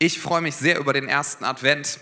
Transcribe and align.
Ich 0.00 0.20
freue 0.20 0.42
mich 0.42 0.54
sehr 0.54 0.78
über 0.78 0.92
den 0.92 1.08
ersten 1.08 1.42
Advent. 1.42 1.98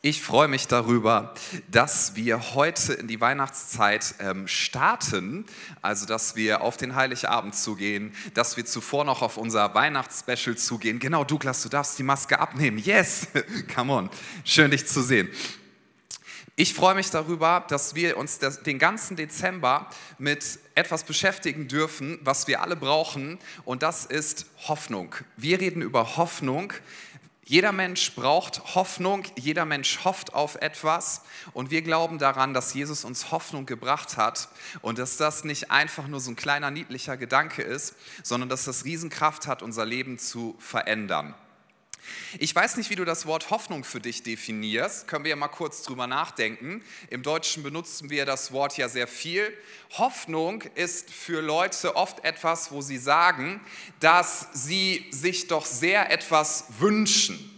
Ich 0.00 0.22
freue 0.22 0.48
mich 0.48 0.66
darüber, 0.66 1.34
dass 1.70 2.16
wir 2.16 2.54
heute 2.54 2.94
in 2.94 3.06
die 3.06 3.20
Weihnachtszeit 3.20 4.14
ähm, 4.18 4.48
starten, 4.48 5.44
also 5.82 6.06
dass 6.06 6.36
wir 6.36 6.62
auf 6.62 6.78
den 6.78 6.94
Heiligabend 6.94 7.54
zugehen, 7.54 8.14
dass 8.32 8.56
wir 8.56 8.64
zuvor 8.64 9.04
noch 9.04 9.20
auf 9.20 9.36
unser 9.36 9.74
Weihnachtsspecial 9.74 10.56
zugehen. 10.56 11.00
Genau, 11.00 11.22
Douglas, 11.22 11.62
du 11.62 11.68
darfst 11.68 11.98
die 11.98 12.02
Maske 12.02 12.38
abnehmen. 12.38 12.78
Yes, 12.78 13.28
come 13.74 13.92
on, 13.92 14.10
schön 14.42 14.70
dich 14.70 14.86
zu 14.86 15.02
sehen. 15.02 15.28
Ich 16.54 16.74
freue 16.74 16.94
mich 16.94 17.08
darüber, 17.08 17.64
dass 17.68 17.94
wir 17.94 18.18
uns 18.18 18.38
den 18.38 18.78
ganzen 18.78 19.16
Dezember 19.16 19.88
mit 20.18 20.58
etwas 20.74 21.02
beschäftigen 21.04 21.66
dürfen, 21.66 22.18
was 22.24 22.46
wir 22.46 22.60
alle 22.60 22.76
brauchen, 22.76 23.38
und 23.64 23.82
das 23.82 24.04
ist 24.04 24.44
Hoffnung. 24.68 25.14
Wir 25.38 25.60
reden 25.60 25.80
über 25.80 26.18
Hoffnung. 26.18 26.74
Jeder 27.46 27.72
Mensch 27.72 28.14
braucht 28.14 28.74
Hoffnung, 28.74 29.24
jeder 29.34 29.64
Mensch 29.64 30.04
hofft 30.04 30.34
auf 30.34 30.56
etwas 30.56 31.22
und 31.54 31.70
wir 31.70 31.80
glauben 31.80 32.18
daran, 32.18 32.52
dass 32.52 32.74
Jesus 32.74 33.04
uns 33.04 33.30
Hoffnung 33.30 33.64
gebracht 33.64 34.18
hat 34.18 34.48
und 34.82 34.98
dass 34.98 35.16
das 35.16 35.44
nicht 35.44 35.70
einfach 35.70 36.06
nur 36.06 36.20
so 36.20 36.30
ein 36.30 36.36
kleiner 36.36 36.70
niedlicher 36.70 37.16
Gedanke 37.16 37.62
ist, 37.62 37.96
sondern 38.22 38.50
dass 38.50 38.64
das 38.64 38.84
Riesenkraft 38.84 39.46
hat, 39.46 39.62
unser 39.62 39.86
Leben 39.86 40.18
zu 40.18 40.54
verändern. 40.58 41.34
Ich 42.38 42.54
weiß 42.54 42.76
nicht, 42.76 42.90
wie 42.90 42.96
du 42.96 43.04
das 43.04 43.26
Wort 43.26 43.50
Hoffnung 43.50 43.84
für 43.84 44.00
dich 44.00 44.22
definierst. 44.22 45.06
Können 45.06 45.24
wir 45.24 45.30
ja 45.30 45.36
mal 45.36 45.48
kurz 45.48 45.82
drüber 45.82 46.06
nachdenken. 46.06 46.82
Im 47.10 47.22
Deutschen 47.22 47.62
benutzen 47.62 48.10
wir 48.10 48.26
das 48.26 48.52
Wort 48.52 48.76
ja 48.76 48.88
sehr 48.88 49.06
viel. 49.06 49.52
Hoffnung 49.98 50.62
ist 50.74 51.10
für 51.10 51.40
Leute 51.40 51.94
oft 51.96 52.24
etwas, 52.24 52.72
wo 52.72 52.80
sie 52.80 52.98
sagen, 52.98 53.60
dass 54.00 54.48
sie 54.52 55.06
sich 55.10 55.48
doch 55.48 55.66
sehr 55.66 56.10
etwas 56.10 56.64
wünschen. 56.78 57.51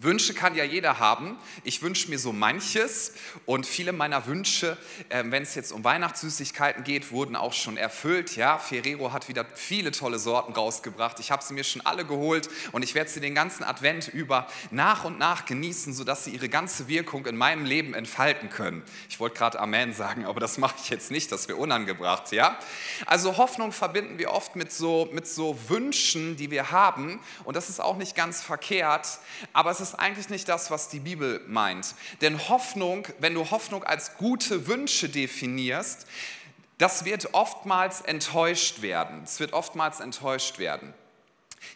Wünsche 0.00 0.32
kann 0.32 0.54
ja 0.54 0.62
jeder 0.62 1.00
haben. 1.00 1.36
Ich 1.64 1.82
wünsche 1.82 2.08
mir 2.08 2.18
so 2.18 2.32
manches 2.32 3.12
und 3.46 3.66
viele 3.66 3.92
meiner 3.92 4.26
Wünsche, 4.26 4.76
äh, 5.08 5.24
wenn 5.26 5.42
es 5.42 5.56
jetzt 5.56 5.72
um 5.72 5.82
Weihnachtssüßigkeiten 5.82 6.84
geht, 6.84 7.10
wurden 7.10 7.34
auch 7.34 7.52
schon 7.52 7.76
erfüllt. 7.76 8.36
Ja, 8.36 8.58
Ferrero 8.58 9.12
hat 9.12 9.28
wieder 9.28 9.44
viele 9.54 9.90
tolle 9.90 10.20
Sorten 10.20 10.52
rausgebracht. 10.52 11.18
Ich 11.18 11.32
habe 11.32 11.42
sie 11.42 11.52
mir 11.52 11.64
schon 11.64 11.84
alle 11.84 12.04
geholt 12.04 12.48
und 12.70 12.82
ich 12.82 12.94
werde 12.94 13.10
sie 13.10 13.20
den 13.20 13.34
ganzen 13.34 13.64
Advent 13.64 14.06
über 14.06 14.46
nach 14.70 15.04
und 15.04 15.18
nach 15.18 15.46
genießen, 15.46 15.92
sodass 15.92 16.24
sie 16.24 16.30
ihre 16.30 16.48
ganze 16.48 16.86
Wirkung 16.86 17.26
in 17.26 17.36
meinem 17.36 17.64
Leben 17.64 17.94
entfalten 17.94 18.50
können. 18.50 18.84
Ich 19.08 19.18
wollte 19.18 19.36
gerade 19.36 19.58
Amen 19.58 19.92
sagen, 19.92 20.26
aber 20.26 20.38
das 20.38 20.58
mache 20.58 20.76
ich 20.80 20.90
jetzt 20.90 21.10
nicht, 21.10 21.32
das 21.32 21.48
wäre 21.48 21.58
unangebracht. 21.58 22.30
Ja, 22.30 22.58
also 23.06 23.36
Hoffnung 23.36 23.72
verbinden 23.72 24.18
wir 24.18 24.30
oft 24.30 24.54
mit 24.54 24.72
so, 24.72 25.08
mit 25.12 25.26
so 25.26 25.58
Wünschen, 25.68 26.36
die 26.36 26.52
wir 26.52 26.70
haben 26.70 27.20
und 27.44 27.56
das 27.56 27.68
ist 27.68 27.80
auch 27.80 27.96
nicht 27.96 28.14
ganz 28.14 28.42
verkehrt, 28.42 29.18
aber 29.52 29.70
es 29.70 29.80
ist 29.80 29.87
ist 29.90 29.94
eigentlich 29.98 30.28
nicht 30.28 30.48
das, 30.48 30.70
was 30.70 30.88
die 30.88 31.00
Bibel 31.00 31.40
meint. 31.46 31.94
Denn 32.20 32.48
Hoffnung, 32.48 33.06
wenn 33.18 33.34
du 33.34 33.50
Hoffnung 33.50 33.84
als 33.84 34.16
gute 34.16 34.66
Wünsche 34.66 35.08
definierst, 35.08 36.06
das 36.78 37.04
wird 37.04 37.34
oftmals 37.34 38.00
enttäuscht 38.00 38.82
werden. 38.82 39.22
Es 39.24 39.40
wird 39.40 39.52
oftmals 39.52 40.00
enttäuscht 40.00 40.58
werden. 40.58 40.94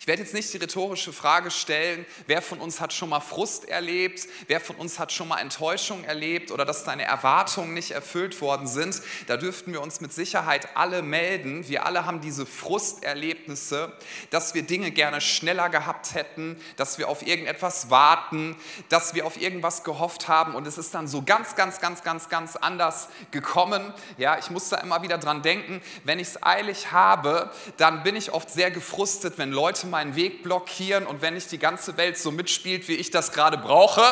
Ich 0.01 0.07
werde 0.07 0.23
jetzt 0.23 0.35
nicht 0.35 0.53
die 0.53 0.59
rhetorische 0.59 1.13
Frage 1.13 1.51
stellen, 1.51 2.07
wer 2.27 2.43
von 2.43 2.59
uns 2.59 2.81
hat 2.81 2.93
schon 2.93 3.09
mal 3.09 3.21
Frust 3.21 3.69
erlebt, 3.69 4.27
wer 4.49 4.61
von 4.61 4.77
uns 4.77 4.99
hat 4.99 5.13
schon 5.13 5.29
mal 5.29 5.39
Enttäuschung 5.39 6.05
erlebt 6.05 6.51
oder 6.51 6.65
dass 6.65 6.85
seine 6.85 7.05
Erwartungen 7.05 7.75
nicht 7.75 7.93
erfüllt 7.93 8.41
worden 8.41 8.67
sind. 8.67 9.01
Da 9.29 9.37
dürften 9.37 9.73
wir 9.73 9.81
uns 9.81 10.01
mit 10.01 10.13
Sicherheit 10.13 10.77
alle 10.77 11.03
melden. 11.03 11.69
Wir 11.69 11.87
alle 11.87 12.05
haben 12.07 12.21
diese 12.21 12.47
Frusterlebnisse, 12.47 13.93
dass 14.31 14.55
wir 14.55 14.63
Dinge 14.63 14.91
gerne 14.91 15.21
schneller 15.21 15.69
gehabt 15.69 16.15
hätten, 16.15 16.61
dass 16.77 16.99
wir 16.99 17.09
auf 17.09 17.25
irgendetwas 17.27 17.91
warten, 17.91 18.57
dass 18.89 19.15
wir 19.15 19.27
auf 19.27 19.41
irgendwas 19.41 19.85
gehofft 19.85 20.29
haben 20.29 20.55
und 20.55 20.67
es 20.67 20.79
ist 20.79 20.95
dann 20.95 21.07
so 21.07 21.23
ganz, 21.23 21.55
ganz, 21.55 21.81
ganz, 21.81 22.03
ganz, 22.03 22.29
ganz 22.29 22.57
anders 22.57 23.09
gekommen. 23.31 23.95
Ja, 24.19 24.39
ich 24.39 24.51
muss 24.51 24.69
da 24.69 24.79
immer 24.79 25.03
wieder 25.03 25.19
dran 25.19 25.43
denken, 25.43 25.83
wenn 26.05 26.19
ich 26.19 26.29
es 26.29 26.43
eilig 26.43 26.93
habe, 26.93 27.51
dann 27.77 28.03
bin 28.03 28.17
ich 28.17 28.33
oft 28.33 28.51
sehr 28.51 28.71
gefrustet, 28.71 29.39
wenn 29.39 29.53
Leute 29.53 29.72
Leute 29.73 29.87
meinen 29.87 30.17
Weg 30.17 30.43
blockieren 30.43 31.07
und 31.07 31.23
wenn 31.23 31.33
nicht 31.33 31.51
die 31.51 31.59
ganze 31.59 31.97
Welt 31.97 32.19
so 32.19 32.31
mitspielt, 32.31 32.89
wie 32.89 32.95
ich 32.95 33.11
das 33.11 33.33
gerade 33.33 33.57
brauche, 33.57 34.03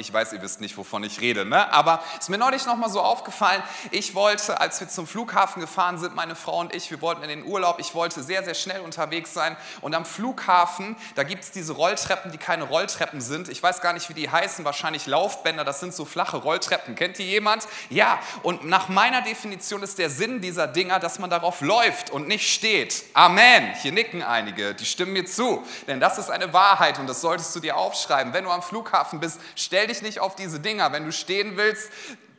ich 0.00 0.12
weiß, 0.12 0.32
ihr 0.32 0.42
wisst 0.42 0.60
nicht, 0.60 0.76
wovon 0.76 1.04
ich 1.04 1.20
rede, 1.20 1.44
ne? 1.44 1.72
aber 1.72 2.02
es 2.14 2.24
ist 2.24 2.28
mir 2.30 2.38
neulich 2.38 2.66
nochmal 2.66 2.90
so 2.90 3.00
aufgefallen, 3.00 3.62
ich 3.90 4.14
wollte, 4.14 4.60
als 4.60 4.80
wir 4.80 4.88
zum 4.88 5.06
Flughafen 5.06 5.60
gefahren 5.60 5.98
sind, 5.98 6.14
meine 6.14 6.34
Frau 6.34 6.58
und 6.58 6.74
ich, 6.74 6.90
wir 6.90 7.00
wollten 7.00 7.22
in 7.22 7.28
den 7.28 7.44
Urlaub, 7.44 7.78
ich 7.78 7.94
wollte 7.94 8.22
sehr, 8.22 8.42
sehr 8.42 8.54
schnell 8.54 8.80
unterwegs 8.80 9.34
sein. 9.34 9.56
Und 9.82 9.94
am 9.94 10.04
Flughafen, 10.04 10.96
da 11.14 11.22
gibt 11.22 11.44
es 11.44 11.50
diese 11.50 11.74
Rolltreppen, 11.74 12.32
die 12.32 12.38
keine 12.38 12.64
Rolltreppen 12.64 13.20
sind, 13.20 13.48
ich 13.48 13.62
weiß 13.62 13.80
gar 13.80 13.92
nicht, 13.92 14.08
wie 14.08 14.14
die 14.14 14.30
heißen, 14.30 14.64
wahrscheinlich 14.64 15.06
Laufbänder, 15.06 15.64
das 15.64 15.80
sind 15.80 15.94
so 15.94 16.04
flache 16.04 16.38
Rolltreppen, 16.38 16.94
kennt 16.94 17.18
die 17.18 17.24
jemand? 17.24 17.68
Ja, 17.90 18.18
und 18.42 18.66
nach 18.66 18.88
meiner 18.88 19.20
Definition 19.22 19.82
ist 19.82 19.98
der 19.98 20.08
Sinn 20.08 20.40
dieser 20.40 20.66
Dinger, 20.66 20.98
dass 20.98 21.18
man 21.18 21.28
darauf 21.28 21.60
läuft 21.60 22.10
und 22.10 22.26
nicht 22.26 22.50
steht. 22.50 23.04
Amen, 23.12 23.74
hier 23.82 23.92
nicken 23.92 24.22
einige, 24.22 24.74
die 24.74 24.86
stimmen 24.86 25.12
mir 25.12 25.26
zu, 25.26 25.62
denn 25.86 26.00
das 26.00 26.16
ist 26.16 26.30
eine 26.30 26.52
Wahrheit 26.52 26.98
und 26.98 27.06
das 27.06 27.20
solltest 27.20 27.54
du 27.54 27.60
dir 27.60 27.76
aufschreiben. 27.76 28.32
Wenn 28.32 28.44
du 28.44 28.50
am 28.50 28.62
Flughafen 28.62 29.20
bist, 29.20 29.40
stell 29.54 29.89
dich 29.90 30.02
nicht 30.02 30.20
auf 30.20 30.36
diese 30.36 30.60
Dinger. 30.60 30.92
Wenn 30.92 31.04
du 31.04 31.12
stehen 31.12 31.56
willst, 31.56 31.90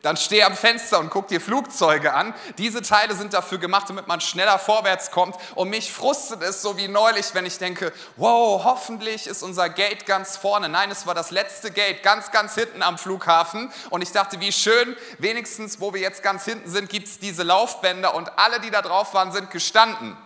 dann 0.02 0.16
steh 0.16 0.42
am 0.42 0.56
Fenster 0.56 0.98
und 0.98 1.10
guck 1.10 1.28
dir 1.28 1.40
Flugzeuge 1.40 2.12
an. 2.12 2.34
Diese 2.58 2.82
Teile 2.82 3.14
sind 3.14 3.32
dafür 3.32 3.58
gemacht, 3.58 3.88
damit 3.88 4.08
man 4.08 4.20
schneller 4.20 4.58
vorwärts 4.58 5.12
kommt. 5.12 5.36
Und 5.54 5.70
mich 5.70 5.92
frustet 5.92 6.42
es 6.42 6.60
so 6.60 6.76
wie 6.76 6.88
neulich, 6.88 7.34
wenn 7.34 7.46
ich 7.46 7.58
denke, 7.58 7.92
wow, 8.16 8.64
hoffentlich 8.64 9.26
ist 9.28 9.42
unser 9.42 9.68
Gate 9.70 10.04
ganz 10.04 10.36
vorne. 10.36 10.68
Nein, 10.68 10.90
es 10.90 11.06
war 11.06 11.14
das 11.14 11.30
letzte 11.30 11.70
Gate, 11.70 12.02
ganz, 12.02 12.32
ganz 12.32 12.54
hinten 12.54 12.82
am 12.82 12.98
Flughafen. 12.98 13.72
Und 13.90 14.02
ich 14.02 14.10
dachte, 14.10 14.40
wie 14.40 14.52
schön, 14.52 14.96
wenigstens, 15.18 15.80
wo 15.80 15.94
wir 15.94 16.00
jetzt 16.00 16.22
ganz 16.22 16.44
hinten 16.44 16.68
sind, 16.68 16.88
gibt 16.88 17.06
es 17.06 17.18
diese 17.20 17.44
Laufbänder 17.44 18.14
und 18.14 18.38
alle, 18.38 18.58
die 18.60 18.70
da 18.70 18.82
drauf 18.82 19.14
waren, 19.14 19.30
sind 19.30 19.50
gestanden. 19.50 20.16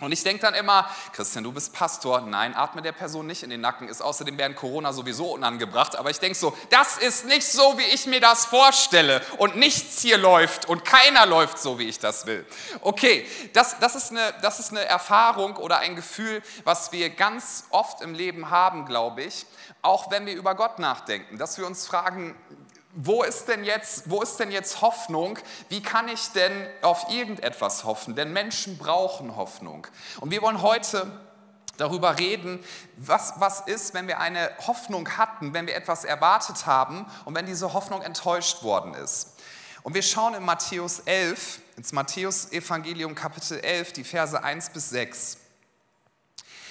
Und 0.00 0.12
ich 0.12 0.22
denke 0.22 0.42
dann 0.42 0.54
immer, 0.54 0.88
Christian, 1.12 1.44
du 1.44 1.52
bist 1.52 1.72
Pastor. 1.72 2.22
Nein, 2.22 2.54
atme 2.54 2.82
der 2.82 2.92
Person 2.92 3.26
nicht 3.26 3.42
in 3.42 3.50
den 3.50 3.60
Nacken, 3.60 3.88
ist 3.88 4.00
außerdem 4.00 4.36
während 4.38 4.56
Corona 4.56 4.92
sowieso 4.92 5.32
unangebracht. 5.32 5.96
Aber 5.96 6.10
ich 6.10 6.18
denke 6.18 6.38
so, 6.38 6.56
das 6.70 6.98
ist 6.98 7.26
nicht 7.26 7.46
so, 7.46 7.78
wie 7.78 7.84
ich 7.84 8.06
mir 8.06 8.20
das 8.20 8.46
vorstelle. 8.46 9.22
Und 9.38 9.56
nichts 9.56 10.00
hier 10.00 10.18
läuft 10.18 10.66
und 10.66 10.84
keiner 10.84 11.26
läuft 11.26 11.58
so, 11.58 11.78
wie 11.78 11.88
ich 11.88 11.98
das 11.98 12.26
will. 12.26 12.46
Okay, 12.80 13.26
das, 13.52 13.78
das, 13.78 13.94
ist, 13.94 14.10
eine, 14.10 14.34
das 14.42 14.58
ist 14.58 14.70
eine 14.70 14.84
Erfahrung 14.84 15.56
oder 15.56 15.78
ein 15.78 15.96
Gefühl, 15.96 16.42
was 16.64 16.92
wir 16.92 17.10
ganz 17.10 17.64
oft 17.70 18.00
im 18.00 18.14
Leben 18.14 18.50
haben, 18.50 18.86
glaube 18.86 19.22
ich. 19.22 19.46
Auch 19.82 20.10
wenn 20.10 20.26
wir 20.26 20.34
über 20.34 20.54
Gott 20.54 20.78
nachdenken, 20.78 21.38
dass 21.38 21.56
wir 21.58 21.66
uns 21.66 21.86
fragen, 21.86 22.36
wo 22.92 23.22
ist 23.22 23.46
denn 23.46 23.64
jetzt, 23.64 24.10
wo 24.10 24.20
ist 24.20 24.38
denn 24.38 24.50
jetzt 24.50 24.80
Hoffnung? 24.80 25.38
Wie 25.68 25.82
kann 25.82 26.08
ich 26.08 26.32
denn 26.32 26.52
auf 26.82 27.06
irgendetwas 27.10 27.84
hoffen? 27.84 28.16
Denn 28.16 28.32
Menschen 28.32 28.78
brauchen 28.78 29.36
Hoffnung. 29.36 29.86
Und 30.20 30.30
wir 30.30 30.42
wollen 30.42 30.60
heute 30.60 31.10
darüber 31.76 32.18
reden, 32.18 32.62
was, 32.96 33.34
was 33.38 33.60
ist, 33.60 33.94
wenn 33.94 34.06
wir 34.06 34.20
eine 34.20 34.50
Hoffnung 34.66 35.16
hatten, 35.16 35.54
wenn 35.54 35.66
wir 35.66 35.76
etwas 35.76 36.04
erwartet 36.04 36.66
haben 36.66 37.06
und 37.24 37.34
wenn 37.34 37.46
diese 37.46 37.72
Hoffnung 37.72 38.02
enttäuscht 38.02 38.62
worden 38.62 38.94
ist. 38.94 39.34
Und 39.82 39.94
wir 39.94 40.02
schauen 40.02 40.34
in 40.34 40.44
Matthäus 40.44 41.00
11, 41.00 41.60
ins 41.76 41.92
Matthäus-Evangelium 41.92 43.14
Kapitel 43.14 43.60
11, 43.60 43.94
die 43.94 44.04
Verse 44.04 44.42
1 44.42 44.70
bis 44.70 44.90
6. 44.90 45.38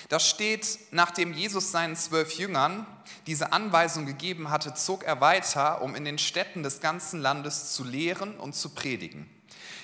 Da 0.09 0.19
steht, 0.19 0.79
nachdem 0.89 1.33
Jesus 1.33 1.71
seinen 1.71 1.95
zwölf 1.95 2.33
Jüngern 2.33 2.87
diese 3.27 3.53
Anweisung 3.53 4.07
gegeben 4.07 4.49
hatte, 4.49 4.73
zog 4.73 5.03
er 5.03 5.21
weiter, 5.21 5.83
um 5.83 5.95
in 5.95 6.03
den 6.03 6.17
Städten 6.17 6.63
des 6.63 6.79
ganzen 6.79 7.21
Landes 7.21 7.73
zu 7.73 7.83
lehren 7.83 8.35
und 8.37 8.55
zu 8.55 8.69
predigen. 8.69 9.29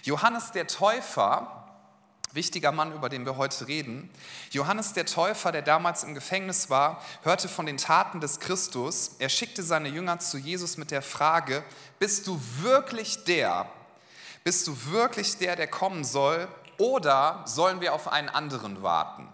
Johannes 0.01 0.51
der 0.51 0.65
Täufer, 0.65 1.67
wichtiger 2.31 2.71
Mann, 2.71 2.91
über 2.93 3.07
den 3.07 3.23
wir 3.23 3.37
heute 3.37 3.67
reden, 3.67 4.09
Johannes 4.49 4.93
der 4.93 5.05
Täufer, 5.05 5.51
der 5.51 5.61
damals 5.61 6.03
im 6.03 6.15
Gefängnis 6.15 6.71
war, 6.71 7.03
hörte 7.21 7.47
von 7.47 7.67
den 7.67 7.77
Taten 7.77 8.19
des 8.19 8.39
Christus. 8.39 9.11
Er 9.19 9.29
schickte 9.29 9.61
seine 9.61 9.89
Jünger 9.89 10.17
zu 10.19 10.39
Jesus 10.39 10.77
mit 10.77 10.89
der 10.89 11.03
Frage, 11.03 11.63
bist 11.99 12.25
du 12.25 12.41
wirklich 12.61 13.25
der? 13.25 13.67
Bist 14.43 14.65
du 14.65 14.75
wirklich 14.91 15.37
der, 15.37 15.55
der 15.55 15.67
kommen 15.67 16.03
soll? 16.03 16.47
Oder 16.79 17.43
sollen 17.45 17.79
wir 17.79 17.93
auf 17.93 18.07
einen 18.07 18.29
anderen 18.29 18.81
warten? 18.81 19.29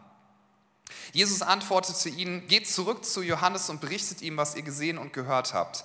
Jesus 1.13 1.41
antwortete 1.41 2.09
ihnen, 2.09 2.47
geht 2.47 2.69
zurück 2.69 3.03
zu 3.03 3.21
Johannes 3.21 3.69
und 3.69 3.81
berichtet 3.81 4.21
ihm, 4.21 4.37
was 4.37 4.55
ihr 4.55 4.61
gesehen 4.61 4.97
und 4.97 5.13
gehört 5.13 5.53
habt. 5.53 5.83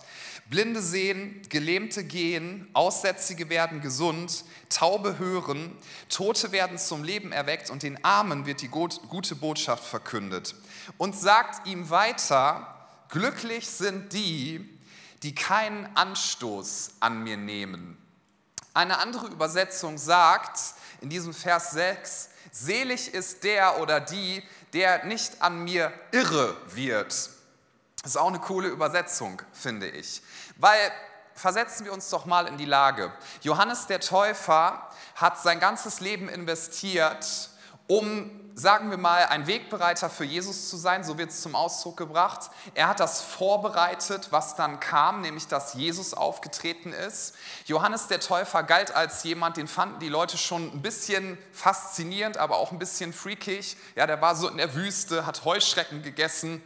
Blinde 0.48 0.80
sehen, 0.80 1.42
Gelähmte 1.48 2.04
gehen, 2.04 2.68
Aussätzige 2.72 3.48
werden 3.48 3.80
gesund, 3.80 4.44
Taube 4.68 5.18
hören, 5.18 5.76
Tote 6.08 6.52
werden 6.52 6.78
zum 6.78 7.02
Leben 7.02 7.32
erweckt 7.32 7.68
und 7.68 7.82
den 7.82 8.04
Armen 8.04 8.46
wird 8.46 8.62
die 8.62 8.68
gute 8.68 9.34
Botschaft 9.34 9.84
verkündet. 9.84 10.54
Und 10.98 11.16
sagt 11.16 11.66
ihm 11.66 11.90
weiter, 11.90 12.76
glücklich 13.08 13.66
sind 13.66 14.12
die, 14.12 14.68
die 15.24 15.34
keinen 15.34 15.86
Anstoß 15.96 16.92
an 17.00 17.24
mir 17.24 17.36
nehmen. 17.36 17.98
Eine 18.72 18.98
andere 18.98 19.26
Übersetzung 19.26 19.98
sagt 19.98 20.60
in 21.00 21.08
diesem 21.08 21.34
Vers 21.34 21.72
6, 21.72 22.28
selig 22.52 23.12
ist 23.12 23.42
der 23.42 23.80
oder 23.80 24.00
die, 24.00 24.42
der 24.76 25.06
nicht 25.06 25.40
an 25.40 25.64
mir 25.64 25.90
irre 26.12 26.54
wird. 26.66 27.08
Das 28.02 28.10
ist 28.10 28.16
auch 28.18 28.28
eine 28.28 28.40
coole 28.40 28.68
Übersetzung, 28.68 29.40
finde 29.50 29.88
ich. 29.88 30.20
Weil 30.56 30.92
versetzen 31.34 31.86
wir 31.86 31.94
uns 31.94 32.10
doch 32.10 32.26
mal 32.26 32.46
in 32.46 32.58
die 32.58 32.66
Lage. 32.66 33.10
Johannes 33.40 33.86
der 33.86 34.00
Täufer 34.00 34.86
hat 35.14 35.40
sein 35.40 35.60
ganzes 35.60 36.00
Leben 36.00 36.28
investiert, 36.28 37.48
um, 37.86 38.45
sagen 38.58 38.90
wir 38.90 38.96
mal, 38.96 39.26
ein 39.26 39.46
Wegbereiter 39.46 40.08
für 40.08 40.24
Jesus 40.24 40.70
zu 40.70 40.78
sein, 40.78 41.04
so 41.04 41.18
wird 41.18 41.28
es 41.28 41.42
zum 41.42 41.54
Ausdruck 41.54 41.98
gebracht. 41.98 42.50
Er 42.72 42.88
hat 42.88 43.00
das 43.00 43.20
vorbereitet, 43.20 44.28
was 44.30 44.56
dann 44.56 44.80
kam, 44.80 45.20
nämlich 45.20 45.46
dass 45.46 45.74
Jesus 45.74 46.14
aufgetreten 46.14 46.94
ist. 46.94 47.34
Johannes 47.66 48.06
der 48.08 48.18
Täufer 48.18 48.62
galt 48.62 48.96
als 48.96 49.22
jemand, 49.24 49.58
den 49.58 49.68
fanden 49.68 50.00
die 50.00 50.08
Leute 50.08 50.38
schon 50.38 50.72
ein 50.72 50.80
bisschen 50.80 51.36
faszinierend, 51.52 52.38
aber 52.38 52.56
auch 52.56 52.72
ein 52.72 52.78
bisschen 52.78 53.12
freakig. 53.12 53.76
Ja, 53.94 54.06
der 54.06 54.22
war 54.22 54.34
so 54.34 54.48
in 54.48 54.56
der 54.56 54.74
Wüste, 54.74 55.26
hat 55.26 55.44
Heuschrecken 55.44 56.02
gegessen 56.02 56.62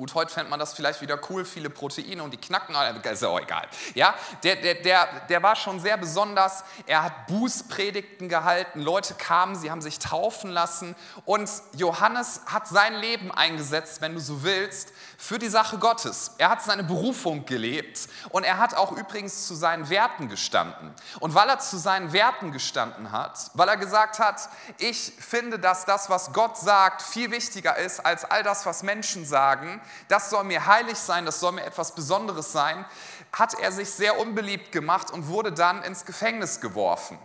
Gut, 0.00 0.14
heute 0.14 0.32
fände 0.32 0.48
man 0.48 0.58
das 0.58 0.72
vielleicht 0.72 1.02
wieder 1.02 1.20
cool, 1.28 1.44
viele 1.44 1.68
Proteine 1.68 2.22
und 2.22 2.30
die 2.30 2.38
knacken, 2.38 2.74
ist 3.04 3.22
auch 3.22 3.38
egal. 3.38 3.68
Ja, 3.92 4.14
der, 4.42 4.56
der, 4.56 4.76
der, 4.76 5.06
der 5.28 5.42
war 5.42 5.54
schon 5.54 5.78
sehr 5.78 5.98
besonders. 5.98 6.64
Er 6.86 7.02
hat 7.02 7.26
Bußpredigten 7.26 8.30
gehalten, 8.30 8.80
Leute 8.80 9.12
kamen, 9.12 9.56
sie 9.56 9.70
haben 9.70 9.82
sich 9.82 9.98
taufen 9.98 10.52
lassen 10.52 10.96
und 11.26 11.50
Johannes 11.74 12.40
hat 12.46 12.66
sein 12.66 12.94
Leben 12.94 13.30
eingesetzt, 13.30 14.00
wenn 14.00 14.14
du 14.14 14.20
so 14.20 14.42
willst, 14.42 14.94
für 15.18 15.38
die 15.38 15.50
Sache 15.50 15.76
Gottes. 15.76 16.32
Er 16.38 16.48
hat 16.48 16.62
seine 16.62 16.82
Berufung 16.82 17.44
gelebt 17.44 18.08
und 18.30 18.44
er 18.44 18.56
hat 18.56 18.72
auch 18.72 18.92
übrigens 18.92 19.46
zu 19.46 19.54
seinen 19.54 19.90
Werten 19.90 20.30
gestanden. 20.30 20.94
Und 21.18 21.34
weil 21.34 21.46
er 21.50 21.58
zu 21.58 21.76
seinen 21.76 22.14
Werten 22.14 22.52
gestanden 22.52 23.12
hat, 23.12 23.50
weil 23.52 23.68
er 23.68 23.76
gesagt 23.76 24.18
hat, 24.18 24.48
ich 24.78 25.12
finde, 25.18 25.58
dass 25.58 25.84
das, 25.84 26.08
was 26.08 26.32
Gott 26.32 26.56
sagt, 26.56 27.02
viel 27.02 27.30
wichtiger 27.30 27.76
ist 27.76 28.00
als 28.00 28.24
all 28.24 28.42
das, 28.42 28.64
was 28.64 28.82
Menschen 28.82 29.26
sagen, 29.26 29.82
das 30.08 30.30
soll 30.30 30.44
mir 30.44 30.66
heilig 30.66 30.98
sein, 30.98 31.26
das 31.26 31.40
soll 31.40 31.52
mir 31.52 31.64
etwas 31.64 31.94
Besonderes 31.94 32.52
sein, 32.52 32.84
hat 33.32 33.54
er 33.54 33.72
sich 33.72 33.90
sehr 33.90 34.18
unbeliebt 34.18 34.72
gemacht 34.72 35.10
und 35.10 35.28
wurde 35.28 35.52
dann 35.52 35.82
ins 35.82 36.04
Gefängnis 36.04 36.60
geworfen. 36.60 37.18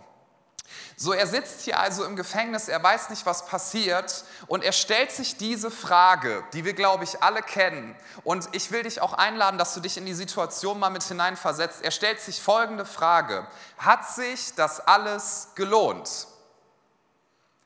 So, 0.96 1.12
er 1.12 1.26
sitzt 1.26 1.60
hier 1.60 1.78
also 1.78 2.04
im 2.04 2.16
Gefängnis, 2.16 2.68
er 2.68 2.82
weiß 2.82 3.10
nicht, 3.10 3.26
was 3.26 3.46
passiert 3.46 4.24
und 4.46 4.64
er 4.64 4.72
stellt 4.72 5.12
sich 5.12 5.36
diese 5.36 5.70
Frage, 5.70 6.42
die 6.54 6.64
wir, 6.64 6.72
glaube 6.72 7.04
ich, 7.04 7.22
alle 7.22 7.42
kennen. 7.42 7.94
Und 8.24 8.48
ich 8.52 8.70
will 8.70 8.82
dich 8.82 9.02
auch 9.02 9.12
einladen, 9.12 9.58
dass 9.58 9.74
du 9.74 9.80
dich 9.80 9.98
in 9.98 10.06
die 10.06 10.14
Situation 10.14 10.78
mal 10.78 10.90
mit 10.90 11.02
hineinversetzt. 11.02 11.82
Er 11.82 11.90
stellt 11.90 12.20
sich 12.20 12.40
folgende 12.40 12.86
Frage. 12.86 13.46
Hat 13.76 14.08
sich 14.08 14.54
das 14.54 14.80
alles 14.80 15.48
gelohnt? 15.54 16.28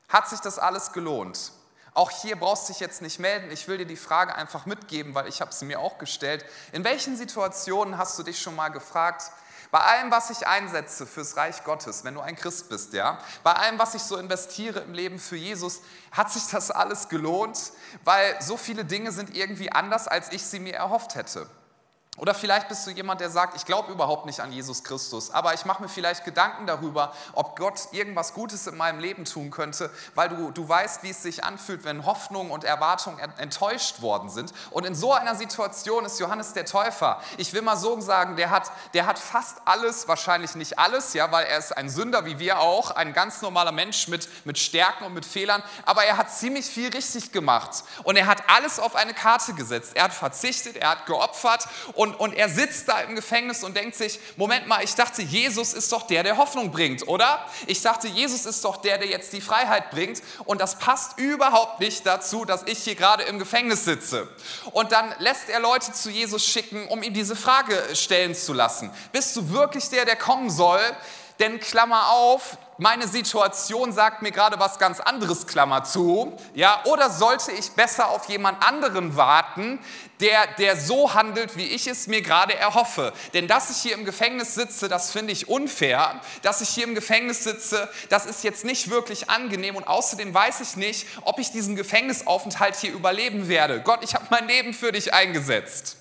Hat 0.09 0.27
sich 0.27 0.41
das 0.41 0.59
alles 0.59 0.91
gelohnt? 0.91 1.53
Auch 1.93 2.09
hier 2.09 2.37
brauchst 2.37 2.69
du 2.69 2.73
dich 2.73 2.79
jetzt 2.79 3.01
nicht 3.01 3.19
melden. 3.19 3.51
Ich 3.51 3.67
will 3.67 3.77
dir 3.77 3.85
die 3.85 3.97
Frage 3.97 4.33
einfach 4.35 4.65
mitgeben, 4.65 5.13
weil 5.13 5.27
ich 5.27 5.41
habe 5.41 5.53
sie 5.53 5.65
mir 5.65 5.79
auch 5.79 5.97
gestellt. 5.97 6.45
In 6.71 6.83
welchen 6.83 7.17
Situationen 7.17 7.97
hast 7.97 8.17
du 8.17 8.23
dich 8.23 8.41
schon 8.41 8.55
mal 8.55 8.69
gefragt, 8.69 9.31
bei 9.71 9.79
allem, 9.79 10.11
was 10.11 10.29
ich 10.29 10.45
einsetze 10.47 11.05
fürs 11.05 11.37
Reich 11.37 11.63
Gottes, 11.63 12.03
wenn 12.03 12.13
du 12.13 12.19
ein 12.19 12.35
Christ 12.35 12.67
bist, 12.67 12.91
ja, 12.93 13.19
bei 13.41 13.53
allem, 13.53 13.79
was 13.79 13.95
ich 13.95 14.01
so 14.01 14.17
investiere 14.17 14.81
im 14.81 14.93
Leben 14.93 15.17
für 15.17 15.37
Jesus, 15.37 15.81
hat 16.11 16.31
sich 16.31 16.43
das 16.47 16.71
alles 16.71 17.07
gelohnt, 17.07 17.57
weil 18.03 18.41
so 18.41 18.57
viele 18.57 18.83
Dinge 18.83 19.13
sind 19.13 19.33
irgendwie 19.33 19.71
anders, 19.71 20.09
als 20.09 20.33
ich 20.33 20.43
sie 20.43 20.59
mir 20.59 20.75
erhofft 20.75 21.15
hätte. 21.15 21.47
Oder 22.17 22.35
vielleicht 22.35 22.67
bist 22.67 22.85
du 22.85 22.91
jemand, 22.91 23.21
der 23.21 23.29
sagt, 23.29 23.55
ich 23.55 23.65
glaube 23.65 23.89
überhaupt 23.89 24.25
nicht 24.25 24.41
an 24.41 24.51
Jesus 24.51 24.83
Christus, 24.83 25.31
aber 25.31 25.53
ich 25.53 25.63
mache 25.63 25.81
mir 25.81 25.87
vielleicht 25.87 26.25
Gedanken 26.25 26.67
darüber, 26.67 27.13
ob 27.31 27.57
Gott 27.57 27.87
irgendwas 27.93 28.33
Gutes 28.33 28.67
in 28.67 28.75
meinem 28.75 28.99
Leben 28.99 29.23
tun 29.23 29.49
könnte, 29.49 29.89
weil 30.13 30.27
du, 30.27 30.51
du 30.51 30.67
weißt, 30.67 31.03
wie 31.03 31.11
es 31.11 31.23
sich 31.23 31.45
anfühlt, 31.45 31.85
wenn 31.85 32.05
Hoffnungen 32.05 32.51
und 32.51 32.65
Erwartungen 32.65 33.17
enttäuscht 33.37 34.01
worden 34.01 34.29
sind. 34.29 34.53
Und 34.71 34.85
in 34.85 34.93
so 34.93 35.13
einer 35.13 35.35
Situation 35.35 36.03
ist 36.03 36.19
Johannes 36.19 36.51
der 36.51 36.65
Täufer, 36.65 37.21
ich 37.37 37.53
will 37.53 37.61
mal 37.61 37.77
so 37.77 37.99
sagen, 38.01 38.35
der 38.35 38.49
hat, 38.49 38.69
der 38.93 39.05
hat 39.05 39.17
fast 39.17 39.61
alles, 39.63 40.09
wahrscheinlich 40.09 40.53
nicht 40.55 40.77
alles, 40.77 41.13
ja, 41.13 41.31
weil 41.31 41.45
er 41.45 41.59
ist 41.59 41.77
ein 41.77 41.89
Sünder 41.89 42.25
wie 42.25 42.39
wir 42.39 42.59
auch, 42.59 42.91
ein 42.91 43.13
ganz 43.13 43.41
normaler 43.41 43.71
Mensch 43.71 44.09
mit, 44.09 44.27
mit 44.45 44.59
Stärken 44.59 45.05
und 45.05 45.13
mit 45.13 45.25
Fehlern, 45.25 45.63
aber 45.85 46.03
er 46.03 46.17
hat 46.17 46.29
ziemlich 46.29 46.65
viel 46.65 46.89
richtig 46.89 47.31
gemacht 47.31 47.85
und 48.03 48.17
er 48.17 48.27
hat 48.27 48.43
alles 48.49 48.79
auf 48.79 48.95
eine 48.95 49.13
Karte 49.13 49.53
gesetzt. 49.53 49.93
Er 49.95 50.03
hat 50.03 50.13
verzichtet, 50.13 50.75
er 50.75 50.89
hat 50.89 51.05
geopfert 51.05 51.69
und, 52.01 52.10
und 52.19 52.33
er 52.33 52.49
sitzt 52.49 52.87
da 52.87 53.01
im 53.01 53.15
Gefängnis 53.15 53.63
und 53.63 53.75
denkt 53.75 53.95
sich, 53.95 54.19
Moment 54.35 54.67
mal, 54.67 54.83
ich 54.83 54.95
dachte, 54.95 55.21
Jesus 55.21 55.73
ist 55.73 55.91
doch 55.91 56.03
der, 56.07 56.23
der 56.23 56.37
Hoffnung 56.37 56.71
bringt, 56.71 57.07
oder? 57.07 57.45
Ich 57.67 57.81
dachte, 57.81 58.07
Jesus 58.07 58.45
ist 58.45 58.63
doch 58.65 58.77
der, 58.77 58.97
der 58.97 59.07
jetzt 59.07 59.33
die 59.33 59.41
Freiheit 59.41 59.91
bringt 59.91 60.21
und 60.45 60.61
das 60.61 60.77
passt 60.79 61.17
überhaupt 61.17 61.79
nicht 61.79 62.05
dazu, 62.05 62.45
dass 62.45 62.63
ich 62.63 62.79
hier 62.79 62.95
gerade 62.95 63.23
im 63.23 63.39
Gefängnis 63.39 63.85
sitze. 63.85 64.27
Und 64.71 64.91
dann 64.91 65.13
lässt 65.19 65.49
er 65.49 65.59
Leute 65.59 65.91
zu 65.93 66.09
Jesus 66.09 66.45
schicken, 66.45 66.87
um 66.87 67.03
ihm 67.03 67.13
diese 67.13 67.35
Frage 67.35 67.77
stellen 67.93 68.35
zu 68.35 68.53
lassen. 68.53 68.91
Bist 69.11 69.35
du 69.35 69.49
wirklich 69.49 69.89
der, 69.89 70.05
der 70.05 70.15
kommen 70.15 70.49
soll? 70.49 70.81
Denn 71.41 71.59
Klammer 71.59 72.11
auf, 72.11 72.55
meine 72.77 73.07
Situation 73.07 73.91
sagt 73.91 74.21
mir 74.21 74.29
gerade 74.29 74.59
was 74.59 74.77
ganz 74.77 74.99
anderes, 74.99 75.47
Klammer 75.47 75.83
zu. 75.83 76.37
Ja, 76.53 76.83
oder 76.85 77.09
sollte 77.09 77.51
ich 77.51 77.71
besser 77.71 78.09
auf 78.09 78.29
jemand 78.29 78.63
anderen 78.63 79.15
warten, 79.17 79.79
der, 80.19 80.45
der 80.59 80.77
so 80.77 81.15
handelt, 81.15 81.57
wie 81.57 81.65
ich 81.65 81.87
es 81.87 82.05
mir 82.05 82.21
gerade 82.21 82.55
erhoffe? 82.55 83.11
Denn 83.33 83.47
dass 83.47 83.71
ich 83.71 83.77
hier 83.77 83.95
im 83.95 84.05
Gefängnis 84.05 84.53
sitze, 84.53 84.87
das 84.87 85.11
finde 85.11 85.33
ich 85.33 85.49
unfair. 85.49 86.21
Dass 86.43 86.61
ich 86.61 86.69
hier 86.69 86.83
im 86.83 86.93
Gefängnis 86.93 87.43
sitze, 87.43 87.89
das 88.09 88.27
ist 88.27 88.43
jetzt 88.43 88.63
nicht 88.63 88.91
wirklich 88.91 89.31
angenehm 89.31 89.75
und 89.75 89.87
außerdem 89.87 90.31
weiß 90.31 90.61
ich 90.61 90.75
nicht, 90.75 91.07
ob 91.23 91.39
ich 91.39 91.51
diesen 91.51 91.75
Gefängnisaufenthalt 91.75 92.75
hier 92.75 92.93
überleben 92.93 93.47
werde. 93.47 93.81
Gott, 93.81 94.03
ich 94.03 94.13
habe 94.13 94.27
mein 94.29 94.47
Leben 94.47 94.75
für 94.75 94.91
dich 94.91 95.11
eingesetzt. 95.11 95.97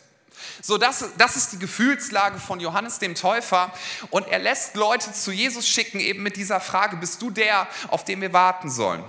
So, 0.62 0.78
das, 0.78 1.04
das 1.16 1.36
ist 1.36 1.52
die 1.52 1.58
Gefühlslage 1.58 2.38
von 2.38 2.60
Johannes 2.60 2.98
dem 2.98 3.14
Täufer. 3.14 3.72
Und 4.10 4.28
er 4.28 4.38
lässt 4.38 4.74
Leute 4.76 5.12
zu 5.12 5.32
Jesus 5.32 5.66
schicken, 5.66 6.00
eben 6.00 6.22
mit 6.22 6.36
dieser 6.36 6.60
Frage, 6.60 6.96
bist 6.96 7.22
du 7.22 7.30
der, 7.30 7.66
auf 7.88 8.04
den 8.04 8.20
wir 8.20 8.32
warten 8.32 8.70
sollen? 8.70 9.04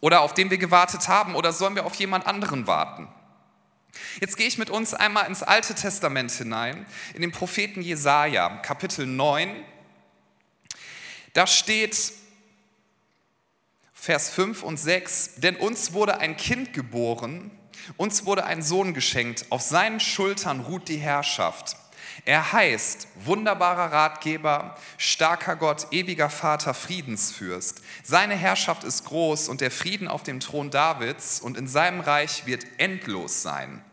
Oder 0.00 0.20
auf 0.20 0.34
den 0.34 0.50
wir 0.50 0.58
gewartet 0.58 1.08
haben? 1.08 1.34
Oder 1.34 1.52
sollen 1.52 1.74
wir 1.74 1.86
auf 1.86 1.94
jemand 1.96 2.26
anderen 2.26 2.66
warten? 2.66 3.08
Jetzt 4.20 4.36
gehe 4.36 4.46
ich 4.46 4.58
mit 4.58 4.70
uns 4.70 4.94
einmal 4.94 5.26
ins 5.26 5.42
Alte 5.42 5.74
Testament 5.74 6.30
hinein, 6.32 6.86
in 7.14 7.20
den 7.20 7.32
Propheten 7.32 7.80
Jesaja, 7.80 8.48
Kapitel 8.58 9.06
9. 9.06 9.64
Da 11.32 11.46
steht, 11.46 12.12
Vers 13.92 14.30
5 14.30 14.62
und 14.62 14.78
6, 14.78 15.36
denn 15.36 15.56
uns 15.56 15.92
wurde 15.92 16.18
ein 16.18 16.36
Kind 16.36 16.72
geboren, 16.72 17.50
uns 17.96 18.24
wurde 18.26 18.44
ein 18.44 18.62
Sohn 18.62 18.94
geschenkt, 18.94 19.46
auf 19.50 19.62
seinen 19.62 20.00
Schultern 20.00 20.60
ruht 20.60 20.88
die 20.88 20.96
Herrschaft. 20.96 21.76
Er 22.24 22.52
heißt 22.52 23.08
wunderbarer 23.24 23.92
Ratgeber, 23.92 24.78
starker 24.98 25.56
Gott, 25.56 25.88
ewiger 25.90 26.30
Vater, 26.30 26.72
Friedensfürst. 26.72 27.82
Seine 28.02 28.34
Herrschaft 28.34 28.84
ist 28.84 29.04
groß 29.04 29.48
und 29.48 29.60
der 29.60 29.70
Frieden 29.70 30.08
auf 30.08 30.22
dem 30.22 30.40
Thron 30.40 30.70
Davids 30.70 31.40
und 31.40 31.58
in 31.58 31.66
seinem 31.66 32.00
Reich 32.00 32.46
wird 32.46 32.64
endlos 32.78 33.42
sein. 33.42 33.84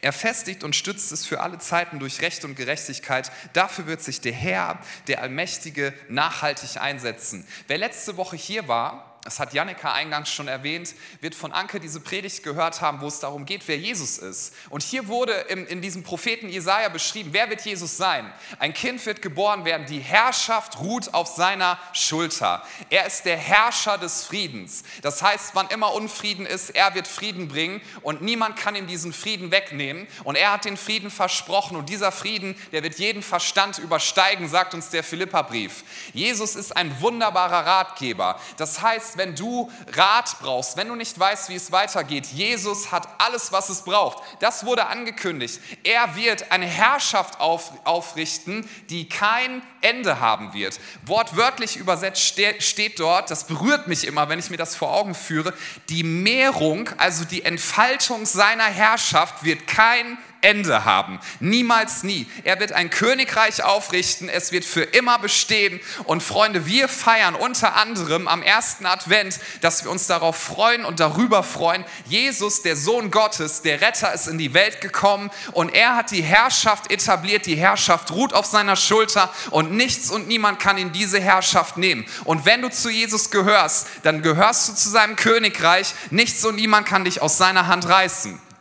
Er 0.00 0.12
festigt 0.12 0.64
und 0.64 0.74
stützt 0.74 1.12
es 1.12 1.24
für 1.24 1.40
alle 1.40 1.58
Zeiten 1.58 2.00
durch 2.00 2.20
Recht 2.22 2.44
und 2.44 2.56
Gerechtigkeit. 2.56 3.30
Dafür 3.52 3.86
wird 3.86 4.02
sich 4.02 4.20
der 4.20 4.32
Herr, 4.32 4.80
der 5.06 5.22
Allmächtige, 5.22 5.94
nachhaltig 6.08 6.80
einsetzen. 6.80 7.46
Wer 7.68 7.78
letzte 7.78 8.16
Woche 8.16 8.34
hier 8.34 8.66
war, 8.66 9.11
das 9.24 9.38
hat 9.38 9.54
Jannika 9.54 9.92
eingangs 9.92 10.30
schon 10.30 10.48
erwähnt, 10.48 10.96
wird 11.20 11.36
von 11.36 11.52
Anke 11.52 11.78
diese 11.78 12.00
Predigt 12.00 12.42
gehört 12.42 12.80
haben, 12.80 13.00
wo 13.00 13.06
es 13.06 13.20
darum 13.20 13.44
geht, 13.44 13.62
wer 13.68 13.78
Jesus 13.78 14.18
ist. 14.18 14.52
Und 14.68 14.82
hier 14.82 15.06
wurde 15.06 15.32
in, 15.32 15.64
in 15.66 15.80
diesem 15.80 16.02
Propheten 16.02 16.48
Jesaja 16.48 16.88
beschrieben, 16.88 17.30
wer 17.32 17.48
wird 17.48 17.60
Jesus 17.60 17.96
sein? 17.96 18.32
Ein 18.58 18.74
Kind 18.74 19.04
wird 19.06 19.22
geboren 19.22 19.64
werden, 19.64 19.86
die 19.86 20.00
Herrschaft 20.00 20.80
ruht 20.80 21.14
auf 21.14 21.28
seiner 21.28 21.78
Schulter. 21.92 22.66
Er 22.90 23.06
ist 23.06 23.24
der 23.24 23.36
Herrscher 23.36 23.96
des 23.96 24.24
Friedens. 24.24 24.82
Das 25.02 25.22
heißt, 25.22 25.54
wann 25.54 25.68
immer 25.68 25.94
Unfrieden 25.94 26.44
ist, 26.44 26.70
er 26.70 26.96
wird 26.96 27.06
Frieden 27.06 27.46
bringen 27.46 27.80
und 28.02 28.22
niemand 28.22 28.56
kann 28.56 28.74
ihm 28.74 28.88
diesen 28.88 29.12
Frieden 29.12 29.52
wegnehmen. 29.52 30.08
Und 30.24 30.34
er 30.34 30.52
hat 30.52 30.64
den 30.64 30.76
Frieden 30.76 31.12
versprochen 31.12 31.76
und 31.76 31.88
dieser 31.88 32.10
Frieden, 32.10 32.56
der 32.72 32.82
wird 32.82 32.98
jeden 32.98 33.22
Verstand 33.22 33.78
übersteigen, 33.78 34.48
sagt 34.48 34.74
uns 34.74 34.90
der 34.90 35.04
Philipperbrief. 35.04 35.84
Jesus 36.12 36.56
ist 36.56 36.76
ein 36.76 37.00
wunderbarer 37.00 37.64
Ratgeber. 37.64 38.40
Das 38.56 38.82
heißt, 38.82 39.11
heißt, 39.12 39.18
wenn 39.18 39.34
du 39.34 39.70
Rat 39.94 40.36
brauchst, 40.40 40.76
wenn 40.76 40.88
du 40.88 40.94
nicht 40.94 41.18
weißt, 41.18 41.48
wie 41.48 41.54
es 41.54 41.72
weitergeht, 41.72 42.26
Jesus 42.26 42.92
hat 42.92 43.08
alles, 43.18 43.52
was 43.52 43.68
es 43.68 43.82
braucht. 43.82 44.22
Das 44.40 44.64
wurde 44.64 44.86
angekündigt. 44.86 45.60
Er 45.84 46.16
wird 46.16 46.50
eine 46.50 46.66
Herrschaft 46.66 47.40
auf, 47.40 47.72
aufrichten, 47.84 48.68
die 48.90 49.08
kein 49.08 49.62
Ende 49.80 50.20
haben 50.20 50.52
wird. 50.54 50.78
Wortwörtlich 51.06 51.76
übersetzt 51.76 52.22
steht 52.22 53.00
dort, 53.00 53.30
das 53.30 53.46
berührt 53.46 53.88
mich 53.88 54.06
immer, 54.06 54.28
wenn 54.28 54.38
ich 54.38 54.50
mir 54.50 54.56
das 54.56 54.76
vor 54.76 54.92
Augen 54.92 55.14
führe, 55.14 55.52
die 55.88 56.04
Mehrung, 56.04 56.88
also 56.98 57.24
die 57.24 57.44
Entfaltung 57.44 58.26
seiner 58.26 58.64
Herrschaft 58.64 59.44
wird 59.44 59.66
kein 59.66 60.18
Ende 60.42 60.84
haben. 60.84 61.20
Niemals 61.40 62.02
nie. 62.02 62.26
Er 62.44 62.60
wird 62.60 62.72
ein 62.72 62.90
Königreich 62.90 63.62
aufrichten. 63.62 64.28
Es 64.28 64.52
wird 64.52 64.64
für 64.64 64.82
immer 64.82 65.18
bestehen. 65.18 65.80
Und 66.04 66.22
Freunde, 66.22 66.66
wir 66.66 66.88
feiern 66.88 67.34
unter 67.34 67.76
anderem 67.76 68.28
am 68.28 68.42
ersten 68.42 68.84
Advent, 68.84 69.38
dass 69.60 69.84
wir 69.84 69.90
uns 69.90 70.08
darauf 70.08 70.36
freuen 70.36 70.84
und 70.84 71.00
darüber 71.00 71.42
freuen. 71.42 71.84
Jesus, 72.06 72.62
der 72.62 72.76
Sohn 72.76 73.10
Gottes, 73.10 73.62
der 73.62 73.80
Retter, 73.80 74.12
ist 74.12 74.26
in 74.26 74.36
die 74.36 74.52
Welt 74.52 74.80
gekommen 74.80 75.30
und 75.52 75.74
er 75.74 75.96
hat 75.96 76.10
die 76.10 76.22
Herrschaft 76.22 76.90
etabliert. 76.90 77.46
Die 77.46 77.56
Herrschaft 77.56 78.10
ruht 78.10 78.34
auf 78.34 78.46
seiner 78.46 78.76
Schulter 78.76 79.32
und 79.50 79.72
nichts 79.72 80.10
und 80.10 80.26
niemand 80.26 80.58
kann 80.58 80.76
ihn 80.76 80.92
diese 80.92 81.20
Herrschaft 81.20 81.76
nehmen. 81.76 82.04
Und 82.24 82.44
wenn 82.44 82.62
du 82.62 82.68
zu 82.68 82.90
Jesus 82.90 83.30
gehörst, 83.30 83.86
dann 84.02 84.22
gehörst 84.22 84.68
du 84.68 84.74
zu 84.74 84.88
seinem 84.88 85.14
Königreich. 85.14 85.94
Nichts 86.10 86.44
und 86.44 86.56
niemand 86.56 86.86
kann 86.86 87.04
dich 87.04 87.22
aus 87.22 87.38
seiner 87.38 87.68
Hand 87.68 87.88
reißen. 87.88 88.51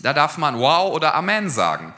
Da 0.00 0.12
darf 0.12 0.38
man 0.38 0.58
Wow 0.58 0.92
oder 0.94 1.14
Amen 1.14 1.50
sagen. 1.50 1.94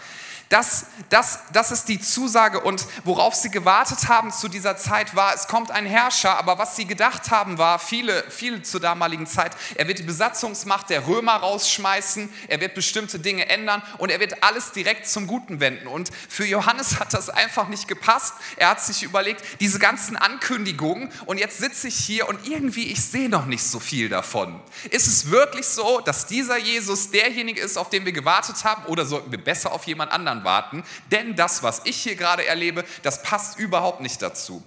Das, 0.49 0.87
das, 1.11 1.41
das 1.53 1.73
ist 1.73 1.89
die 1.89 2.01
Zusage 2.01 2.61
und 2.61 2.87
worauf 3.05 3.35
sie 3.35 3.51
gewartet 3.51 4.09
haben 4.09 4.33
zu 4.33 4.49
dieser 4.49 4.79
Zeit 4.79 5.15
war, 5.15 5.35
es 5.35 5.47
kommt 5.47 5.71
ein 5.71 5.85
Herrscher, 5.85 6.39
aber 6.39 6.59
was 6.59 6.75
sie 6.75 6.87
gedacht 6.87 7.31
haben 7.31 7.59
war, 7.59 7.79
viele, 7.79 8.25
viele 8.31 8.63
zur 8.63 8.81
damaligen 8.81 9.27
Zeit, 9.27 9.55
er 9.75 9.89
wird 9.89 9.99
die 9.99 10.05
Besatzungsmacht 10.05 10.89
der 10.89 11.07
Römer 11.07 11.35
rausschmeißen, 11.35 12.33
er 12.49 12.61
wird 12.63 12.75
bestimmte 12.75 13.19
Dinge 13.19 13.47
ändern 13.49 13.83
und 13.99 14.11
er 14.11 14.21
wird 14.21 14.43
alles 14.43 14.73
direkt 14.73 15.07
zum 15.07 15.27
Guten 15.27 15.61
wenden. 15.61 15.87
Und 15.87 16.11
für 16.31 16.47
Johannes 16.47 16.99
hat 16.99 17.13
das 17.13 17.29
einfach 17.29 17.69
nicht 17.69 17.87
gepasst. 17.87 18.35
Er 18.57 18.71
hat 18.71 18.83
sich 18.83 19.03
überlegt, 19.03 19.43
diese 19.61 19.79
ganzen 19.79 20.17
Ankündigungen 20.17 21.13
und 21.27 21.39
jetzt 21.39 21.59
sitze 21.59 21.89
ich 21.89 21.97
hier 21.97 22.27
und 22.27 22.47
irgendwie, 22.47 22.91
ich 22.91 23.03
sehe 23.05 23.29
noch 23.29 23.45
nicht 23.45 23.65
so 23.65 23.81
viel 23.81 24.09
davon. 24.09 24.61
Ist 24.91 25.07
es 25.09 25.31
wirklich 25.31 25.67
so, 25.67 26.01
dass 26.01 26.27
dieser 26.27 26.57
Jesus 26.57 27.11
derjenige 27.11 27.61
ist, 27.61 27.77
auf 27.77 27.91
den 27.91 28.07
wir 28.07 28.13
gewartet 28.13 28.65
haben 28.65 28.87
oder 28.87 29.05
sollten 29.05 29.31
wir 29.31 29.43
besser 29.43 29.73
auf 29.73 29.85
jemand 29.85 30.11
anderen 30.11 30.38
anderen 30.39 30.45
warten, 30.45 30.85
denn 31.11 31.37
das, 31.37 31.63
was 31.63 31.83
ich 31.85 31.97
hier 31.97 32.17
gerade 32.17 32.47
erlebe, 32.47 32.85
das 33.03 33.23
passt 33.23 33.59
überhaupt 33.59 34.01
nicht 34.01 34.23
dazu. 34.23 34.63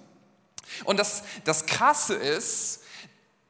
Und 0.84 0.98
das, 0.98 1.24
das 1.44 1.66
Krasse 1.66 2.16
ist, 2.16 2.80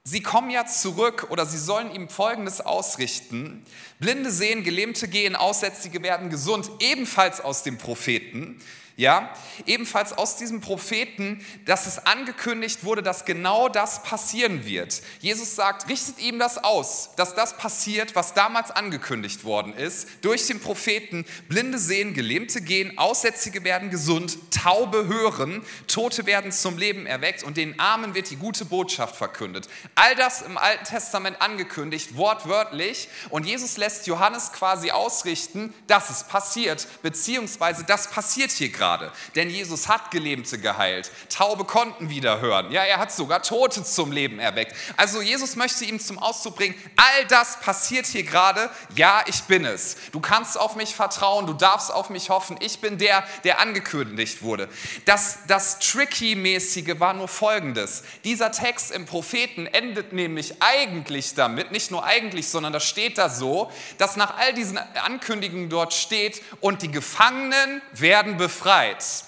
Sie 0.03 0.23
kommen 0.23 0.49
ja 0.49 0.65
zurück 0.65 1.27
oder 1.29 1.45
sie 1.45 1.59
sollen 1.59 1.93
ihm 1.93 2.09
Folgendes 2.09 2.59
ausrichten. 2.59 3.63
Blinde 3.99 4.31
sehen, 4.31 4.63
Gelähmte 4.63 5.07
gehen, 5.07 5.35
Aussätzige 5.35 6.01
werden 6.01 6.31
gesund, 6.31 6.71
ebenfalls 6.79 7.39
aus 7.39 7.61
dem 7.61 7.77
Propheten. 7.77 8.59
Ja, 9.01 9.34
ebenfalls 9.65 10.13
aus 10.13 10.38
diesem 10.38 10.62
Propheten, 10.62 11.43
dass 11.65 11.88
es 11.88 12.05
angekündigt 12.05 12.84
wurde, 12.84 13.01
dass 13.01 13.25
genau 13.25 13.67
das 13.67 14.03
passieren 14.03 14.63
wird. 14.63 15.01
Jesus 15.22 15.55
sagt, 15.55 15.89
richtet 15.89 16.20
ihm 16.20 16.38
das 16.38 16.63
aus, 16.63 17.10
dass 17.15 17.34
das 17.34 17.58
passiert, 17.58 18.15
was 18.15 18.36
damals 18.36 18.70
angekündigt 18.70 19.43
worden 19.43 19.74
ist, 19.74 20.08
durch 20.22 20.46
den 20.46 20.60
Propheten. 20.60 21.25
Blinde 21.50 21.79
sehen, 21.79 22.13
Gelähmte 22.13 22.62
gehen, 22.62 23.00
Aussätzige 23.00 23.63
werden 23.63 23.89
gesund, 23.89 24.38
Taube 24.51 25.08
hören, 25.08 25.65
Tote 25.88 26.27
werden 26.27 26.51
zum 26.51 26.77
Leben 26.77 27.08
erweckt 27.08 27.41
und 27.41 27.58
den 27.58 27.79
Armen 27.79 28.13
wird 28.13 28.29
die 28.29 28.36
gute 28.36 28.65
Botschaft 28.65 29.15
verkündet. 29.15 29.67
All 29.96 30.13
das 30.13 30.43
im 30.43 30.60
Alten 30.60 30.86
Testament 30.86 31.41
angekündigt, 31.41 32.15
wortwörtlich. 32.15 33.10
Und 33.31 33.48
Jesus 33.48 33.77
lässt 33.77 34.05
Johannes 34.05 34.51
quasi 34.53 34.91
ausrichten, 34.91 35.74
dass 35.88 36.12
es 36.12 36.24
passiert, 36.25 36.86
beziehungsweise 37.01 37.84
das 37.84 38.08
passiert 38.08 38.51
hier 38.51 38.70
gerade 38.70 38.90
gerade. 38.91 39.12
Denn 39.36 39.50
Jesus 39.50 39.88
hat 39.88 40.12
Gelähmte 40.12 40.57
geheilt. 40.57 41.12
Taube 41.29 41.63
konnten 41.65 42.10
wieder 42.10 42.41
hören. 42.41 42.71
Ja, 42.71 42.83
er 42.83 42.98
hat 42.98 43.12
sogar 43.12 43.41
Tote 43.41 43.83
zum 43.83 44.12
Leben 44.12 44.39
erweckt. 44.39 44.75
Also 44.98 45.21
Jesus 45.21 45.55
möchte 45.55 45.86
ihm 45.86 46.00
zum 46.00 46.19
Ausdruck 46.19 46.57
bringen, 46.57 46.75
all 46.95 47.25
das 47.27 47.60
passiert 47.60 48.05
hier 48.05 48.24
gerade. 48.24 48.69
Ja, 48.95 49.24
ich 49.27 49.43
bin 49.43 49.65
es. 49.65 49.95
Du 50.12 50.19
kannst 50.19 50.60
auf 50.60 50.75
mich 50.75 50.95
vertrauen, 50.95 51.48
du 51.48 51.53
darfst 51.53 51.91
auf 51.91 52.10
mich 52.10 52.29
hoffen. 52.29 52.57
Ich 52.60 52.79
bin 52.79 52.98
der, 52.98 53.24
der 53.43 53.60
angekündigt 53.60 54.41
wurde. 54.41 54.67
Das, 55.05 55.39
das 55.48 55.79
Tricky-mäßige 55.79 57.00
war 57.00 57.13
nur 57.13 57.27
folgendes. 57.27 58.03
Dieser 58.24 58.51
Text 58.51 58.91
im 58.91 59.05
Propheten 59.05 59.67
endet 59.67 60.12
nämlich 60.13 60.62
eigentlich 60.62 61.33
damit, 61.36 61.71
nicht 61.71 61.91
nur 61.91 62.03
eigentlich, 62.03 62.50
sondern 62.50 62.74
das 62.74 62.83
steht 62.83 63.17
da 63.17 63.29
so, 63.29 63.71
dass 63.98 64.17
nach 64.17 64.38
all 64.38 64.53
diesen 64.53 64.77
Ankündigungen 64.77 65.69
dort 65.69 65.93
steht, 65.93 66.41
und 66.60 66.81
die 66.81 66.91
Gefangenen 66.91 67.81
werden 67.93 68.38
befreit. 68.38 68.70
Zeit. 68.71 69.23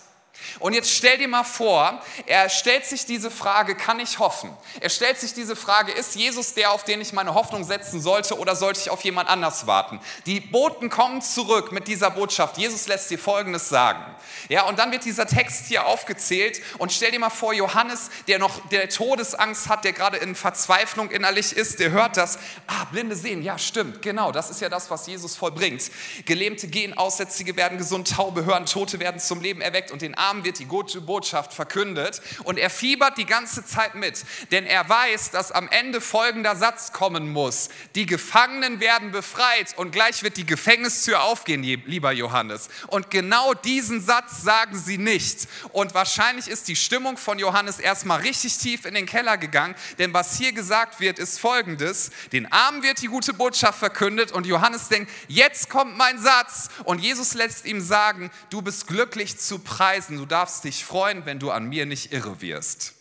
Und 0.59 0.73
jetzt 0.73 0.91
stell 0.91 1.17
dir 1.17 1.27
mal 1.27 1.43
vor, 1.43 2.01
er 2.25 2.49
stellt 2.49 2.85
sich 2.85 3.05
diese 3.05 3.31
Frage, 3.31 3.75
kann 3.75 3.99
ich 3.99 4.19
hoffen? 4.19 4.55
Er 4.79 4.89
stellt 4.89 5.19
sich 5.19 5.33
diese 5.33 5.55
Frage, 5.55 5.91
ist 5.91 6.15
Jesus 6.15 6.53
der, 6.53 6.71
auf 6.71 6.83
den 6.83 7.01
ich 7.01 7.13
meine 7.13 7.33
Hoffnung 7.33 7.63
setzen 7.63 8.01
sollte 8.01 8.37
oder 8.37 8.55
sollte 8.55 8.79
ich 8.79 8.89
auf 8.89 9.03
jemand 9.03 9.29
anders 9.29 9.67
warten? 9.67 9.99
Die 10.25 10.39
Boten 10.39 10.89
kommen 10.89 11.21
zurück 11.21 11.71
mit 11.71 11.87
dieser 11.87 12.11
Botschaft. 12.11 12.57
Jesus 12.57 12.87
lässt 12.87 13.09
dir 13.09 13.19
Folgendes 13.19 13.69
sagen. 13.69 14.03
Ja, 14.49 14.63
und 14.63 14.79
dann 14.79 14.91
wird 14.91 15.05
dieser 15.05 15.25
Text 15.25 15.67
hier 15.67 15.85
aufgezählt 15.85 16.61
und 16.77 16.91
stell 16.91 17.11
dir 17.11 17.19
mal 17.19 17.29
vor, 17.29 17.53
Johannes, 17.53 18.09
der 18.27 18.39
noch 18.39 18.67
der 18.69 18.89
Todesangst 18.89 19.69
hat, 19.69 19.83
der 19.83 19.93
gerade 19.93 20.17
in 20.17 20.35
Verzweiflung 20.35 21.11
innerlich 21.11 21.53
ist, 21.53 21.79
der 21.79 21.91
hört 21.91 22.17
das. 22.17 22.37
Ah, 22.67 22.85
Blinde 22.91 23.15
sehen, 23.15 23.41
ja, 23.43 23.57
stimmt, 23.57 24.01
genau, 24.01 24.31
das 24.31 24.49
ist 24.49 24.61
ja 24.61 24.69
das, 24.69 24.89
was 24.89 25.07
Jesus 25.07 25.35
vollbringt. 25.35 25.91
Gelähmte 26.25 26.67
gehen, 26.67 26.97
Aussätzige 26.97 27.55
werden 27.55 27.77
gesund, 27.77 28.11
Taube 28.11 28.45
hören, 28.45 28.65
Tote 28.65 28.99
werden 28.99 29.19
zum 29.19 29.41
Leben 29.41 29.61
erweckt 29.61 29.91
und 29.91 30.01
den 30.01 30.15
Armen 30.15 30.32
wird 30.43 30.59
die 30.59 30.65
gute 30.65 31.01
Botschaft 31.01 31.53
verkündet 31.53 32.21
und 32.43 32.57
er 32.57 32.69
fiebert 32.69 33.17
die 33.17 33.25
ganze 33.25 33.65
Zeit 33.65 33.95
mit, 33.95 34.23
denn 34.51 34.65
er 34.65 34.87
weiß, 34.87 35.31
dass 35.31 35.51
am 35.51 35.69
Ende 35.69 36.01
folgender 36.01 36.55
Satz 36.55 36.91
kommen 36.91 37.31
muss. 37.31 37.69
Die 37.95 38.05
Gefangenen 38.05 38.79
werden 38.79 39.11
befreit 39.11 39.77
und 39.77 39.91
gleich 39.91 40.23
wird 40.23 40.37
die 40.37 40.45
Gefängnistür 40.45 41.21
aufgehen, 41.23 41.61
lieber 41.61 42.11
Johannes. 42.11 42.69
Und 42.87 43.11
genau 43.11 43.53
diesen 43.53 44.01
Satz 44.01 44.41
sagen 44.41 44.77
sie 44.77 44.97
nicht. 44.97 45.47
Und 45.71 45.93
wahrscheinlich 45.93 46.47
ist 46.47 46.67
die 46.67 46.75
Stimmung 46.75 47.17
von 47.17 47.39
Johannes 47.39 47.79
erstmal 47.79 48.21
richtig 48.21 48.57
tief 48.57 48.85
in 48.85 48.93
den 48.93 49.05
Keller 49.05 49.37
gegangen, 49.37 49.75
denn 49.99 50.13
was 50.13 50.37
hier 50.37 50.53
gesagt 50.53 50.99
wird, 50.99 51.19
ist 51.19 51.39
folgendes. 51.39 52.11
Den 52.31 52.51
Armen 52.51 52.83
wird 52.83 53.01
die 53.01 53.07
gute 53.07 53.33
Botschaft 53.33 53.79
verkündet 53.79 54.31
und 54.31 54.45
Johannes 54.45 54.87
denkt, 54.87 55.11
jetzt 55.27 55.69
kommt 55.69 55.97
mein 55.97 56.19
Satz. 56.19 56.69
Und 56.83 56.99
Jesus 56.99 57.33
lässt 57.33 57.65
ihm 57.65 57.81
sagen, 57.81 58.31
du 58.49 58.61
bist 58.61 58.87
glücklich 58.87 59.37
zu 59.37 59.59
preisen, 59.59 60.17
du 60.23 60.27
darfst 60.27 60.63
dich 60.63 60.85
freuen, 60.85 61.25
wenn 61.25 61.37
du 61.37 61.51
an 61.51 61.65
mir 61.65 61.85
nicht 61.85 62.13
irre 62.13 62.39
wirst. 62.39 62.93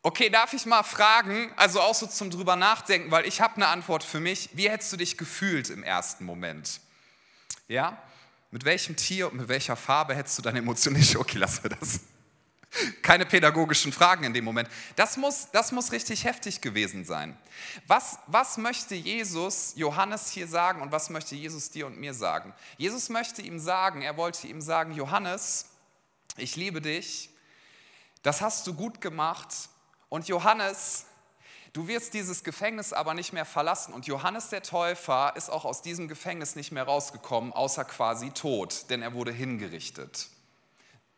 Okay, 0.00 0.30
darf 0.30 0.54
ich 0.54 0.64
mal 0.64 0.82
fragen, 0.82 1.52
also 1.56 1.82
auch 1.82 1.94
so 1.94 2.06
zum 2.06 2.30
drüber 2.30 2.56
nachdenken, 2.56 3.10
weil 3.10 3.26
ich 3.26 3.42
habe 3.42 3.56
eine 3.56 3.66
Antwort 3.66 4.02
für 4.02 4.18
mich. 4.18 4.48
Wie 4.54 4.70
hättest 4.70 4.90
du 4.90 4.96
dich 4.96 5.18
gefühlt 5.18 5.68
im 5.68 5.84
ersten 5.84 6.24
Moment? 6.24 6.80
Ja? 7.68 8.02
Mit 8.50 8.64
welchem 8.64 8.96
Tier 8.96 9.30
und 9.30 9.36
mit 9.36 9.48
welcher 9.48 9.76
Farbe 9.76 10.14
hättest 10.14 10.38
du 10.38 10.42
deine 10.42 10.60
Emotionen 10.60 10.96
nicht? 10.96 11.16
Okay, 11.16 11.36
lassen 11.36 11.64
wir 11.64 11.76
das. 11.76 12.00
Keine 13.02 13.26
pädagogischen 13.26 13.92
Fragen 13.92 14.24
in 14.24 14.32
dem 14.32 14.44
Moment. 14.44 14.68
Das 14.96 15.18
muss, 15.18 15.50
das 15.52 15.72
muss 15.72 15.92
richtig 15.92 16.24
heftig 16.24 16.62
gewesen 16.62 17.04
sein. 17.04 17.36
Was, 17.86 18.18
was 18.26 18.56
möchte 18.56 18.94
Jesus 18.94 19.74
Johannes 19.76 20.30
hier 20.30 20.48
sagen 20.48 20.80
und 20.80 20.90
was 20.90 21.10
möchte 21.10 21.34
Jesus 21.34 21.70
dir 21.70 21.86
und 21.86 21.98
mir 21.98 22.14
sagen? 22.14 22.54
Jesus 22.78 23.10
möchte 23.10 23.42
ihm 23.42 23.58
sagen, 23.58 24.00
er 24.00 24.16
wollte 24.16 24.46
ihm 24.46 24.62
sagen, 24.62 24.92
Johannes, 24.92 25.66
ich 26.36 26.56
liebe 26.56 26.80
dich, 26.80 27.28
das 28.22 28.40
hast 28.40 28.66
du 28.66 28.72
gut 28.72 29.02
gemacht 29.02 29.48
und 30.08 30.28
Johannes, 30.28 31.04
du 31.74 31.88
wirst 31.88 32.14
dieses 32.14 32.42
Gefängnis 32.42 32.94
aber 32.94 33.12
nicht 33.12 33.34
mehr 33.34 33.44
verlassen 33.44 33.92
und 33.92 34.06
Johannes 34.06 34.48
der 34.48 34.62
Täufer 34.62 35.34
ist 35.36 35.50
auch 35.50 35.66
aus 35.66 35.82
diesem 35.82 36.08
Gefängnis 36.08 36.56
nicht 36.56 36.72
mehr 36.72 36.84
rausgekommen, 36.84 37.52
außer 37.52 37.84
quasi 37.84 38.30
tot, 38.30 38.88
denn 38.88 39.02
er 39.02 39.12
wurde 39.12 39.32
hingerichtet. 39.32 40.28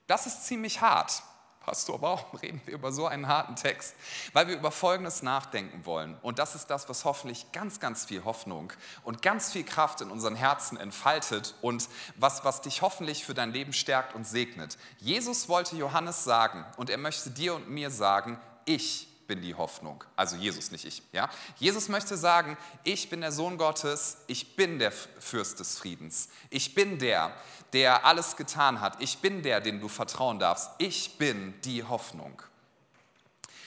Das 0.08 0.26
ist 0.26 0.46
ziemlich 0.46 0.80
hart. 0.80 1.22
Pastor, 1.64 2.00
warum 2.02 2.38
reden 2.42 2.60
wir 2.64 2.74
über 2.74 2.92
so 2.92 3.06
einen 3.06 3.26
harten 3.26 3.56
Text? 3.56 3.94
Weil 4.32 4.48
wir 4.48 4.56
über 4.56 4.70
Folgendes 4.70 5.22
nachdenken 5.22 5.86
wollen. 5.86 6.16
Und 6.22 6.38
das 6.38 6.54
ist 6.54 6.68
das, 6.68 6.88
was 6.88 7.04
hoffentlich 7.04 7.52
ganz, 7.52 7.80
ganz 7.80 8.04
viel 8.04 8.24
Hoffnung 8.24 8.72
und 9.02 9.22
ganz 9.22 9.52
viel 9.52 9.64
Kraft 9.64 10.00
in 10.00 10.10
unseren 10.10 10.36
Herzen 10.36 10.76
entfaltet 10.76 11.54
und 11.62 11.88
was, 12.16 12.44
was 12.44 12.60
dich 12.60 12.82
hoffentlich 12.82 13.24
für 13.24 13.34
dein 13.34 13.52
Leben 13.52 13.72
stärkt 13.72 14.14
und 14.14 14.26
segnet. 14.26 14.76
Jesus 14.98 15.48
wollte 15.48 15.76
Johannes 15.76 16.24
sagen 16.24 16.64
und 16.76 16.90
er 16.90 16.98
möchte 16.98 17.30
dir 17.30 17.54
und 17.54 17.70
mir 17.70 17.90
sagen, 17.90 18.38
ich 18.66 19.08
bin 19.26 19.42
die 19.42 19.54
Hoffnung. 19.54 20.04
Also 20.16 20.36
Jesus, 20.36 20.70
nicht 20.70 20.84
ich. 20.84 21.02
Ja? 21.12 21.30
Jesus 21.58 21.88
möchte 21.88 22.16
sagen, 22.16 22.56
ich 22.82 23.10
bin 23.10 23.20
der 23.20 23.32
Sohn 23.32 23.58
Gottes, 23.58 24.18
ich 24.26 24.56
bin 24.56 24.78
der 24.78 24.92
Fürst 24.92 25.60
des 25.60 25.78
Friedens. 25.78 26.28
Ich 26.50 26.74
bin 26.74 26.98
der, 26.98 27.34
der 27.72 28.04
alles 28.06 28.36
getan 28.36 28.80
hat. 28.80 29.00
Ich 29.00 29.18
bin 29.18 29.42
der, 29.42 29.60
dem 29.60 29.80
du 29.80 29.88
vertrauen 29.88 30.38
darfst. 30.38 30.70
Ich 30.78 31.18
bin 31.18 31.54
die 31.62 31.84
Hoffnung. 31.84 32.42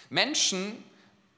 Menschen, 0.10 0.84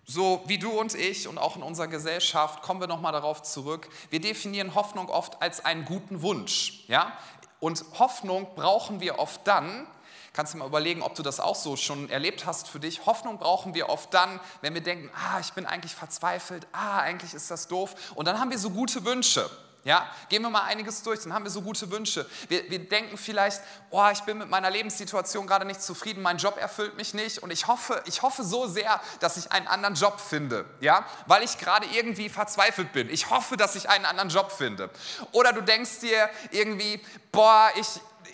so 0.06 0.44
wie 0.48 0.58
du 0.58 0.72
und 0.72 0.96
ich 0.96 1.28
und 1.28 1.38
auch 1.38 1.56
in 1.56 1.64
unserer 1.64 1.88
Gesellschaft, 1.88 2.62
kommen 2.62 2.80
wir 2.80 2.88
nochmal 2.88 3.12
darauf 3.12 3.44
zurück, 3.44 3.90
wir 4.10 4.20
definieren 4.20 4.76
Hoffnung 4.76 5.10
oft 5.10 5.42
als 5.42 5.64
einen 5.64 5.86
guten 5.86 6.22
Wunsch. 6.22 6.84
Ja? 6.88 7.18
Und 7.60 7.84
Hoffnung 7.98 8.48
brauchen 8.56 9.02
wir 9.02 9.20
oft 9.20 9.46
dann, 9.46 9.88
Kannst 10.34 10.54
du 10.54 10.58
mal 10.58 10.68
überlegen, 10.68 11.02
ob 11.02 11.16
du 11.16 11.24
das 11.24 11.40
auch 11.40 11.56
so 11.56 11.76
schon 11.76 12.10
erlebt 12.10 12.46
hast 12.46 12.68
für 12.68 12.80
dich. 12.80 13.06
Hoffnung 13.06 13.40
brauchen 13.40 13.74
wir 13.74 13.90
oft 13.90 14.14
dann, 14.14 14.40
wenn 14.62 14.74
wir 14.74 14.82
denken, 14.82 15.10
ah, 15.16 15.40
ich 15.40 15.54
bin 15.54 15.66
eigentlich 15.66 15.96
verzweifelt, 15.96 16.68
ah, 16.72 17.00
eigentlich 17.00 17.34
ist 17.34 17.50
das 17.52 17.68
doof. 17.68 17.96
Und 18.16 18.28
dann 18.28 18.40
haben 18.40 18.52
wir 18.52 18.60
so 18.60 18.70
gute 18.70 19.06
Wünsche. 19.06 19.50
Ja, 19.86 20.10
gehen 20.28 20.42
wir 20.42 20.50
mal 20.50 20.64
einiges 20.64 21.04
durch, 21.04 21.22
dann 21.22 21.34
haben 21.34 21.46
wir 21.46 21.52
so 21.52 21.62
gute 21.62 21.90
Wünsche. 21.90 22.26
Wir, 22.50 22.70
wir 22.70 22.80
denken 22.80 23.18
vielleicht, 23.18 23.62
oh, 23.92 24.08
ich 24.12 24.20
bin 24.22 24.38
mit 24.38 24.50
meiner 24.50 24.70
Lebenssituation 24.70 25.48
gerade 25.48 25.64
nicht 25.64 25.82
zufrieden, 25.82 26.22
mein 26.22 26.38
Job 26.38 26.58
erfüllt 26.58 26.98
mich 26.98 27.14
nicht 27.14 27.40
und 27.40 27.52
ich 27.52 27.68
hoffe, 27.68 28.04
ich 28.06 28.22
hoffe 28.22 28.44
so 28.44 28.68
sehr, 28.68 29.00
dass 29.22 29.38
ich 29.38 29.52
einen 29.54 29.68
anderen 29.68 29.96
Job 29.96 30.20
finde, 30.20 30.66
ja, 30.82 31.06
weil 31.28 31.44
ich 31.44 31.58
gerade 31.58 31.88
irgendwie 31.94 32.28
verzweifelt 32.28 32.92
bin. 32.92 33.10
Ich 33.10 33.30
hoffe, 33.30 33.56
dass 33.56 33.76
ich 33.76 33.90
einen 33.90 34.06
anderen 34.06 34.30
Job 34.30 34.52
finde. 34.52 34.90
Oder 35.32 35.54
du 35.54 35.62
denkst 35.62 36.00
dir 36.02 36.30
irgendwie, 36.52 37.02
boah, 37.32 37.70
ich, 37.76 37.88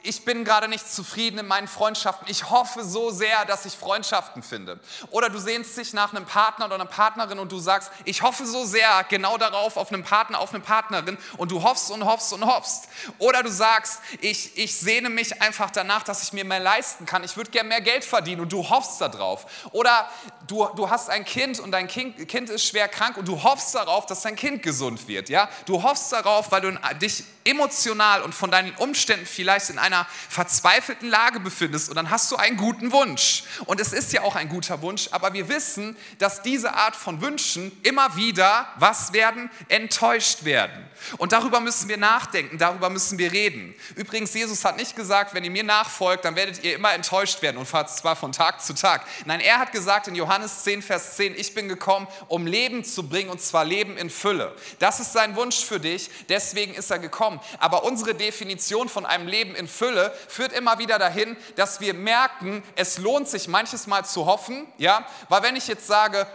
ich 0.03 0.25
bin 0.25 0.45
gerade 0.45 0.67
nicht 0.67 0.91
zufrieden 0.91 1.39
in 1.39 1.47
meinen 1.47 1.67
Freundschaften. 1.67 2.27
Ich 2.29 2.49
hoffe 2.49 2.83
so 2.83 3.11
sehr, 3.11 3.45
dass 3.45 3.65
ich 3.65 3.77
Freundschaften 3.77 4.43
finde. 4.43 4.79
Oder 5.11 5.29
du 5.29 5.39
sehnst 5.39 5.77
dich 5.77 5.93
nach 5.93 6.13
einem 6.13 6.25
Partner 6.25 6.65
oder 6.65 6.75
einer 6.75 6.85
Partnerin 6.85 7.39
und 7.39 7.51
du 7.51 7.59
sagst, 7.59 7.91
ich 8.05 8.21
hoffe 8.21 8.45
so 8.45 8.65
sehr 8.65 9.05
genau 9.09 9.37
darauf, 9.37 9.77
auf 9.77 9.91
einen 9.91 10.03
Partner, 10.03 10.39
auf 10.39 10.53
eine 10.53 10.63
Partnerin 10.63 11.17
und 11.37 11.51
du 11.51 11.63
hoffst 11.63 11.91
und 11.91 12.05
hoffst 12.05 12.33
und 12.33 12.45
hoffst. 12.45 12.87
Oder 13.17 13.43
du 13.43 13.49
sagst, 13.49 14.01
ich, 14.21 14.57
ich 14.57 14.75
sehne 14.77 15.09
mich 15.09 15.41
einfach 15.41 15.71
danach, 15.71 16.03
dass 16.03 16.23
ich 16.23 16.33
mir 16.33 16.45
mehr 16.45 16.59
leisten 16.59 17.05
kann. 17.05 17.23
Ich 17.23 17.37
würde 17.37 17.51
gerne 17.51 17.69
mehr 17.69 17.81
Geld 17.81 18.05
verdienen 18.05 18.41
und 18.41 18.51
du 18.51 18.69
hoffst 18.69 19.01
darauf. 19.01 19.45
Oder 19.71 20.09
du, 20.47 20.67
du 20.75 20.89
hast 20.89 21.09
ein 21.09 21.25
Kind 21.25 21.59
und 21.59 21.71
dein 21.71 21.87
kind, 21.87 22.27
kind 22.27 22.49
ist 22.49 22.65
schwer 22.65 22.87
krank 22.87 23.17
und 23.17 23.27
du 23.27 23.43
hoffst 23.43 23.75
darauf, 23.75 24.05
dass 24.05 24.21
dein 24.21 24.35
Kind 24.35 24.63
gesund 24.63 25.07
wird. 25.07 25.29
Ja? 25.29 25.49
Du 25.65 25.83
hoffst 25.83 26.11
darauf, 26.11 26.51
weil 26.51 26.61
du 26.61 26.79
dich 26.99 27.23
emotional 27.45 28.21
und 28.23 28.35
von 28.35 28.51
deinen 28.51 28.75
Umständen 28.75 29.25
vielleicht 29.25 29.69
in 29.69 29.79
einer 29.79 30.05
verzweifelten 30.29 31.09
Lage 31.09 31.39
befindest 31.39 31.89
und 31.89 31.95
dann 31.95 32.09
hast 32.09 32.31
du 32.31 32.35
einen 32.35 32.57
guten 32.57 32.91
Wunsch. 32.91 33.43
Und 33.65 33.79
es 33.79 33.93
ist 33.93 34.11
ja 34.13 34.23
auch 34.23 34.35
ein 34.35 34.49
guter 34.49 34.81
Wunsch, 34.81 35.09
aber 35.11 35.33
wir 35.33 35.47
wissen, 35.47 35.95
dass 36.17 36.41
diese 36.41 36.73
Art 36.73 36.95
von 36.95 37.21
Wünschen 37.21 37.71
immer 37.83 38.15
wieder 38.15 38.67
was 38.77 39.13
werden? 39.13 39.49
Enttäuscht 39.69 40.43
werden. 40.43 40.85
Und 41.17 41.31
darüber 41.31 41.59
müssen 41.59 41.89
wir 41.89 41.97
nachdenken, 41.97 42.57
darüber 42.57 42.89
müssen 42.89 43.17
wir 43.17 43.31
reden. 43.31 43.75
Übrigens, 43.95 44.33
Jesus 44.33 44.65
hat 44.65 44.77
nicht 44.77 44.95
gesagt, 44.95 45.33
wenn 45.33 45.43
ihr 45.43 45.51
mir 45.51 45.63
nachfolgt, 45.63 46.25
dann 46.25 46.35
werdet 46.35 46.63
ihr 46.63 46.75
immer 46.75 46.93
enttäuscht 46.93 47.41
werden 47.41 47.57
und 47.57 47.67
zwar 47.67 48.15
von 48.15 48.31
Tag 48.31 48.61
zu 48.61 48.73
Tag. 48.73 49.05
Nein, 49.25 49.39
er 49.39 49.59
hat 49.59 49.71
gesagt 49.71 50.07
in 50.07 50.15
Johannes 50.15 50.63
10, 50.63 50.81
Vers 50.81 51.15
10, 51.15 51.35
ich 51.35 51.53
bin 51.53 51.67
gekommen, 51.67 52.07
um 52.27 52.47
Leben 52.47 52.83
zu 52.83 53.07
bringen 53.07 53.29
und 53.29 53.41
zwar 53.41 53.65
Leben 53.65 53.97
in 53.97 54.09
Fülle. 54.09 54.55
Das 54.79 54.99
ist 54.99 55.13
sein 55.13 55.35
Wunsch 55.35 55.63
für 55.63 55.79
dich, 55.79 56.09
deswegen 56.29 56.73
ist 56.73 56.91
er 56.91 56.99
gekommen. 56.99 57.39
Aber 57.59 57.83
unsere 57.83 58.15
Definition 58.15 58.89
von 58.89 59.05
einem 59.05 59.27
Leben 59.27 59.55
in 59.55 59.67
Fülle 59.67 60.13
führt 60.27 60.53
immer 60.53 60.79
wieder 60.79 60.99
dahin, 60.99 61.37
dass 61.55 61.79
wir 61.79 61.93
merken, 61.93 62.63
es 62.75 62.97
lohnt 62.97 63.27
sich 63.27 63.47
manches 63.47 63.87
Mal 63.87 64.05
zu 64.05 64.25
hoffen, 64.25 64.67
ja, 64.77 65.05
weil 65.29 65.43
wenn 65.43 65.55
ich 65.55 65.67
jetzt 65.67 65.87
sage, 65.87 66.27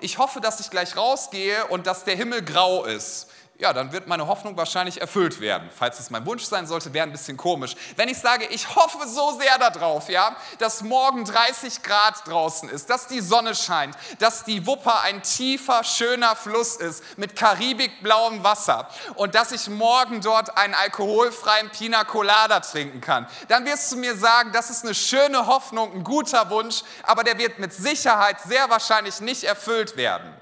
ich 0.00 0.18
hoffe, 0.18 0.40
dass 0.40 0.60
ich 0.60 0.70
gleich 0.70 0.96
rausgehe 0.96 1.66
und 1.66 1.86
dass 1.86 2.04
der 2.04 2.16
Himmel 2.16 2.42
grau 2.42 2.84
ist, 2.84 3.28
ja, 3.60 3.74
dann 3.74 3.92
wird 3.92 4.06
meine 4.06 4.26
Hoffnung 4.26 4.56
wahrscheinlich 4.56 5.00
erfüllt 5.00 5.38
werden. 5.38 5.68
Falls 5.76 6.00
es 6.00 6.08
mein 6.08 6.24
Wunsch 6.24 6.44
sein 6.44 6.66
sollte, 6.66 6.94
wäre 6.94 7.06
ein 7.06 7.12
bisschen 7.12 7.36
komisch. 7.36 7.74
Wenn 7.94 8.08
ich 8.08 8.18
sage, 8.18 8.46
ich 8.46 8.74
hoffe 8.74 9.06
so 9.06 9.38
sehr 9.38 9.58
darauf, 9.58 10.08
ja, 10.08 10.34
dass 10.58 10.82
morgen 10.82 11.26
30 11.26 11.82
Grad 11.82 12.26
draußen 12.26 12.70
ist, 12.70 12.88
dass 12.88 13.06
die 13.06 13.20
Sonne 13.20 13.54
scheint, 13.54 13.96
dass 14.18 14.44
die 14.44 14.66
Wupper 14.66 15.02
ein 15.02 15.22
tiefer, 15.22 15.84
schöner 15.84 16.34
Fluss 16.36 16.76
ist 16.76 17.04
mit 17.18 17.36
karibikblauem 17.36 18.42
Wasser 18.42 18.88
und 19.14 19.34
dass 19.34 19.52
ich 19.52 19.68
morgen 19.68 20.22
dort 20.22 20.56
einen 20.56 20.74
alkoholfreien 20.74 21.70
Pina 21.70 22.04
Colada 22.04 22.60
trinken 22.60 23.02
kann, 23.02 23.26
dann 23.48 23.66
wirst 23.66 23.92
du 23.92 23.96
mir 23.96 24.16
sagen, 24.16 24.52
das 24.52 24.70
ist 24.70 24.84
eine 24.84 24.94
schöne 24.94 25.46
Hoffnung, 25.46 25.92
ein 25.92 26.04
guter 26.04 26.48
Wunsch, 26.48 26.82
aber 27.02 27.24
der 27.24 27.38
wird 27.38 27.58
mit 27.58 27.74
Sicherheit 27.74 28.40
sehr 28.40 28.70
wahrscheinlich 28.70 29.20
nicht 29.20 29.44
erfüllt 29.44 29.98
werden. 29.98 30.34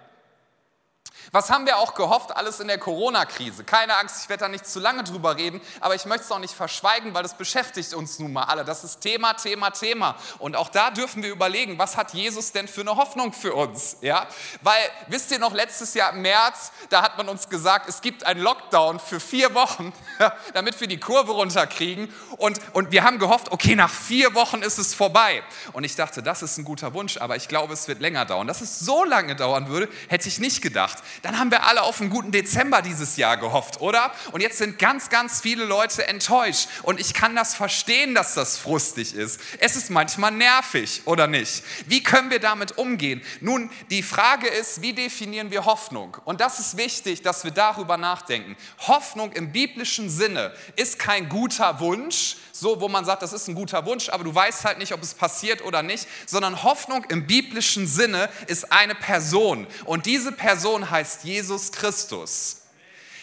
Was 1.30 1.50
haben 1.50 1.66
wir 1.66 1.76
auch 1.76 1.94
gehofft, 1.94 2.34
alles 2.34 2.58
in 2.60 2.68
der 2.68 2.78
Corona-Krise? 2.78 3.64
Keine 3.64 3.96
Angst, 3.96 4.22
ich 4.22 4.28
werde 4.30 4.44
da 4.44 4.48
nicht 4.48 4.66
zu 4.66 4.80
lange 4.80 5.04
drüber 5.04 5.36
reden, 5.36 5.60
aber 5.80 5.94
ich 5.94 6.06
möchte 6.06 6.24
es 6.24 6.32
auch 6.32 6.38
nicht 6.38 6.54
verschweigen, 6.54 7.12
weil 7.12 7.22
das 7.22 7.36
beschäftigt 7.36 7.92
uns 7.92 8.18
nun 8.18 8.32
mal 8.32 8.44
alle. 8.44 8.64
Das 8.64 8.82
ist 8.82 9.00
Thema, 9.00 9.34
Thema, 9.34 9.70
Thema. 9.70 10.16
Und 10.38 10.56
auch 10.56 10.70
da 10.70 10.90
dürfen 10.90 11.22
wir 11.22 11.30
überlegen, 11.30 11.78
was 11.78 11.96
hat 11.98 12.14
Jesus 12.14 12.52
denn 12.52 12.66
für 12.66 12.80
eine 12.80 12.96
Hoffnung 12.96 13.34
für 13.34 13.52
uns? 13.52 13.98
Ja? 14.00 14.26
Weil, 14.62 14.80
wisst 15.08 15.30
ihr 15.30 15.38
noch, 15.38 15.52
letztes 15.52 15.92
Jahr 15.92 16.12
im 16.14 16.22
März, 16.22 16.72
da 16.88 17.02
hat 17.02 17.18
man 17.18 17.28
uns 17.28 17.48
gesagt, 17.50 17.88
es 17.88 18.00
gibt 18.00 18.24
einen 18.24 18.40
Lockdown 18.40 18.98
für 18.98 19.20
vier 19.20 19.54
Wochen, 19.54 19.92
damit 20.54 20.80
wir 20.80 20.88
die 20.88 21.00
Kurve 21.00 21.32
runterkriegen. 21.32 22.12
Und, 22.38 22.58
und 22.72 22.90
wir 22.90 23.04
haben 23.04 23.18
gehofft, 23.18 23.52
okay, 23.52 23.74
nach 23.74 23.92
vier 23.92 24.34
Wochen 24.34 24.62
ist 24.62 24.78
es 24.78 24.94
vorbei. 24.94 25.42
Und 25.72 25.84
ich 25.84 25.94
dachte, 25.94 26.22
das 26.22 26.42
ist 26.42 26.56
ein 26.56 26.64
guter 26.64 26.94
Wunsch, 26.94 27.18
aber 27.18 27.36
ich 27.36 27.48
glaube, 27.48 27.74
es 27.74 27.86
wird 27.86 28.00
länger 28.00 28.24
dauern. 28.24 28.46
Dass 28.46 28.62
es 28.62 28.80
so 28.80 29.04
lange 29.04 29.36
dauern 29.36 29.68
würde, 29.68 29.88
hätte 30.08 30.28
ich 30.28 30.38
nicht 30.38 30.62
gedacht 30.62 31.02
dann 31.22 31.38
haben 31.38 31.50
wir 31.50 31.66
alle 31.66 31.82
auf 31.82 32.00
einen 32.00 32.10
guten 32.10 32.30
Dezember 32.30 32.82
dieses 32.82 33.16
Jahr 33.16 33.36
gehofft, 33.36 33.80
oder? 33.80 34.12
Und 34.32 34.40
jetzt 34.40 34.58
sind 34.58 34.78
ganz, 34.78 35.10
ganz 35.10 35.40
viele 35.40 35.64
Leute 35.64 36.06
enttäuscht. 36.06 36.68
Und 36.82 37.00
ich 37.00 37.14
kann 37.14 37.34
das 37.34 37.54
verstehen, 37.54 38.14
dass 38.14 38.34
das 38.34 38.58
frustig 38.58 39.14
ist. 39.14 39.40
Es 39.58 39.76
ist 39.76 39.90
manchmal 39.90 40.32
nervig, 40.32 41.02
oder 41.04 41.26
nicht? 41.26 41.62
Wie 41.86 42.02
können 42.02 42.30
wir 42.30 42.40
damit 42.40 42.78
umgehen? 42.78 43.22
Nun, 43.40 43.70
die 43.90 44.02
Frage 44.02 44.48
ist, 44.48 44.82
wie 44.82 44.92
definieren 44.92 45.50
wir 45.50 45.64
Hoffnung? 45.64 46.16
Und 46.24 46.40
das 46.40 46.58
ist 46.58 46.76
wichtig, 46.76 47.22
dass 47.22 47.44
wir 47.44 47.50
darüber 47.50 47.96
nachdenken. 47.96 48.56
Hoffnung 48.86 49.32
im 49.32 49.52
biblischen 49.52 50.10
Sinne 50.10 50.54
ist 50.76 50.98
kein 50.98 51.28
guter 51.28 51.80
Wunsch, 51.80 52.36
so 52.60 52.80
wo 52.80 52.88
man 52.88 53.04
sagt, 53.04 53.22
das 53.22 53.32
ist 53.32 53.48
ein 53.48 53.54
guter 53.54 53.86
Wunsch, 53.86 54.08
aber 54.08 54.24
du 54.24 54.34
weißt 54.34 54.64
halt 54.64 54.78
nicht, 54.78 54.92
ob 54.92 55.02
es 55.02 55.14
passiert 55.14 55.64
oder 55.64 55.82
nicht, 55.82 56.06
sondern 56.26 56.62
Hoffnung 56.62 57.04
im 57.08 57.26
biblischen 57.26 57.86
Sinne 57.86 58.28
ist 58.46 58.72
eine 58.72 58.94
Person. 58.94 59.66
Und 59.84 60.06
diese 60.06 60.32
Person 60.32 60.90
heißt 60.90 61.24
Jesus 61.24 61.72
Christus. 61.72 62.57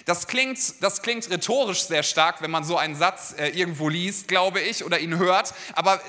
Das 0.06 0.28
klingt, 0.28 0.60
das 0.82 1.02
klingt 1.02 1.28
rhetorisch 1.32 1.86
sehr 1.86 2.04
stark, 2.04 2.44
wenn 2.44 2.52
man 2.52 2.64
so 2.64 2.78
einen 2.78 2.96
Satz 2.96 3.34
äh, 3.40 3.50
irgendwo 3.50 3.90
liest, 3.90 4.28
glaube 4.28 4.62
ich, 4.62 4.86
oder 4.86 5.00
ihn 5.00 5.18
hört. 5.18 5.56
Aber 5.74 6.00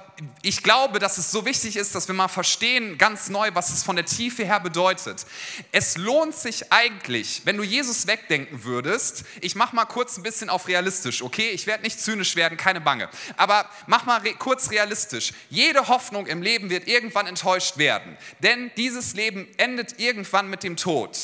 ich 0.42 0.62
glaube, 0.62 0.98
dass 0.98 1.16
es 1.16 1.30
so 1.30 1.46
wichtig 1.46 1.76
ist, 1.76 1.94
dass 1.94 2.06
wir 2.06 2.14
mal 2.14 2.28
verstehen, 2.28 2.98
ganz 2.98 3.30
neu, 3.30 3.50
was 3.54 3.70
es 3.70 3.82
von 3.82 3.96
der 3.96 4.04
Tiefe 4.04 4.44
her 4.44 4.60
bedeutet. 4.60 5.24
Es 5.72 5.96
lohnt 5.96 6.34
sich 6.34 6.70
eigentlich, 6.70 7.40
wenn 7.44 7.56
du 7.56 7.62
Jesus 7.62 8.06
wegdenken 8.06 8.64
würdest, 8.64 9.24
ich 9.40 9.54
mache 9.54 9.74
mal 9.74 9.86
kurz 9.86 10.18
ein 10.18 10.22
bisschen 10.22 10.50
auf 10.50 10.68
realistisch, 10.68 11.22
okay? 11.22 11.48
Ich 11.50 11.66
werde 11.66 11.82
nicht 11.82 11.98
zynisch 11.98 12.36
werden, 12.36 12.58
keine 12.58 12.82
Bange. 12.82 13.08
Aber 13.38 13.64
mach 13.86 14.04
mal 14.04 14.20
re 14.20 14.34
kurz 14.34 14.70
realistisch. 14.70 15.32
Jede 15.48 15.88
Hoffnung 15.88 16.26
im 16.26 16.42
Leben 16.42 16.68
wird 16.68 16.86
irgendwann 16.86 17.26
enttäuscht 17.26 17.78
werden. 17.78 18.18
Denn 18.40 18.70
dieses 18.76 19.14
Leben 19.14 19.48
endet 19.56 19.98
irgendwann 19.98 20.50
mit 20.50 20.62
dem 20.62 20.76
Tod. 20.76 21.16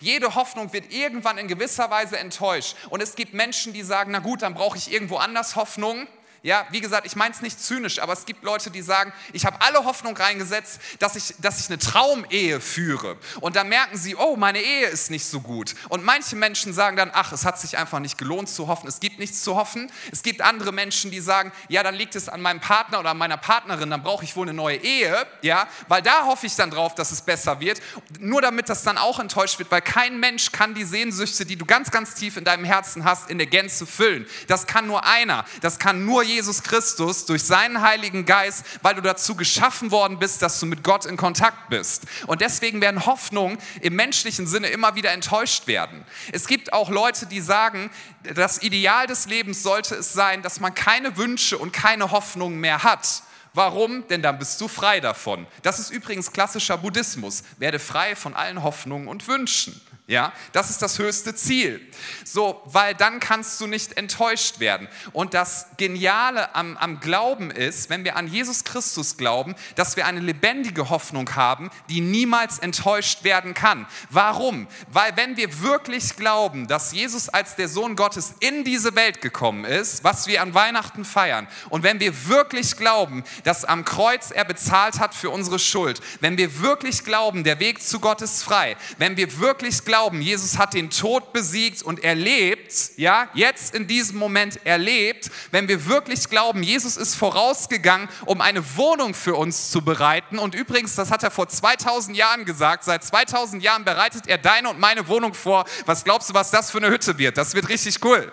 Jede 0.00 0.34
Hoffnung 0.34 0.72
wird 0.72 0.92
irgendwann 0.92 1.38
in 1.38 1.48
gewisser 1.48 1.90
Weise 1.90 2.18
enttäuscht. 2.18 2.76
Und 2.90 3.02
es 3.02 3.16
gibt 3.16 3.34
Menschen, 3.34 3.72
die 3.72 3.82
sagen, 3.82 4.12
na 4.12 4.18
gut, 4.18 4.42
dann 4.42 4.54
brauche 4.54 4.76
ich 4.76 4.92
irgendwo 4.92 5.16
anders 5.16 5.56
Hoffnung. 5.56 6.06
Ja, 6.46 6.64
wie 6.70 6.80
gesagt, 6.80 7.08
ich 7.08 7.16
meine 7.16 7.34
es 7.34 7.42
nicht 7.42 7.60
zynisch, 7.60 7.98
aber 7.98 8.12
es 8.12 8.24
gibt 8.24 8.44
Leute, 8.44 8.70
die 8.70 8.80
sagen, 8.80 9.12
ich 9.32 9.44
habe 9.44 9.60
alle 9.62 9.84
Hoffnung 9.84 10.16
reingesetzt, 10.16 10.80
dass 11.00 11.16
ich, 11.16 11.34
dass 11.40 11.58
ich 11.58 11.66
eine 11.66 11.78
Traumehe 11.78 12.60
führe. 12.60 13.16
Und 13.40 13.56
dann 13.56 13.68
merken 13.68 13.98
sie, 13.98 14.14
oh, 14.14 14.36
meine 14.36 14.60
Ehe 14.60 14.86
ist 14.86 15.10
nicht 15.10 15.26
so 15.26 15.40
gut. 15.40 15.74
Und 15.88 16.04
manche 16.04 16.36
Menschen 16.36 16.72
sagen 16.72 16.96
dann, 16.96 17.10
ach, 17.12 17.32
es 17.32 17.44
hat 17.44 17.58
sich 17.58 17.76
einfach 17.76 17.98
nicht 17.98 18.16
gelohnt 18.16 18.48
zu 18.48 18.68
hoffen, 18.68 18.86
es 18.86 19.00
gibt 19.00 19.18
nichts 19.18 19.42
zu 19.42 19.56
hoffen. 19.56 19.90
Es 20.12 20.22
gibt 20.22 20.40
andere 20.40 20.70
Menschen, 20.70 21.10
die 21.10 21.18
sagen, 21.18 21.50
ja, 21.68 21.82
dann 21.82 21.96
liegt 21.96 22.14
es 22.14 22.28
an 22.28 22.40
meinem 22.40 22.60
Partner 22.60 23.00
oder 23.00 23.10
an 23.10 23.18
meiner 23.18 23.38
Partnerin, 23.38 23.90
dann 23.90 24.04
brauche 24.04 24.22
ich 24.22 24.36
wohl 24.36 24.46
eine 24.46 24.54
neue 24.54 24.76
Ehe, 24.76 25.26
ja, 25.42 25.66
weil 25.88 26.00
da 26.00 26.26
hoffe 26.26 26.46
ich 26.46 26.54
dann 26.54 26.70
drauf, 26.70 26.94
dass 26.94 27.10
es 27.10 27.22
besser 27.22 27.58
wird. 27.58 27.80
Nur 28.20 28.40
damit 28.40 28.68
das 28.68 28.84
dann 28.84 28.98
auch 28.98 29.18
enttäuscht 29.18 29.58
wird, 29.58 29.72
weil 29.72 29.82
kein 29.82 30.20
Mensch 30.20 30.52
kann 30.52 30.74
die 30.74 30.84
Sehnsüchte, 30.84 31.44
die 31.44 31.56
du 31.56 31.66
ganz, 31.66 31.90
ganz 31.90 32.14
tief 32.14 32.36
in 32.36 32.44
deinem 32.44 32.64
Herzen 32.64 33.02
hast, 33.02 33.30
in 33.30 33.38
der 33.38 33.48
Gänze 33.48 33.84
füllen. 33.84 34.26
Das 34.46 34.68
kann 34.68 34.86
nur 34.86 35.04
einer, 35.04 35.44
das 35.60 35.80
kann 35.80 36.04
nur 36.04 36.22
jeder 36.22 36.35
Jesus 36.36 36.62
Christus 36.62 37.24
durch 37.24 37.42
seinen 37.42 37.80
Heiligen 37.80 38.26
Geist, 38.26 38.64
weil 38.82 38.94
du 38.94 39.00
dazu 39.00 39.34
geschaffen 39.34 39.90
worden 39.90 40.18
bist, 40.18 40.42
dass 40.42 40.60
du 40.60 40.66
mit 40.66 40.84
Gott 40.84 41.06
in 41.06 41.16
Kontakt 41.16 41.70
bist. 41.70 42.04
Und 42.26 42.42
deswegen 42.42 42.80
werden 42.82 43.06
Hoffnungen 43.06 43.58
im 43.80 43.96
menschlichen 43.96 44.46
Sinne 44.46 44.68
immer 44.68 44.94
wieder 44.94 45.12
enttäuscht 45.12 45.66
werden. 45.66 46.04
Es 46.32 46.46
gibt 46.46 46.74
auch 46.74 46.90
Leute, 46.90 47.24
die 47.24 47.40
sagen, 47.40 47.90
das 48.34 48.62
Ideal 48.62 49.06
des 49.06 49.26
Lebens 49.26 49.62
sollte 49.62 49.94
es 49.94 50.12
sein, 50.12 50.42
dass 50.42 50.60
man 50.60 50.74
keine 50.74 51.16
Wünsche 51.16 51.56
und 51.56 51.72
keine 51.72 52.10
Hoffnungen 52.10 52.60
mehr 52.60 52.82
hat. 52.82 53.22
Warum? 53.54 54.06
Denn 54.08 54.20
dann 54.20 54.38
bist 54.38 54.60
du 54.60 54.68
frei 54.68 55.00
davon. 55.00 55.46
Das 55.62 55.78
ist 55.78 55.88
übrigens 55.90 56.30
klassischer 56.30 56.76
Buddhismus. 56.76 57.42
Werde 57.56 57.78
frei 57.78 58.14
von 58.14 58.34
allen 58.34 58.62
Hoffnungen 58.62 59.08
und 59.08 59.26
Wünschen. 59.26 59.80
Ja, 60.08 60.32
das 60.52 60.70
ist 60.70 60.82
das 60.82 61.00
höchste 61.00 61.34
Ziel. 61.34 61.80
So, 62.24 62.62
weil 62.66 62.94
dann 62.94 63.18
kannst 63.18 63.60
du 63.60 63.66
nicht 63.66 63.96
enttäuscht 63.96 64.60
werden. 64.60 64.86
Und 65.12 65.34
das 65.34 65.66
Geniale 65.78 66.54
am, 66.54 66.76
am 66.76 67.00
Glauben 67.00 67.50
ist, 67.50 67.90
wenn 67.90 68.04
wir 68.04 68.14
an 68.14 68.28
Jesus 68.28 68.62
Christus 68.62 69.16
glauben, 69.16 69.56
dass 69.74 69.96
wir 69.96 70.06
eine 70.06 70.20
lebendige 70.20 70.90
Hoffnung 70.90 71.34
haben, 71.34 71.70
die 71.88 72.00
niemals 72.00 72.60
enttäuscht 72.60 73.24
werden 73.24 73.52
kann. 73.52 73.84
Warum? 74.08 74.68
Weil 74.92 75.16
wenn 75.16 75.36
wir 75.36 75.60
wirklich 75.62 76.14
glauben, 76.14 76.68
dass 76.68 76.92
Jesus 76.92 77.28
als 77.28 77.56
der 77.56 77.68
Sohn 77.68 77.96
Gottes 77.96 78.34
in 78.38 78.62
diese 78.62 78.94
Welt 78.94 79.20
gekommen 79.20 79.64
ist, 79.64 80.04
was 80.04 80.28
wir 80.28 80.40
an 80.40 80.54
Weihnachten 80.54 81.04
feiern, 81.04 81.48
und 81.68 81.82
wenn 81.82 81.98
wir 81.98 82.28
wirklich 82.28 82.76
glauben, 82.76 83.24
dass 83.42 83.64
am 83.64 83.84
Kreuz 83.84 84.30
er 84.30 84.44
bezahlt 84.44 85.00
hat 85.00 85.16
für 85.16 85.30
unsere 85.30 85.58
Schuld, 85.58 86.00
wenn 86.20 86.38
wir 86.38 86.60
wirklich 86.60 87.02
glauben, 87.02 87.42
der 87.42 87.58
Weg 87.58 87.82
zu 87.82 87.98
Gott 87.98 88.22
ist 88.22 88.44
frei, 88.44 88.76
wenn 88.98 89.16
wir 89.16 89.40
wirklich 89.40 89.84
glauben, 89.84 89.95
glauben, 89.96 90.20
Jesus 90.20 90.58
hat 90.58 90.74
den 90.74 90.90
Tod 90.90 91.32
besiegt 91.32 91.82
und 91.82 92.04
er 92.04 92.14
lebt, 92.14 92.90
ja, 92.98 93.30
jetzt 93.32 93.74
in 93.74 93.86
diesem 93.86 94.18
Moment 94.18 94.60
erlebt, 94.66 95.30
wenn 95.52 95.68
wir 95.68 95.86
wirklich 95.86 96.28
glauben, 96.28 96.62
Jesus 96.62 96.98
ist 96.98 97.14
vorausgegangen, 97.14 98.06
um 98.26 98.42
eine 98.42 98.76
Wohnung 98.76 99.14
für 99.14 99.36
uns 99.36 99.70
zu 99.70 99.80
bereiten. 99.80 100.38
Und 100.38 100.54
übrigens, 100.54 100.96
das 100.96 101.10
hat 101.10 101.22
er 101.22 101.30
vor 101.30 101.48
2000 101.48 102.14
Jahren 102.14 102.44
gesagt, 102.44 102.84
seit 102.84 103.04
2000 103.04 103.62
Jahren 103.62 103.86
bereitet 103.86 104.26
er 104.26 104.36
deine 104.36 104.68
und 104.68 104.78
meine 104.78 105.08
Wohnung 105.08 105.32
vor. 105.32 105.64
Was 105.86 106.04
glaubst 106.04 106.28
du, 106.28 106.34
was 106.34 106.50
das 106.50 106.70
für 106.70 106.76
eine 106.76 106.90
Hütte 106.90 107.16
wird? 107.16 107.38
Das 107.38 107.54
wird 107.54 107.70
richtig 107.70 108.04
cool. 108.04 108.30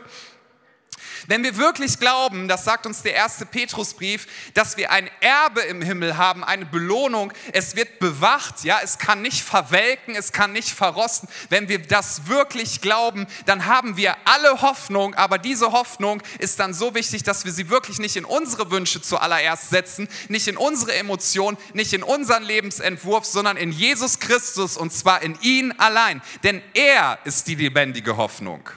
Wenn 1.27 1.43
wir 1.43 1.57
wirklich 1.57 1.99
glauben, 1.99 2.47
das 2.47 2.65
sagt 2.65 2.86
uns 2.86 3.01
der 3.01 3.15
erste 3.15 3.45
Petrusbrief, 3.45 4.27
dass 4.53 4.77
wir 4.77 4.91
ein 4.91 5.09
Erbe 5.21 5.62
im 5.62 5.81
Himmel 5.81 6.17
haben, 6.17 6.43
eine 6.43 6.65
Belohnung, 6.65 7.31
es 7.53 7.75
wird 7.75 7.99
bewacht, 7.99 8.63
ja, 8.63 8.79
es 8.83 8.97
kann 8.97 9.21
nicht 9.21 9.41
verwelken, 9.41 10.15
es 10.15 10.31
kann 10.31 10.51
nicht 10.51 10.69
verrosten. 10.69 11.29
Wenn 11.49 11.69
wir 11.69 11.79
das 11.79 12.27
wirklich 12.27 12.81
glauben, 12.81 13.27
dann 13.45 13.65
haben 13.65 13.97
wir 13.97 14.15
alle 14.25 14.62
Hoffnung, 14.62 15.15
aber 15.15 15.38
diese 15.38 15.71
Hoffnung 15.71 16.21
ist 16.39 16.59
dann 16.59 16.73
so 16.73 16.93
wichtig, 16.95 17.23
dass 17.23 17.45
wir 17.45 17.51
sie 17.51 17.69
wirklich 17.69 17.99
nicht 17.99 18.15
in 18.15 18.25
unsere 18.25 18.71
Wünsche 18.71 19.01
zuallererst 19.01 19.69
setzen, 19.69 20.07
nicht 20.27 20.47
in 20.47 20.57
unsere 20.57 20.93
Emotionen, 20.93 21.57
nicht 21.73 21.93
in 21.93 22.03
unseren 22.03 22.43
Lebensentwurf, 22.43 23.25
sondern 23.25 23.57
in 23.57 23.71
Jesus 23.71 24.19
Christus 24.19 24.77
und 24.77 24.93
zwar 24.93 25.21
in 25.21 25.38
ihn 25.41 25.71
allein, 25.73 26.21
denn 26.43 26.62
er 26.73 27.19
ist 27.23 27.47
die 27.47 27.55
lebendige 27.55 28.17
Hoffnung. 28.17 28.69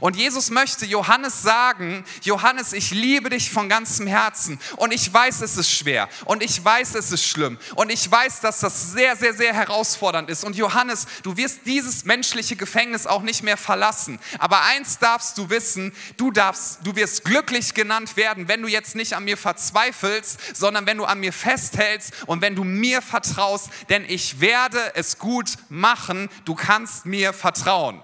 Und 0.00 0.16
Jesus 0.16 0.50
möchte 0.50 0.86
Johannes 0.86 1.42
sagen, 1.42 2.04
Johannes, 2.22 2.72
ich 2.72 2.90
liebe 2.90 3.30
dich 3.30 3.50
von 3.50 3.68
ganzem 3.68 4.06
Herzen 4.06 4.60
und 4.76 4.92
ich 4.92 5.12
weiß, 5.12 5.40
es 5.40 5.56
ist 5.56 5.70
schwer 5.70 6.08
und 6.24 6.42
ich 6.42 6.62
weiß, 6.64 6.94
es 6.94 7.12
ist 7.12 7.24
schlimm 7.24 7.58
und 7.74 7.90
ich 7.90 8.10
weiß, 8.10 8.40
dass 8.40 8.60
das 8.60 8.92
sehr, 8.92 9.16
sehr, 9.16 9.34
sehr 9.34 9.54
herausfordernd 9.54 10.30
ist. 10.30 10.44
Und 10.44 10.56
Johannes, 10.56 11.06
du 11.22 11.36
wirst 11.36 11.60
dieses 11.66 12.04
menschliche 12.04 12.56
Gefängnis 12.56 13.06
auch 13.06 13.22
nicht 13.22 13.42
mehr 13.42 13.56
verlassen. 13.56 14.18
Aber 14.38 14.62
eins 14.62 14.98
darfst 14.98 15.38
du 15.38 15.50
wissen, 15.50 15.92
du 16.16 16.30
darfst, 16.30 16.80
du 16.84 16.94
wirst 16.96 17.24
glücklich 17.24 17.74
genannt 17.74 18.16
werden, 18.16 18.48
wenn 18.48 18.62
du 18.62 18.68
jetzt 18.68 18.94
nicht 18.94 19.14
an 19.14 19.24
mir 19.24 19.36
verzweifelst, 19.36 20.56
sondern 20.56 20.86
wenn 20.86 20.98
du 20.98 21.04
an 21.04 21.20
mir 21.20 21.32
festhältst 21.32 22.12
und 22.26 22.42
wenn 22.42 22.54
du 22.54 22.64
mir 22.64 23.02
vertraust, 23.02 23.70
denn 23.88 24.04
ich 24.06 24.40
werde 24.40 24.94
es 24.94 25.18
gut 25.18 25.54
machen, 25.68 26.28
du 26.44 26.54
kannst 26.54 27.06
mir 27.06 27.32
vertrauen. 27.32 28.00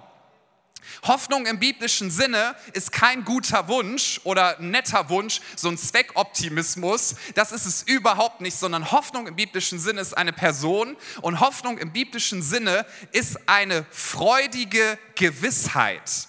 Hoffnung 1.04 1.46
im 1.46 1.58
biblischen 1.58 2.10
Sinne 2.10 2.54
ist 2.72 2.92
kein 2.92 3.24
guter 3.24 3.68
Wunsch 3.68 4.20
oder 4.24 4.56
netter 4.60 5.08
Wunsch, 5.08 5.40
so 5.56 5.68
ein 5.68 5.78
Zweckoptimismus. 5.78 7.16
Das 7.34 7.52
ist 7.52 7.66
es 7.66 7.82
überhaupt 7.82 8.40
nicht, 8.40 8.56
sondern 8.56 8.90
Hoffnung 8.90 9.26
im 9.26 9.36
biblischen 9.36 9.78
Sinne 9.78 10.00
ist 10.00 10.16
eine 10.16 10.32
Person 10.32 10.96
und 11.20 11.40
Hoffnung 11.40 11.78
im 11.78 11.92
biblischen 11.92 12.42
Sinne 12.42 12.86
ist 13.12 13.48
eine 13.48 13.84
freudige 13.90 14.98
Gewissheit. 15.14 16.28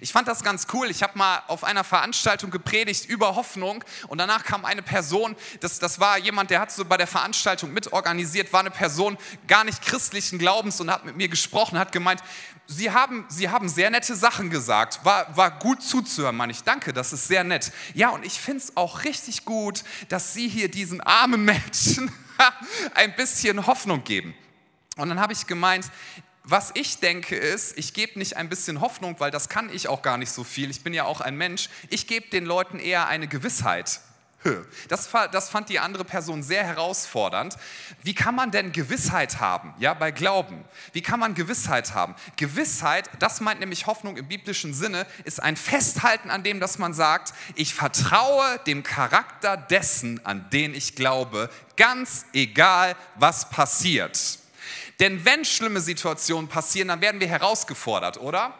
Ich 0.00 0.12
fand 0.12 0.28
das 0.28 0.42
ganz 0.42 0.66
cool. 0.72 0.90
Ich 0.90 1.02
habe 1.02 1.18
mal 1.18 1.42
auf 1.48 1.64
einer 1.64 1.84
Veranstaltung 1.84 2.50
gepredigt 2.50 3.06
über 3.06 3.34
Hoffnung 3.34 3.82
und 4.08 4.18
danach 4.18 4.44
kam 4.44 4.64
eine 4.64 4.82
Person, 4.82 5.36
das, 5.60 5.78
das 5.78 5.98
war 5.98 6.18
jemand, 6.18 6.50
der 6.50 6.60
hat 6.60 6.70
so 6.70 6.84
bei 6.84 6.96
der 6.96 7.06
Veranstaltung 7.06 7.72
mitorganisiert, 7.72 8.52
war 8.52 8.60
eine 8.60 8.70
Person 8.70 9.18
gar 9.46 9.64
nicht 9.64 9.82
christlichen 9.82 10.38
Glaubens 10.38 10.80
und 10.80 10.90
hat 10.90 11.04
mit 11.04 11.16
mir 11.16 11.28
gesprochen, 11.28 11.78
hat 11.78 11.92
gemeint, 11.92 12.22
Sie 12.70 12.92
haben, 12.92 13.24
Sie 13.28 13.48
haben 13.48 13.68
sehr 13.68 13.90
nette 13.90 14.14
Sachen 14.14 14.48
gesagt, 14.48 15.04
war, 15.04 15.36
war 15.36 15.58
gut 15.58 15.82
zuzuhören, 15.82 16.36
meine 16.36 16.52
ich. 16.52 16.62
Danke, 16.62 16.92
das 16.92 17.12
ist 17.12 17.26
sehr 17.26 17.42
nett. 17.42 17.72
Ja, 17.94 18.10
und 18.10 18.24
ich 18.24 18.40
finde 18.40 18.58
es 18.58 18.76
auch 18.76 19.02
richtig 19.02 19.44
gut, 19.44 19.82
dass 20.08 20.34
Sie 20.34 20.48
hier 20.48 20.70
diesen 20.70 21.00
armen 21.00 21.44
Menschen 21.44 22.12
ein 22.94 23.14
bisschen 23.16 23.66
Hoffnung 23.66 24.04
geben. 24.04 24.34
Und 24.96 25.08
dann 25.08 25.18
habe 25.18 25.32
ich 25.32 25.48
gemeint, 25.48 25.86
was 26.44 26.70
ich 26.74 26.98
denke 27.00 27.34
ist, 27.34 27.76
ich 27.76 27.92
gebe 27.92 28.16
nicht 28.20 28.36
ein 28.36 28.48
bisschen 28.48 28.80
Hoffnung, 28.80 29.18
weil 29.18 29.32
das 29.32 29.48
kann 29.48 29.68
ich 29.72 29.88
auch 29.88 30.02
gar 30.02 30.16
nicht 30.16 30.30
so 30.30 30.44
viel. 30.44 30.70
Ich 30.70 30.84
bin 30.84 30.94
ja 30.94 31.04
auch 31.04 31.20
ein 31.20 31.36
Mensch. 31.36 31.70
Ich 31.88 32.06
gebe 32.06 32.28
den 32.28 32.44
Leuten 32.44 32.78
eher 32.78 33.08
eine 33.08 33.26
Gewissheit. 33.26 34.00
Das, 34.88 35.10
das, 35.32 35.50
fand 35.50 35.68
die 35.68 35.78
andere 35.78 36.04
Person 36.04 36.42
sehr 36.42 36.64
herausfordernd. 36.64 37.58
Wie 38.02 38.14
kann 38.14 38.34
man 38.34 38.50
denn 38.50 38.72
Gewissheit 38.72 39.38
haben, 39.38 39.74
ja, 39.78 39.92
bei 39.92 40.12
Glauben? 40.12 40.64
Wie 40.92 41.02
kann 41.02 41.20
man 41.20 41.34
Gewissheit 41.34 41.92
haben? 41.92 42.14
Gewissheit, 42.36 43.10
das 43.18 43.42
meint 43.42 43.60
nämlich 43.60 43.86
Hoffnung 43.86 44.16
im 44.16 44.28
biblischen 44.28 44.72
Sinne, 44.72 45.06
ist 45.24 45.42
ein 45.42 45.56
Festhalten 45.56 46.30
an 46.30 46.42
dem, 46.42 46.58
dass 46.58 46.78
man 46.78 46.94
sagt, 46.94 47.34
ich 47.54 47.74
vertraue 47.74 48.58
dem 48.66 48.82
Charakter 48.82 49.58
dessen, 49.58 50.24
an 50.24 50.48
den 50.50 50.74
ich 50.74 50.94
glaube, 50.94 51.50
ganz 51.76 52.24
egal, 52.32 52.96
was 53.16 53.50
passiert. 53.50 54.38
Denn 55.00 55.24
wenn 55.26 55.44
schlimme 55.44 55.80
Situationen 55.80 56.48
passieren, 56.48 56.88
dann 56.88 57.02
werden 57.02 57.20
wir 57.20 57.28
herausgefordert, 57.28 58.18
oder? 58.20 58.54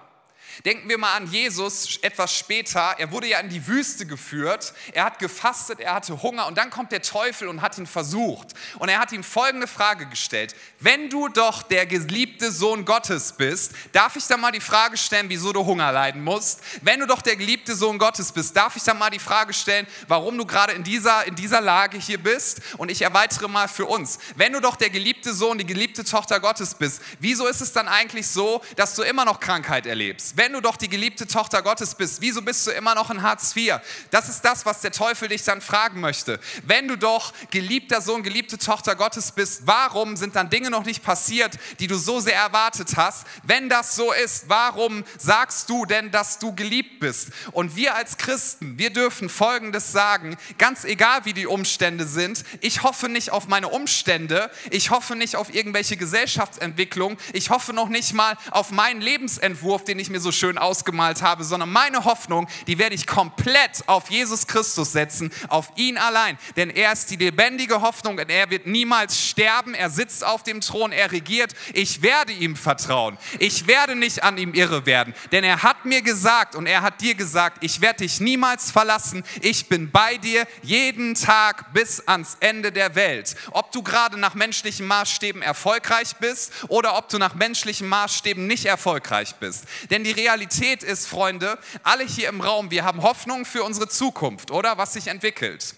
Denken 0.64 0.88
wir 0.90 0.98
mal 0.98 1.14
an 1.14 1.26
Jesus 1.30 1.98
etwas 2.02 2.34
später. 2.36 2.94
Er 2.98 3.10
wurde 3.12 3.28
ja 3.28 3.40
in 3.40 3.48
die 3.48 3.66
Wüste 3.66 4.04
geführt. 4.04 4.74
Er 4.92 5.04
hat 5.04 5.18
gefastet, 5.18 5.80
er 5.80 5.94
hatte 5.94 6.22
Hunger 6.22 6.46
und 6.46 6.58
dann 6.58 6.68
kommt 6.68 6.92
der 6.92 7.00
Teufel 7.00 7.48
und 7.48 7.62
hat 7.62 7.78
ihn 7.78 7.86
versucht. 7.86 8.48
Und 8.78 8.90
er 8.90 8.98
hat 8.98 9.12
ihm 9.12 9.24
folgende 9.24 9.66
Frage 9.66 10.06
gestellt. 10.06 10.54
Wenn 10.78 11.08
du 11.08 11.28
doch 11.28 11.62
der 11.62 11.86
geliebte 11.86 12.52
Sohn 12.52 12.84
Gottes 12.84 13.32
bist, 13.32 13.72
darf 13.92 14.16
ich 14.16 14.26
dann 14.26 14.40
mal 14.40 14.52
die 14.52 14.60
Frage 14.60 14.98
stellen, 14.98 15.30
wieso 15.30 15.52
du 15.52 15.64
Hunger 15.64 15.92
leiden 15.92 16.22
musst? 16.22 16.60
Wenn 16.82 17.00
du 17.00 17.06
doch 17.06 17.22
der 17.22 17.36
geliebte 17.36 17.74
Sohn 17.74 17.98
Gottes 17.98 18.32
bist, 18.32 18.56
darf 18.56 18.76
ich 18.76 18.82
dann 18.82 18.98
mal 18.98 19.10
die 19.10 19.18
Frage 19.18 19.54
stellen, 19.54 19.86
warum 20.08 20.36
du 20.36 20.44
gerade 20.44 20.72
in 20.72 20.84
dieser, 20.84 21.26
in 21.26 21.36
dieser 21.36 21.60
Lage 21.60 21.98
hier 21.98 22.18
bist? 22.22 22.60
Und 22.76 22.90
ich 22.90 23.00
erweitere 23.02 23.48
mal 23.48 23.68
für 23.68 23.86
uns. 23.86 24.18
Wenn 24.36 24.52
du 24.52 24.60
doch 24.60 24.76
der 24.76 24.90
geliebte 24.90 25.32
Sohn, 25.32 25.58
die 25.58 25.66
geliebte 25.66 26.04
Tochter 26.04 26.38
Gottes 26.38 26.74
bist, 26.74 27.00
wieso 27.18 27.46
ist 27.46 27.62
es 27.62 27.72
dann 27.72 27.88
eigentlich 27.88 28.26
so, 28.26 28.60
dass 28.76 28.94
du 28.94 29.02
immer 29.02 29.24
noch 29.24 29.40
Krankheit 29.40 29.86
erlebst? 29.86 30.36
Wenn 30.36 30.49
wenn 30.50 30.60
du 30.60 30.68
doch 30.68 30.76
die 30.76 30.88
geliebte 30.88 31.28
Tochter 31.28 31.62
Gottes 31.62 31.94
bist, 31.94 32.20
wieso 32.22 32.42
bist 32.42 32.66
du 32.66 32.72
immer 32.72 32.96
noch 32.96 33.08
in 33.12 33.22
Hartz 33.22 33.54
IV? 33.54 33.76
Das 34.10 34.28
ist 34.28 34.40
das, 34.44 34.66
was 34.66 34.80
der 34.80 34.90
Teufel 34.90 35.28
dich 35.28 35.44
dann 35.44 35.60
fragen 35.60 36.00
möchte. 36.00 36.40
Wenn 36.64 36.88
du 36.88 36.96
doch 36.96 37.32
geliebter 37.52 38.00
Sohn, 38.00 38.24
geliebte 38.24 38.58
Tochter 38.58 38.96
Gottes 38.96 39.30
bist, 39.30 39.68
warum 39.68 40.16
sind 40.16 40.34
dann 40.34 40.50
Dinge 40.50 40.68
noch 40.68 40.84
nicht 40.84 41.04
passiert, 41.04 41.56
die 41.78 41.86
du 41.86 41.96
so 41.96 42.18
sehr 42.18 42.34
erwartet 42.34 42.96
hast? 42.96 43.28
Wenn 43.44 43.68
das 43.68 43.94
so 43.94 44.12
ist, 44.12 44.48
warum 44.48 45.04
sagst 45.18 45.70
du 45.70 45.86
denn, 45.86 46.10
dass 46.10 46.40
du 46.40 46.52
geliebt 46.52 46.98
bist? 46.98 47.28
Und 47.52 47.76
wir 47.76 47.94
als 47.94 48.16
Christen, 48.16 48.76
wir 48.76 48.90
dürfen 48.90 49.28
Folgendes 49.28 49.92
sagen, 49.92 50.36
ganz 50.58 50.82
egal 50.82 51.26
wie 51.26 51.32
die 51.32 51.46
Umstände 51.46 52.08
sind, 52.08 52.42
ich 52.60 52.82
hoffe 52.82 53.08
nicht 53.08 53.30
auf 53.30 53.46
meine 53.46 53.68
Umstände, 53.68 54.50
ich 54.72 54.90
hoffe 54.90 55.14
nicht 55.14 55.36
auf 55.36 55.54
irgendwelche 55.54 55.96
Gesellschaftsentwicklung, 55.96 57.18
ich 57.34 57.50
hoffe 57.50 57.72
noch 57.72 57.88
nicht 57.88 58.14
mal 58.14 58.36
auf 58.50 58.72
meinen 58.72 59.00
Lebensentwurf, 59.00 59.84
den 59.84 60.00
ich 60.00 60.10
mir 60.10 60.18
so 60.18 60.29
schön 60.32 60.58
ausgemalt 60.58 61.22
habe, 61.22 61.44
sondern 61.44 61.70
meine 61.70 62.04
Hoffnung, 62.04 62.48
die 62.66 62.78
werde 62.78 62.94
ich 62.94 63.06
komplett 63.06 63.82
auf 63.86 64.10
Jesus 64.10 64.46
Christus 64.46 64.92
setzen, 64.92 65.32
auf 65.48 65.72
ihn 65.76 65.98
allein. 65.98 66.38
Denn 66.56 66.70
er 66.70 66.92
ist 66.92 67.10
die 67.10 67.16
lebendige 67.16 67.80
Hoffnung 67.80 68.18
und 68.18 68.30
er 68.30 68.50
wird 68.50 68.66
niemals 68.66 69.20
sterben. 69.20 69.74
Er 69.74 69.90
sitzt 69.90 70.24
auf 70.24 70.42
dem 70.42 70.60
Thron, 70.60 70.92
er 70.92 71.12
regiert. 71.12 71.54
Ich 71.72 72.02
werde 72.02 72.32
ihm 72.32 72.56
vertrauen. 72.56 73.18
Ich 73.38 73.66
werde 73.66 73.96
nicht 73.96 74.22
an 74.22 74.38
ihm 74.38 74.54
irre 74.54 74.86
werden, 74.86 75.14
denn 75.32 75.44
er 75.44 75.62
hat 75.62 75.84
mir 75.84 76.02
gesagt 76.02 76.54
und 76.54 76.66
er 76.66 76.82
hat 76.82 77.00
dir 77.00 77.14
gesagt, 77.14 77.62
ich 77.62 77.80
werde 77.80 77.98
dich 77.98 78.20
niemals 78.20 78.70
verlassen. 78.70 79.24
Ich 79.40 79.68
bin 79.68 79.90
bei 79.90 80.16
dir 80.16 80.46
jeden 80.62 81.14
Tag 81.14 81.72
bis 81.72 82.06
ans 82.06 82.36
Ende 82.40 82.72
der 82.72 82.94
Welt. 82.94 83.36
Ob 83.50 83.72
du 83.72 83.82
gerade 83.82 84.18
nach 84.18 84.34
menschlichen 84.34 84.86
Maßstäben 84.86 85.42
erfolgreich 85.42 86.16
bist 86.16 86.52
oder 86.68 86.96
ob 86.96 87.08
du 87.08 87.18
nach 87.18 87.34
menschlichen 87.34 87.88
Maßstäben 87.88 88.46
nicht 88.46 88.66
erfolgreich 88.66 89.34
bist. 89.36 89.64
Denn 89.90 90.04
die 90.04 90.12
Realität 90.20 90.82
ist, 90.82 91.06
Freunde, 91.06 91.58
alle 91.82 92.04
hier 92.04 92.28
im 92.28 92.42
Raum, 92.42 92.70
wir 92.70 92.84
haben 92.84 93.02
Hoffnung 93.02 93.46
für 93.46 93.64
unsere 93.64 93.88
Zukunft, 93.88 94.50
oder 94.50 94.76
was 94.76 94.92
sich 94.92 95.06
entwickelt. 95.06 95.74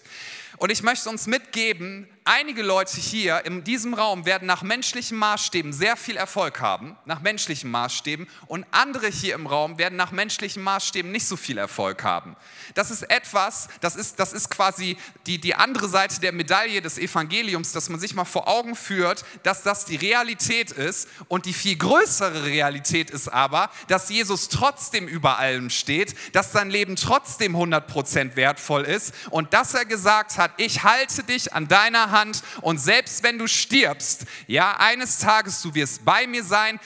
Und 0.57 0.69
ich 0.69 0.83
möchte 0.83 1.09
uns 1.09 1.27
mitgeben, 1.27 2.09
einige 2.25 2.63
Leute 2.63 2.99
hier 2.99 3.45
in 3.45 3.63
diesem 3.63 3.93
Raum 3.93 4.25
werden 4.25 4.45
nach 4.45 4.61
menschlichen 4.61 5.17
Maßstäben 5.17 5.73
sehr 5.73 5.97
viel 5.97 6.15
Erfolg 6.15 6.61
haben, 6.61 6.95
nach 7.05 7.21
menschlichen 7.21 7.69
Maßstäben, 7.69 8.27
und 8.47 8.65
andere 8.71 9.07
hier 9.07 9.35
im 9.35 9.47
Raum 9.47 9.77
werden 9.77 9.95
nach 9.95 10.11
menschlichen 10.11 10.63
Maßstäben 10.63 11.11
nicht 11.11 11.27
so 11.27 11.35
viel 11.35 11.57
Erfolg 11.57 12.03
haben. 12.03 12.35
Das 12.75 12.91
ist 12.91 13.03
etwas, 13.09 13.67
das 13.81 13.95
ist, 13.95 14.19
das 14.19 14.33
ist 14.33 14.49
quasi 14.49 14.97
die, 15.25 15.39
die 15.39 15.55
andere 15.55 15.89
Seite 15.89 16.21
der 16.21 16.31
Medaille 16.31 16.81
des 16.81 16.97
Evangeliums, 16.97 17.71
dass 17.71 17.89
man 17.89 17.99
sich 17.99 18.13
mal 18.13 18.25
vor 18.25 18.47
Augen 18.47 18.75
führt, 18.75 19.25
dass 19.43 19.63
das 19.63 19.85
die 19.85 19.95
Realität 19.95 20.71
ist. 20.71 21.09
Und 21.27 21.45
die 21.45 21.53
viel 21.53 21.77
größere 21.77 22.45
Realität 22.45 23.09
ist 23.09 23.27
aber, 23.27 23.69
dass 23.87 24.09
Jesus 24.09 24.49
trotzdem 24.49 25.07
über 25.07 25.39
allem 25.39 25.69
steht, 25.69 26.15
dass 26.33 26.51
sein 26.51 26.69
Leben 26.69 26.95
trotzdem 26.95 27.55
100% 27.55 28.35
wertvoll 28.35 28.83
ist 28.83 29.13
und 29.29 29.53
dass 29.53 29.73
er 29.73 29.85
gesagt 29.85 30.37
hat, 30.37 30.51
ich 30.57 30.83
halte 30.83 31.23
dich 31.23 31.53
an 31.53 31.67
deiner 31.67 32.12
Hand 32.13 32.43
und 32.61 32.77
selbst 32.77 33.23
wenn 33.23 33.37
du 33.37 33.47
stirbst, 33.47 34.25
ja, 34.47 34.77
eines 34.77 35.17
Tages 35.17 35.61
du 35.61 35.75
wirst 35.75 36.05
bei 36.05 36.25
mir 36.27 36.45
sein, 36.45 36.79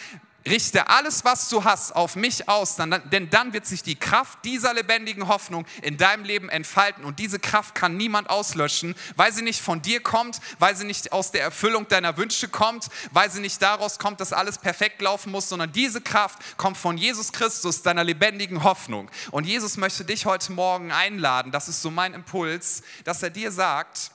richte 0.47 0.89
alles, 0.89 1.25
was 1.25 1.49
du 1.49 1.63
hast, 1.63 1.95
auf 1.95 2.15
mich 2.15 2.49
aus, 2.49 2.75
denn 2.75 3.29
dann 3.29 3.53
wird 3.53 3.65
sich 3.65 3.83
die 3.83 3.95
Kraft 3.95 4.39
dieser 4.45 4.73
lebendigen 4.73 5.27
Hoffnung 5.27 5.65
in 5.81 5.97
deinem 5.97 6.23
Leben 6.23 6.49
entfalten. 6.49 7.03
Und 7.03 7.19
diese 7.19 7.39
Kraft 7.39 7.75
kann 7.75 7.97
niemand 7.97 8.29
auslöschen, 8.29 8.95
weil 9.15 9.31
sie 9.33 9.41
nicht 9.41 9.61
von 9.61 9.81
dir 9.81 10.01
kommt, 10.01 10.39
weil 10.59 10.75
sie 10.75 10.85
nicht 10.85 11.11
aus 11.11 11.31
der 11.31 11.41
Erfüllung 11.41 11.87
deiner 11.87 12.17
Wünsche 12.17 12.47
kommt, 12.47 12.87
weil 13.11 13.29
sie 13.29 13.41
nicht 13.41 13.61
daraus 13.61 13.99
kommt, 13.99 14.19
dass 14.19 14.33
alles 14.33 14.57
perfekt 14.57 15.01
laufen 15.01 15.31
muss, 15.31 15.49
sondern 15.49 15.71
diese 15.71 16.01
Kraft 16.01 16.39
kommt 16.57 16.77
von 16.77 16.97
Jesus 16.97 17.31
Christus, 17.31 17.81
deiner 17.81 18.03
lebendigen 18.03 18.63
Hoffnung. 18.63 19.09
Und 19.31 19.45
Jesus 19.45 19.77
möchte 19.77 20.05
dich 20.05 20.25
heute 20.25 20.51
Morgen 20.53 20.91
einladen, 20.91 21.51
das 21.51 21.67
ist 21.67 21.81
so 21.81 21.91
mein 21.91 22.13
Impuls, 22.13 22.81
dass 23.03 23.23
er 23.23 23.29
dir 23.29 23.51
sagt, 23.51 24.11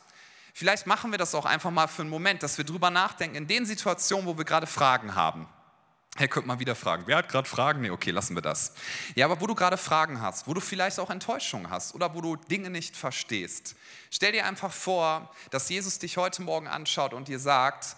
Vielleicht 0.52 0.86
machen 0.86 1.10
wir 1.10 1.18
das 1.18 1.34
auch 1.34 1.44
einfach 1.44 1.70
mal 1.70 1.88
für 1.88 2.02
einen 2.02 2.10
Moment, 2.10 2.42
dass 2.42 2.58
wir 2.58 2.64
drüber 2.64 2.90
nachdenken, 2.90 3.36
in 3.36 3.46
den 3.46 3.64
Situationen, 3.66 4.26
wo 4.26 4.36
wir 4.36 4.44
gerade 4.44 4.66
Fragen 4.66 5.14
haben. 5.14 5.48
Hey, 6.16 6.28
könnt 6.28 6.46
mal 6.46 6.60
wieder 6.60 6.74
fragen. 6.74 7.04
Wer 7.06 7.16
hat 7.16 7.30
gerade 7.30 7.48
Fragen? 7.48 7.80
Nee, 7.80 7.88
okay, 7.88 8.10
lassen 8.10 8.34
wir 8.34 8.42
das. 8.42 8.74
Ja, 9.14 9.24
aber 9.24 9.40
wo 9.40 9.46
du 9.46 9.54
gerade 9.54 9.78
Fragen 9.78 10.20
hast, 10.20 10.46
wo 10.46 10.52
du 10.52 10.60
vielleicht 10.60 11.00
auch 11.00 11.08
Enttäuschungen 11.08 11.70
hast 11.70 11.94
oder 11.94 12.14
wo 12.14 12.20
du 12.20 12.36
Dinge 12.36 12.68
nicht 12.68 12.94
verstehst, 12.96 13.76
stell 14.10 14.32
dir 14.32 14.44
einfach 14.44 14.72
vor, 14.72 15.34
dass 15.50 15.70
Jesus 15.70 15.98
dich 15.98 16.18
heute 16.18 16.42
Morgen 16.42 16.68
anschaut 16.68 17.14
und 17.14 17.28
dir 17.28 17.38
sagt, 17.38 17.96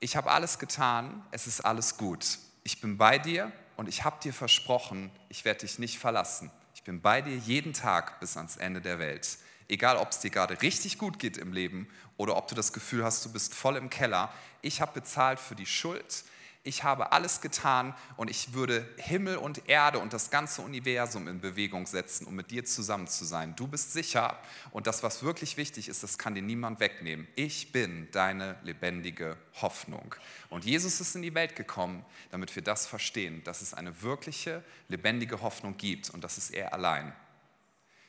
ich 0.00 0.16
habe 0.16 0.32
alles 0.32 0.58
getan, 0.58 1.24
es 1.30 1.46
ist 1.46 1.60
alles 1.60 1.96
gut. 1.96 2.38
Ich 2.64 2.80
bin 2.80 2.98
bei 2.98 3.18
dir 3.18 3.52
und 3.76 3.88
ich 3.88 4.02
habe 4.02 4.20
dir 4.20 4.34
versprochen, 4.34 5.12
ich 5.28 5.44
werde 5.44 5.60
dich 5.60 5.78
nicht 5.78 6.00
verlassen. 6.00 6.50
Ich 6.74 6.82
bin 6.82 7.00
bei 7.00 7.22
dir 7.22 7.36
jeden 7.36 7.72
Tag 7.72 8.18
bis 8.18 8.36
ans 8.36 8.56
Ende 8.56 8.80
der 8.80 8.98
Welt. 8.98 9.38
Egal, 9.68 9.96
ob 9.96 10.10
es 10.10 10.20
dir 10.20 10.30
gerade 10.30 10.60
richtig 10.62 10.98
gut 10.98 11.18
geht 11.18 11.36
im 11.36 11.52
Leben 11.52 11.88
oder 12.16 12.36
ob 12.36 12.48
du 12.48 12.54
das 12.54 12.72
Gefühl 12.72 13.04
hast, 13.04 13.24
du 13.24 13.32
bist 13.32 13.54
voll 13.54 13.76
im 13.76 13.90
Keller. 13.90 14.32
Ich 14.62 14.80
habe 14.80 14.92
bezahlt 15.00 15.38
für 15.38 15.54
die 15.54 15.66
Schuld 15.66 16.24
ich 16.68 16.84
habe 16.84 17.12
alles 17.12 17.40
getan 17.40 17.94
und 18.18 18.28
ich 18.28 18.52
würde 18.52 18.86
Himmel 18.98 19.36
und 19.36 19.68
Erde 19.70 20.00
und 20.00 20.12
das 20.12 20.30
ganze 20.30 20.60
Universum 20.60 21.26
in 21.26 21.40
Bewegung 21.40 21.86
setzen, 21.86 22.26
um 22.26 22.34
mit 22.34 22.50
dir 22.50 22.62
zusammen 22.64 23.06
zu 23.06 23.24
sein. 23.24 23.56
Du 23.56 23.66
bist 23.66 23.94
sicher 23.94 24.38
und 24.70 24.86
das, 24.86 25.02
was 25.02 25.22
wirklich 25.22 25.56
wichtig 25.56 25.88
ist, 25.88 26.02
das 26.02 26.18
kann 26.18 26.34
dir 26.34 26.42
niemand 26.42 26.78
wegnehmen. 26.78 27.26
Ich 27.36 27.72
bin 27.72 28.08
deine 28.12 28.56
lebendige 28.64 29.38
Hoffnung. 29.62 30.14
Und 30.50 30.66
Jesus 30.66 31.00
ist 31.00 31.16
in 31.16 31.22
die 31.22 31.34
Welt 31.34 31.56
gekommen, 31.56 32.04
damit 32.30 32.54
wir 32.54 32.62
das 32.62 32.86
verstehen, 32.86 33.42
dass 33.44 33.62
es 33.62 33.72
eine 33.72 34.02
wirkliche, 34.02 34.62
lebendige 34.88 35.40
Hoffnung 35.40 35.76
gibt 35.76 36.10
und 36.10 36.22
das 36.22 36.36
ist 36.36 36.50
er 36.50 36.74
allein. 36.74 37.14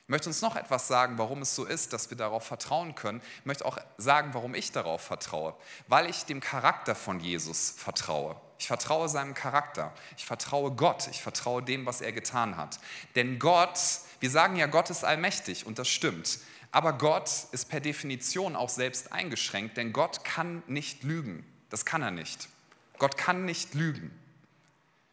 Möchte 0.10 0.28
uns 0.28 0.42
noch 0.42 0.56
etwas 0.56 0.88
sagen, 0.88 1.20
warum 1.20 1.44
es 1.44 1.56
so 1.56 1.66
ist, 1.66 1.94
dass 1.94 2.10
wir 2.10 2.18
darauf 2.18 2.44
vertrauen 2.44 2.96
können. 2.96 3.22
Ich 3.42 3.46
möchte 3.46 3.64
auch 3.64 3.78
sagen, 3.98 4.34
warum 4.34 4.56
ich 4.56 4.72
darauf 4.72 5.02
vertraue. 5.02 5.54
Weil 5.88 6.10
ich 6.10 6.26
dem 6.26 6.40
Charakter 6.40 6.96
von 6.96 7.20
Jesus 7.20 7.70
vertraue. 7.78 8.36
Ich 8.58 8.66
vertraue 8.66 9.08
seinem 9.08 9.36
Charakter. 9.36 9.94
Ich 10.18 10.26
vertraue 10.26 10.72
Gott. 10.72 11.08
Ich 11.12 11.22
vertraue 11.22 11.62
dem, 11.62 11.86
was 11.86 12.02
er 12.02 12.12
getan 12.12 12.58
hat. 12.58 12.80
Denn 13.14 13.38
Gott, 13.38 13.80
wir 14.20 14.32
sagen 14.32 14.56
ja, 14.56 14.66
Gott 14.66 14.90
ist 14.90 15.06
allmächtig 15.06 15.68
und 15.68 15.78
das 15.78 15.88
stimmt. 15.88 16.40
Aber 16.72 16.94
Gott 16.94 17.30
ist 17.52 17.70
per 17.70 17.80
Definition 17.80 18.56
auch 18.56 18.70
selbst 18.70 19.14
eingeschränkt, 19.14 19.78
denn 19.78 19.94
Gott 19.94 20.24
kann 20.24 20.64
nicht 20.66 21.04
lügen. 21.04 21.46
Das 21.70 21.86
kann 21.86 22.02
er 22.02 22.12
nicht. 22.12 22.50
Gott 22.98 23.16
kann 23.16 23.46
nicht 23.46 23.76
lügen. 23.76 24.10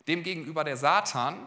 Demgegenüber 0.08 0.64
der 0.64 0.78
Satan, 0.78 1.46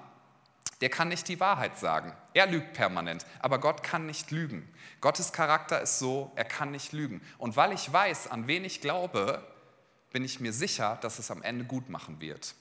der 0.82 0.90
kann 0.90 1.10
nicht 1.10 1.28
die 1.28 1.40
Wahrheit 1.40 1.78
sagen. 1.78 2.14
Er 2.34 2.48
lügt 2.48 2.74
permanent, 2.74 3.26
aber 3.40 3.60
Gott 3.60 3.84
kann 3.84 4.06
nicht 4.06 4.32
lügen. 4.32 4.74
Gottes 5.02 5.34
Charakter 5.34 5.82
ist 5.82 6.00
so, 6.00 6.32
er 6.36 6.46
kann 6.46 6.72
nicht 6.72 6.94
lügen. 6.94 7.22
Und 7.38 7.58
weil 7.58 7.74
ich 7.74 7.92
weiß, 7.92 8.28
an 8.28 8.48
wen 8.48 8.64
ich 8.64 8.82
glaube, 8.82 9.44
bin 10.12 10.24
ich 10.24 10.40
mir 10.40 10.54
sicher, 10.54 10.98
dass 11.02 11.20
es 11.20 11.32
am 11.32 11.44
Ende 11.44 11.66
gut 11.66 11.90
machen 11.90 12.22
wird. 12.22 12.56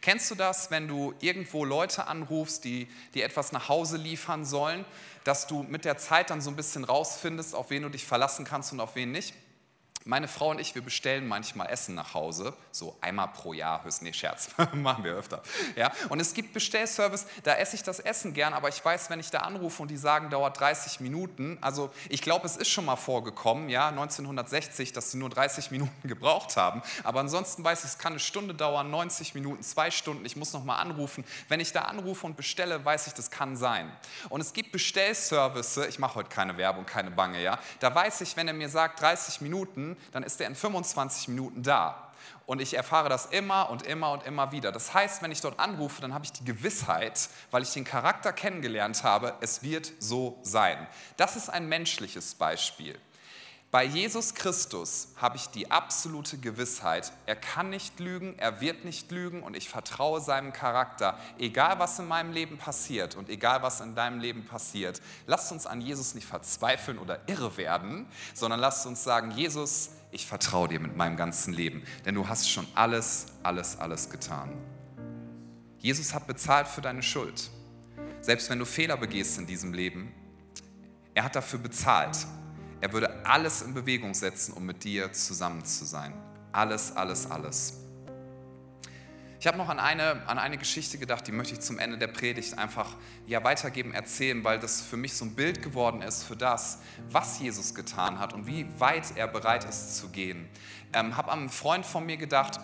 Kennst 0.00 0.30
du 0.30 0.34
das, 0.36 0.70
wenn 0.70 0.86
du 0.86 1.12
irgendwo 1.20 1.64
Leute 1.64 2.06
anrufst, 2.06 2.64
die, 2.64 2.88
die 3.14 3.22
etwas 3.22 3.50
nach 3.50 3.68
Hause 3.68 3.96
liefern 3.96 4.44
sollen, 4.44 4.84
dass 5.24 5.46
du 5.46 5.64
mit 5.64 5.84
der 5.84 5.98
Zeit 5.98 6.30
dann 6.30 6.40
so 6.40 6.50
ein 6.50 6.56
bisschen 6.56 6.84
rausfindest, 6.84 7.54
auf 7.54 7.70
wen 7.70 7.82
du 7.82 7.88
dich 7.88 8.06
verlassen 8.06 8.44
kannst 8.44 8.72
und 8.72 8.80
auf 8.80 8.94
wen 8.94 9.10
nicht? 9.10 9.34
Meine 10.10 10.26
Frau 10.26 10.52
und 10.52 10.58
ich, 10.58 10.74
wir 10.74 10.80
bestellen 10.80 11.28
manchmal 11.28 11.68
Essen 11.68 11.94
nach 11.94 12.14
Hause, 12.14 12.54
so 12.70 12.96
einmal 13.02 13.28
pro 13.28 13.52
Jahr, 13.52 13.84
höchstens, 13.84 14.00
nee, 14.00 14.14
Scherz, 14.14 14.48
machen 14.72 15.04
wir 15.04 15.12
öfter. 15.12 15.42
Ja? 15.76 15.92
Und 16.08 16.18
es 16.18 16.32
gibt 16.32 16.54
Bestellservice, 16.54 17.26
da 17.42 17.56
esse 17.56 17.76
ich 17.76 17.82
das 17.82 18.00
Essen 18.00 18.32
gern, 18.32 18.54
aber 18.54 18.70
ich 18.70 18.82
weiß, 18.82 19.10
wenn 19.10 19.20
ich 19.20 19.30
da 19.30 19.40
anrufe 19.40 19.82
und 19.82 19.90
die 19.90 19.98
sagen, 19.98 20.30
dauert 20.30 20.58
30 20.60 21.00
Minuten, 21.00 21.58
also 21.60 21.90
ich 22.08 22.22
glaube, 22.22 22.46
es 22.46 22.56
ist 22.56 22.70
schon 22.70 22.86
mal 22.86 22.96
vorgekommen, 22.96 23.68
ja, 23.68 23.88
1960, 23.88 24.94
dass 24.94 25.10
sie 25.10 25.18
nur 25.18 25.28
30 25.28 25.70
Minuten 25.72 26.08
gebraucht 26.08 26.56
haben, 26.56 26.80
aber 27.04 27.20
ansonsten 27.20 27.62
weiß 27.62 27.80
ich, 27.80 27.90
es 27.90 27.98
kann 27.98 28.14
eine 28.14 28.20
Stunde 28.20 28.54
dauern, 28.54 28.90
90 28.90 29.34
Minuten, 29.34 29.62
zwei 29.62 29.90
Stunden, 29.90 30.24
ich 30.24 30.36
muss 30.36 30.54
nochmal 30.54 30.80
anrufen. 30.80 31.22
Wenn 31.48 31.60
ich 31.60 31.72
da 31.72 31.82
anrufe 31.82 32.24
und 32.24 32.34
bestelle, 32.34 32.82
weiß 32.82 33.08
ich, 33.08 33.12
das 33.12 33.30
kann 33.30 33.58
sein. 33.58 33.92
Und 34.30 34.40
es 34.40 34.54
gibt 34.54 34.72
Bestellservice, 34.72 35.76
ich 35.86 35.98
mache 35.98 36.14
heute 36.14 36.30
keine 36.30 36.56
Werbung, 36.56 36.86
keine 36.86 37.10
Bange, 37.10 37.42
ja, 37.42 37.58
da 37.80 37.94
weiß 37.94 38.22
ich, 38.22 38.38
wenn 38.38 38.48
er 38.48 38.54
mir 38.54 38.70
sagt 38.70 39.02
30 39.02 39.42
Minuten, 39.42 39.97
dann 40.12 40.22
ist 40.22 40.40
er 40.40 40.46
in 40.46 40.54
25 40.54 41.28
Minuten 41.28 41.62
da. 41.62 42.08
Und 42.46 42.62
ich 42.62 42.74
erfahre 42.74 43.08
das 43.08 43.26
immer 43.26 43.68
und 43.68 43.82
immer 43.82 44.12
und 44.12 44.24
immer 44.24 44.52
wieder. 44.52 44.72
Das 44.72 44.94
heißt, 44.94 45.22
wenn 45.22 45.30
ich 45.30 45.40
dort 45.40 45.60
anrufe, 45.60 46.00
dann 46.00 46.14
habe 46.14 46.24
ich 46.24 46.32
die 46.32 46.44
Gewissheit, 46.44 47.28
weil 47.50 47.62
ich 47.62 47.72
den 47.72 47.84
Charakter 47.84 48.32
kennengelernt 48.32 49.04
habe, 49.04 49.34
es 49.40 49.62
wird 49.62 49.92
so 49.98 50.38
sein. 50.42 50.86
Das 51.18 51.36
ist 51.36 51.50
ein 51.50 51.68
menschliches 51.68 52.34
Beispiel. 52.34 52.98
Bei 53.70 53.84
Jesus 53.84 54.32
Christus 54.32 55.08
habe 55.16 55.36
ich 55.36 55.48
die 55.48 55.70
absolute 55.70 56.38
Gewissheit, 56.38 57.12
er 57.26 57.36
kann 57.36 57.68
nicht 57.68 58.00
lügen, 58.00 58.34
er 58.38 58.62
wird 58.62 58.86
nicht 58.86 59.10
lügen 59.10 59.42
und 59.42 59.54
ich 59.54 59.68
vertraue 59.68 60.22
seinem 60.22 60.54
Charakter, 60.54 61.18
egal 61.38 61.78
was 61.78 61.98
in 61.98 62.08
meinem 62.08 62.32
Leben 62.32 62.56
passiert 62.56 63.14
und 63.14 63.28
egal 63.28 63.62
was 63.62 63.82
in 63.82 63.94
deinem 63.94 64.20
Leben 64.20 64.46
passiert. 64.46 65.02
Lasst 65.26 65.52
uns 65.52 65.66
an 65.66 65.82
Jesus 65.82 66.14
nicht 66.14 66.26
verzweifeln 66.26 66.98
oder 66.98 67.20
irre 67.26 67.58
werden, 67.58 68.06
sondern 68.32 68.58
lasst 68.58 68.86
uns 68.86 69.04
sagen, 69.04 69.32
Jesus, 69.32 69.90
ich 70.12 70.26
vertraue 70.26 70.68
dir 70.68 70.80
mit 70.80 70.96
meinem 70.96 71.18
ganzen 71.18 71.52
Leben, 71.52 71.84
denn 72.06 72.14
du 72.14 72.26
hast 72.26 72.50
schon 72.50 72.66
alles, 72.74 73.26
alles, 73.42 73.78
alles 73.78 74.08
getan. 74.08 74.56
Jesus 75.76 76.14
hat 76.14 76.26
bezahlt 76.26 76.68
für 76.68 76.80
deine 76.80 77.02
Schuld. 77.02 77.50
Selbst 78.22 78.48
wenn 78.48 78.58
du 78.58 78.64
Fehler 78.64 78.96
begehst 78.96 79.36
in 79.36 79.46
diesem 79.46 79.74
Leben, 79.74 80.14
er 81.12 81.24
hat 81.24 81.36
dafür 81.36 81.58
bezahlt. 81.58 82.16
Er 82.80 82.92
würde 82.92 83.24
alles 83.26 83.62
in 83.62 83.74
Bewegung 83.74 84.14
setzen, 84.14 84.52
um 84.52 84.64
mit 84.64 84.84
dir 84.84 85.12
zusammen 85.12 85.64
zu 85.64 85.84
sein. 85.84 86.12
Alles, 86.52 86.92
alles, 86.96 87.30
alles. 87.30 87.74
Ich 89.40 89.46
habe 89.46 89.56
noch 89.56 89.68
an 89.68 89.78
eine, 89.78 90.26
an 90.26 90.38
eine 90.38 90.58
Geschichte 90.58 90.98
gedacht, 90.98 91.26
die 91.28 91.32
möchte 91.32 91.54
ich 91.54 91.60
zum 91.60 91.78
Ende 91.78 91.96
der 91.96 92.08
Predigt 92.08 92.58
einfach 92.58 92.96
ja, 93.26 93.44
weitergeben, 93.44 93.94
erzählen, 93.94 94.42
weil 94.42 94.58
das 94.58 94.80
für 94.80 94.96
mich 94.96 95.14
so 95.14 95.24
ein 95.24 95.36
Bild 95.36 95.62
geworden 95.62 96.02
ist 96.02 96.24
für 96.24 96.34
das, 96.34 96.80
was 97.10 97.38
Jesus 97.38 97.72
getan 97.74 98.18
hat 98.18 98.32
und 98.32 98.48
wie 98.48 98.66
weit 98.80 99.16
er 99.16 99.28
bereit 99.28 99.64
ist 99.64 99.96
zu 99.96 100.08
gehen. 100.08 100.48
Ähm, 100.92 101.16
habe 101.16 101.30
an 101.30 101.40
einen 101.40 101.48
Freund 101.50 101.86
von 101.86 102.04
mir 102.04 102.16
gedacht, 102.16 102.58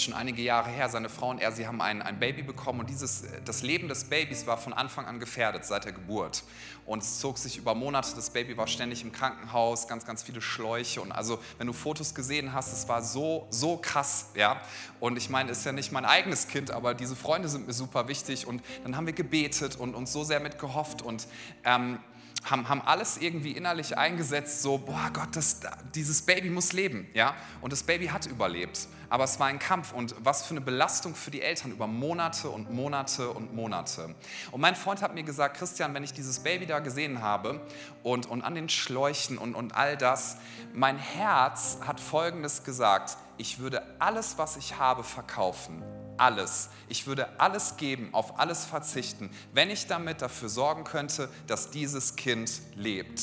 schon 0.00 0.14
einige 0.14 0.42
Jahre 0.42 0.70
her, 0.70 0.88
seine 0.88 1.08
Frau 1.08 1.30
und 1.30 1.40
er, 1.40 1.52
sie 1.52 1.66
haben 1.66 1.80
ein, 1.80 2.02
ein 2.02 2.18
Baby 2.18 2.42
bekommen 2.42 2.80
und 2.80 2.90
dieses, 2.90 3.24
das 3.44 3.62
Leben 3.62 3.88
des 3.88 4.04
Babys 4.04 4.46
war 4.46 4.58
von 4.58 4.72
Anfang 4.72 5.06
an 5.06 5.18
gefährdet 5.20 5.64
seit 5.64 5.84
der 5.84 5.92
Geburt. 5.92 6.42
Und 6.84 7.02
es 7.02 7.18
zog 7.18 7.38
sich 7.38 7.56
über 7.58 7.74
Monate, 7.74 8.14
das 8.14 8.30
Baby 8.30 8.56
war 8.56 8.66
ständig 8.66 9.02
im 9.02 9.12
Krankenhaus, 9.12 9.88
ganz, 9.88 10.06
ganz 10.06 10.22
viele 10.22 10.40
Schläuche 10.40 11.00
und 11.00 11.12
also, 11.12 11.38
wenn 11.58 11.66
du 11.66 11.72
Fotos 11.72 12.14
gesehen 12.14 12.52
hast, 12.52 12.72
es 12.72 12.88
war 12.88 13.02
so, 13.02 13.46
so 13.50 13.76
krass, 13.76 14.30
ja. 14.34 14.60
Und 15.00 15.16
ich 15.16 15.30
meine, 15.30 15.50
es 15.50 15.58
ist 15.58 15.64
ja 15.64 15.72
nicht 15.72 15.92
mein 15.92 16.04
eigenes 16.04 16.48
Kind, 16.48 16.70
aber 16.70 16.94
diese 16.94 17.16
Freunde 17.16 17.48
sind 17.48 17.66
mir 17.66 17.72
super 17.72 18.08
wichtig 18.08 18.46
und 18.46 18.62
dann 18.84 18.96
haben 18.96 19.06
wir 19.06 19.14
gebetet 19.14 19.76
und 19.76 19.94
uns 19.94 20.12
so 20.12 20.24
sehr 20.24 20.40
mitgehofft 20.40 21.02
und 21.02 21.26
ähm, 21.64 21.98
haben, 22.44 22.68
haben 22.68 22.82
alles 22.82 23.18
irgendwie 23.18 23.52
innerlich 23.52 23.98
eingesetzt, 23.98 24.62
so, 24.62 24.78
boah 24.78 25.10
Gott, 25.12 25.34
das, 25.34 25.60
dieses 25.94 26.22
Baby 26.22 26.50
muss 26.50 26.72
leben, 26.72 27.08
ja. 27.14 27.34
Und 27.60 27.72
das 27.72 27.82
Baby 27.82 28.06
hat 28.06 28.26
überlebt 28.26 28.88
aber 29.08 29.24
es 29.24 29.38
war 29.38 29.46
ein 29.46 29.58
Kampf 29.58 29.92
und 29.92 30.14
was 30.18 30.46
für 30.46 30.52
eine 30.52 30.60
Belastung 30.60 31.14
für 31.14 31.30
die 31.30 31.42
Eltern 31.42 31.70
über 31.70 31.86
Monate 31.86 32.48
und 32.48 32.70
Monate 32.70 33.30
und 33.30 33.54
Monate. 33.54 34.14
Und 34.50 34.60
mein 34.60 34.76
Freund 34.76 35.02
hat 35.02 35.14
mir 35.14 35.22
gesagt, 35.22 35.56
Christian, 35.56 35.94
wenn 35.94 36.04
ich 36.04 36.12
dieses 36.12 36.40
Baby 36.40 36.66
da 36.66 36.80
gesehen 36.80 37.22
habe 37.22 37.60
und, 38.02 38.26
und 38.26 38.42
an 38.42 38.54
den 38.54 38.68
Schläuchen 38.68 39.38
und, 39.38 39.54
und 39.54 39.74
all 39.74 39.96
das, 39.96 40.36
mein 40.72 40.98
Herz 40.98 41.78
hat 41.86 42.00
Folgendes 42.00 42.64
gesagt, 42.64 43.16
ich 43.38 43.58
würde 43.58 43.82
alles, 43.98 44.38
was 44.38 44.56
ich 44.56 44.78
habe, 44.78 45.04
verkaufen. 45.04 45.82
Alles. 46.18 46.70
Ich 46.88 47.06
würde 47.06 47.38
alles 47.38 47.76
geben, 47.76 48.08
auf 48.12 48.38
alles 48.38 48.64
verzichten, 48.64 49.30
wenn 49.52 49.68
ich 49.68 49.86
damit 49.86 50.22
dafür 50.22 50.48
sorgen 50.48 50.84
könnte, 50.84 51.28
dass 51.46 51.70
dieses 51.70 52.16
Kind 52.16 52.50
lebt. 52.74 53.20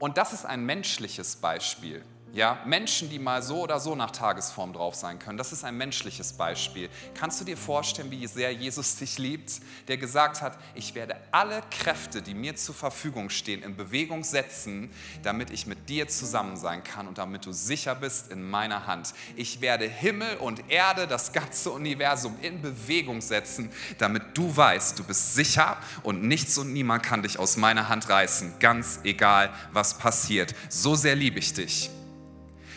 Und 0.00 0.18
das 0.18 0.32
ist 0.32 0.44
ein 0.44 0.66
menschliches 0.66 1.36
Beispiel. 1.36 2.04
Ja, 2.34 2.62
Menschen, 2.64 3.10
die 3.10 3.18
mal 3.18 3.42
so 3.42 3.60
oder 3.60 3.78
so 3.78 3.94
nach 3.94 4.10
Tagesform 4.10 4.72
drauf 4.72 4.94
sein 4.94 5.18
können, 5.18 5.36
das 5.36 5.52
ist 5.52 5.64
ein 5.64 5.76
menschliches 5.76 6.32
Beispiel. 6.32 6.88
Kannst 7.12 7.38
du 7.42 7.44
dir 7.44 7.58
vorstellen, 7.58 8.10
wie 8.10 8.26
sehr 8.26 8.50
Jesus 8.54 8.96
dich 9.02 9.18
liebt, 9.18 9.60
der 9.86 9.98
gesagt 9.98 10.40
hat, 10.40 10.56
ich 10.74 10.94
werde 10.94 11.16
alle 11.30 11.62
Kräfte, 11.70 12.22
die 12.22 12.32
mir 12.32 12.56
zur 12.56 12.74
Verfügung 12.74 13.28
stehen, 13.28 13.62
in 13.62 13.76
Bewegung 13.76 14.24
setzen, 14.24 14.90
damit 15.22 15.50
ich 15.50 15.66
mit 15.66 15.90
dir 15.90 16.08
zusammen 16.08 16.56
sein 16.56 16.82
kann 16.82 17.06
und 17.06 17.18
damit 17.18 17.44
du 17.44 17.52
sicher 17.52 17.94
bist 17.94 18.32
in 18.32 18.48
meiner 18.48 18.86
Hand. 18.86 19.12
Ich 19.36 19.60
werde 19.60 19.84
Himmel 19.84 20.38
und 20.38 20.70
Erde, 20.70 21.06
das 21.06 21.34
ganze 21.34 21.70
Universum 21.70 22.34
in 22.40 22.62
Bewegung 22.62 23.20
setzen, 23.20 23.70
damit 23.98 24.38
du 24.38 24.56
weißt, 24.56 24.98
du 24.98 25.04
bist 25.04 25.34
sicher 25.34 25.76
und 26.02 26.22
nichts 26.22 26.56
und 26.56 26.72
niemand 26.72 27.02
kann 27.02 27.22
dich 27.22 27.38
aus 27.38 27.58
meiner 27.58 27.90
Hand 27.90 28.08
reißen, 28.08 28.54
ganz 28.58 29.00
egal, 29.04 29.52
was 29.72 29.98
passiert. 29.98 30.54
So 30.70 30.94
sehr 30.94 31.14
liebe 31.14 31.38
ich 31.38 31.52
dich. 31.52 31.90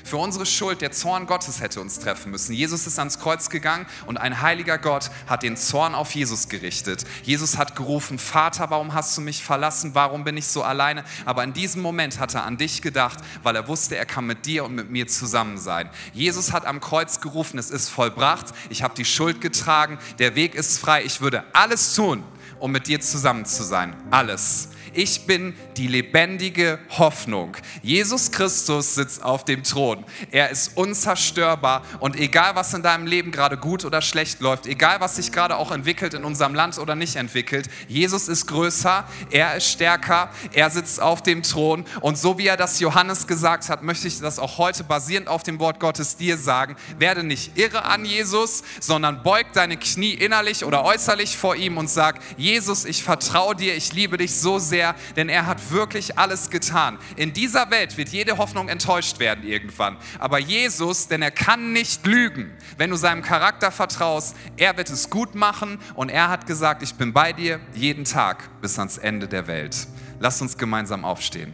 Für 0.05 0.17
unsere 0.17 0.45
Schuld, 0.45 0.81
der 0.81 0.91
Zorn 0.91 1.25
Gottes 1.25 1.61
hätte 1.61 1.81
uns 1.81 1.97
treffen 1.97 2.29
müssen. 2.29 2.53
Jesus 2.53 2.85
ist 2.85 2.99
ans 2.99 3.17
Kreuz 3.17 3.49
gegangen 3.49 3.87
und 4.05 4.17
ein 4.17 4.39
heiliger 4.39 4.77
Gott 4.77 5.09
hat 5.25 5.41
den 5.41 5.57
Zorn 5.57 5.95
auf 5.95 6.11
Jesus 6.11 6.47
gerichtet. 6.47 7.05
Jesus 7.23 7.57
hat 7.57 7.75
gerufen, 7.75 8.19
Vater, 8.19 8.69
warum 8.69 8.93
hast 8.93 9.17
du 9.17 9.21
mich 9.21 9.43
verlassen? 9.43 9.95
Warum 9.95 10.23
bin 10.23 10.37
ich 10.37 10.45
so 10.45 10.61
alleine? 10.61 11.03
Aber 11.25 11.43
in 11.43 11.53
diesem 11.53 11.81
Moment 11.81 12.19
hat 12.19 12.35
er 12.35 12.43
an 12.43 12.57
dich 12.57 12.83
gedacht, 12.83 13.17
weil 13.41 13.55
er 13.55 13.67
wusste, 13.67 13.97
er 13.97 14.05
kann 14.05 14.27
mit 14.27 14.45
dir 14.45 14.63
und 14.65 14.75
mit 14.75 14.91
mir 14.91 15.07
zusammen 15.07 15.57
sein. 15.57 15.89
Jesus 16.13 16.53
hat 16.53 16.67
am 16.67 16.81
Kreuz 16.81 17.19
gerufen, 17.19 17.57
es 17.57 17.71
ist 17.71 17.89
vollbracht, 17.89 18.53
ich 18.69 18.83
habe 18.83 18.93
die 18.93 19.05
Schuld 19.05 19.41
getragen, 19.41 19.97
der 20.19 20.35
Weg 20.35 20.53
ist 20.53 20.77
frei, 20.77 21.03
ich 21.03 21.19
würde 21.19 21.43
alles 21.51 21.95
tun, 21.95 22.23
um 22.59 22.71
mit 22.71 22.85
dir 22.85 23.01
zusammen 23.01 23.45
zu 23.45 23.63
sein. 23.63 23.95
Alles 24.11 24.69
ich 24.95 25.25
bin 25.25 25.53
die 25.77 25.87
lebendige 25.87 26.79
Hoffnung. 26.97 27.57
Jesus 27.81 28.31
Christus 28.31 28.95
sitzt 28.95 29.23
auf 29.23 29.45
dem 29.45 29.63
Thron. 29.63 30.03
Er 30.31 30.49
ist 30.49 30.77
unzerstörbar 30.77 31.83
und 31.99 32.15
egal 32.15 32.55
was 32.55 32.73
in 32.73 32.81
deinem 32.81 33.05
Leben 33.05 33.31
gerade 33.31 33.57
gut 33.57 33.85
oder 33.85 34.01
schlecht 34.01 34.39
läuft, 34.39 34.67
egal 34.67 35.01
was 35.01 35.17
sich 35.17 35.31
gerade 35.31 35.57
auch 35.57 35.71
entwickelt 35.71 36.13
in 36.13 36.23
unserem 36.23 36.55
Land 36.55 36.77
oder 36.77 36.95
nicht 36.95 37.15
entwickelt, 37.15 37.69
Jesus 37.87 38.27
ist 38.27 38.47
größer, 38.47 39.05
er 39.31 39.55
ist 39.55 39.69
stärker, 39.69 40.29
er 40.53 40.69
sitzt 40.69 41.01
auf 41.01 41.21
dem 41.21 41.43
Thron 41.43 41.85
und 42.01 42.17
so 42.17 42.37
wie 42.37 42.47
er 42.47 42.57
das 42.57 42.79
Johannes 42.79 43.27
gesagt 43.27 43.69
hat, 43.69 43.83
möchte 43.83 44.07
ich 44.07 44.19
das 44.19 44.39
auch 44.39 44.57
heute 44.57 44.83
basierend 44.83 45.27
auf 45.27 45.43
dem 45.43 45.59
Wort 45.59 45.79
Gottes 45.79 46.15
dir 46.17 46.37
sagen, 46.37 46.75
werde 46.97 47.23
nicht 47.23 47.57
irre 47.57 47.85
an 47.85 48.05
Jesus, 48.05 48.63
sondern 48.79 49.23
beug 49.23 49.47
deine 49.53 49.77
Knie 49.77 50.13
innerlich 50.13 50.63
oder 50.63 50.83
äußerlich 50.83 51.37
vor 51.37 51.55
ihm 51.55 51.77
und 51.77 51.89
sag, 51.89 52.19
Jesus, 52.37 52.85
ich 52.85 53.03
vertraue 53.03 53.55
dir, 53.55 53.75
ich 53.75 53.93
liebe 53.93 54.17
dich 54.17 54.35
so 54.35 54.59
sehr, 54.59 54.84
er, 54.85 54.95
denn 55.15 55.29
er 55.29 55.45
hat 55.45 55.71
wirklich 55.71 56.17
alles 56.17 56.49
getan. 56.49 56.97
In 57.15 57.33
dieser 57.33 57.69
Welt 57.71 57.97
wird 57.97 58.09
jede 58.09 58.37
Hoffnung 58.37 58.69
enttäuscht 58.69 59.19
werden 59.19 59.43
irgendwann. 59.45 59.97
Aber 60.19 60.39
Jesus, 60.39 61.07
denn 61.07 61.21
er 61.21 61.31
kann 61.31 61.73
nicht 61.73 62.05
lügen, 62.05 62.51
wenn 62.77 62.89
du 62.89 62.95
seinem 62.95 63.21
Charakter 63.21 63.71
vertraust, 63.71 64.35
er 64.57 64.77
wird 64.77 64.89
es 64.89 65.09
gut 65.09 65.35
machen 65.35 65.79
und 65.95 66.09
er 66.09 66.29
hat 66.29 66.45
gesagt, 66.45 66.83
ich 66.83 66.95
bin 66.95 67.13
bei 67.13 67.33
dir 67.33 67.59
jeden 67.73 68.05
Tag 68.05 68.61
bis 68.61 68.77
ans 68.79 68.97
Ende 68.97 69.27
der 69.27 69.47
Welt. 69.47 69.87
Lass 70.19 70.41
uns 70.41 70.57
gemeinsam 70.57 71.03
aufstehen. 71.03 71.53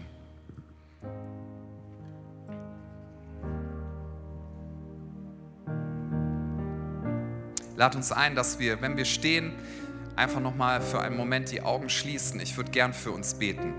Lad 7.81 7.95
uns 7.95 8.11
ein, 8.11 8.35
dass 8.35 8.59
wir, 8.59 8.79
wenn 8.81 8.95
wir 8.95 9.05
stehen, 9.05 9.53
einfach 10.21 10.39
nochmal 10.39 10.81
für 10.81 11.01
einen 11.01 11.17
Moment 11.17 11.51
die 11.51 11.63
Augen 11.63 11.89
schließen. 11.89 12.39
Ich 12.39 12.55
würde 12.55 12.69
gern 12.69 12.93
für 12.93 13.12
uns 13.12 13.34
beten. 13.34 13.73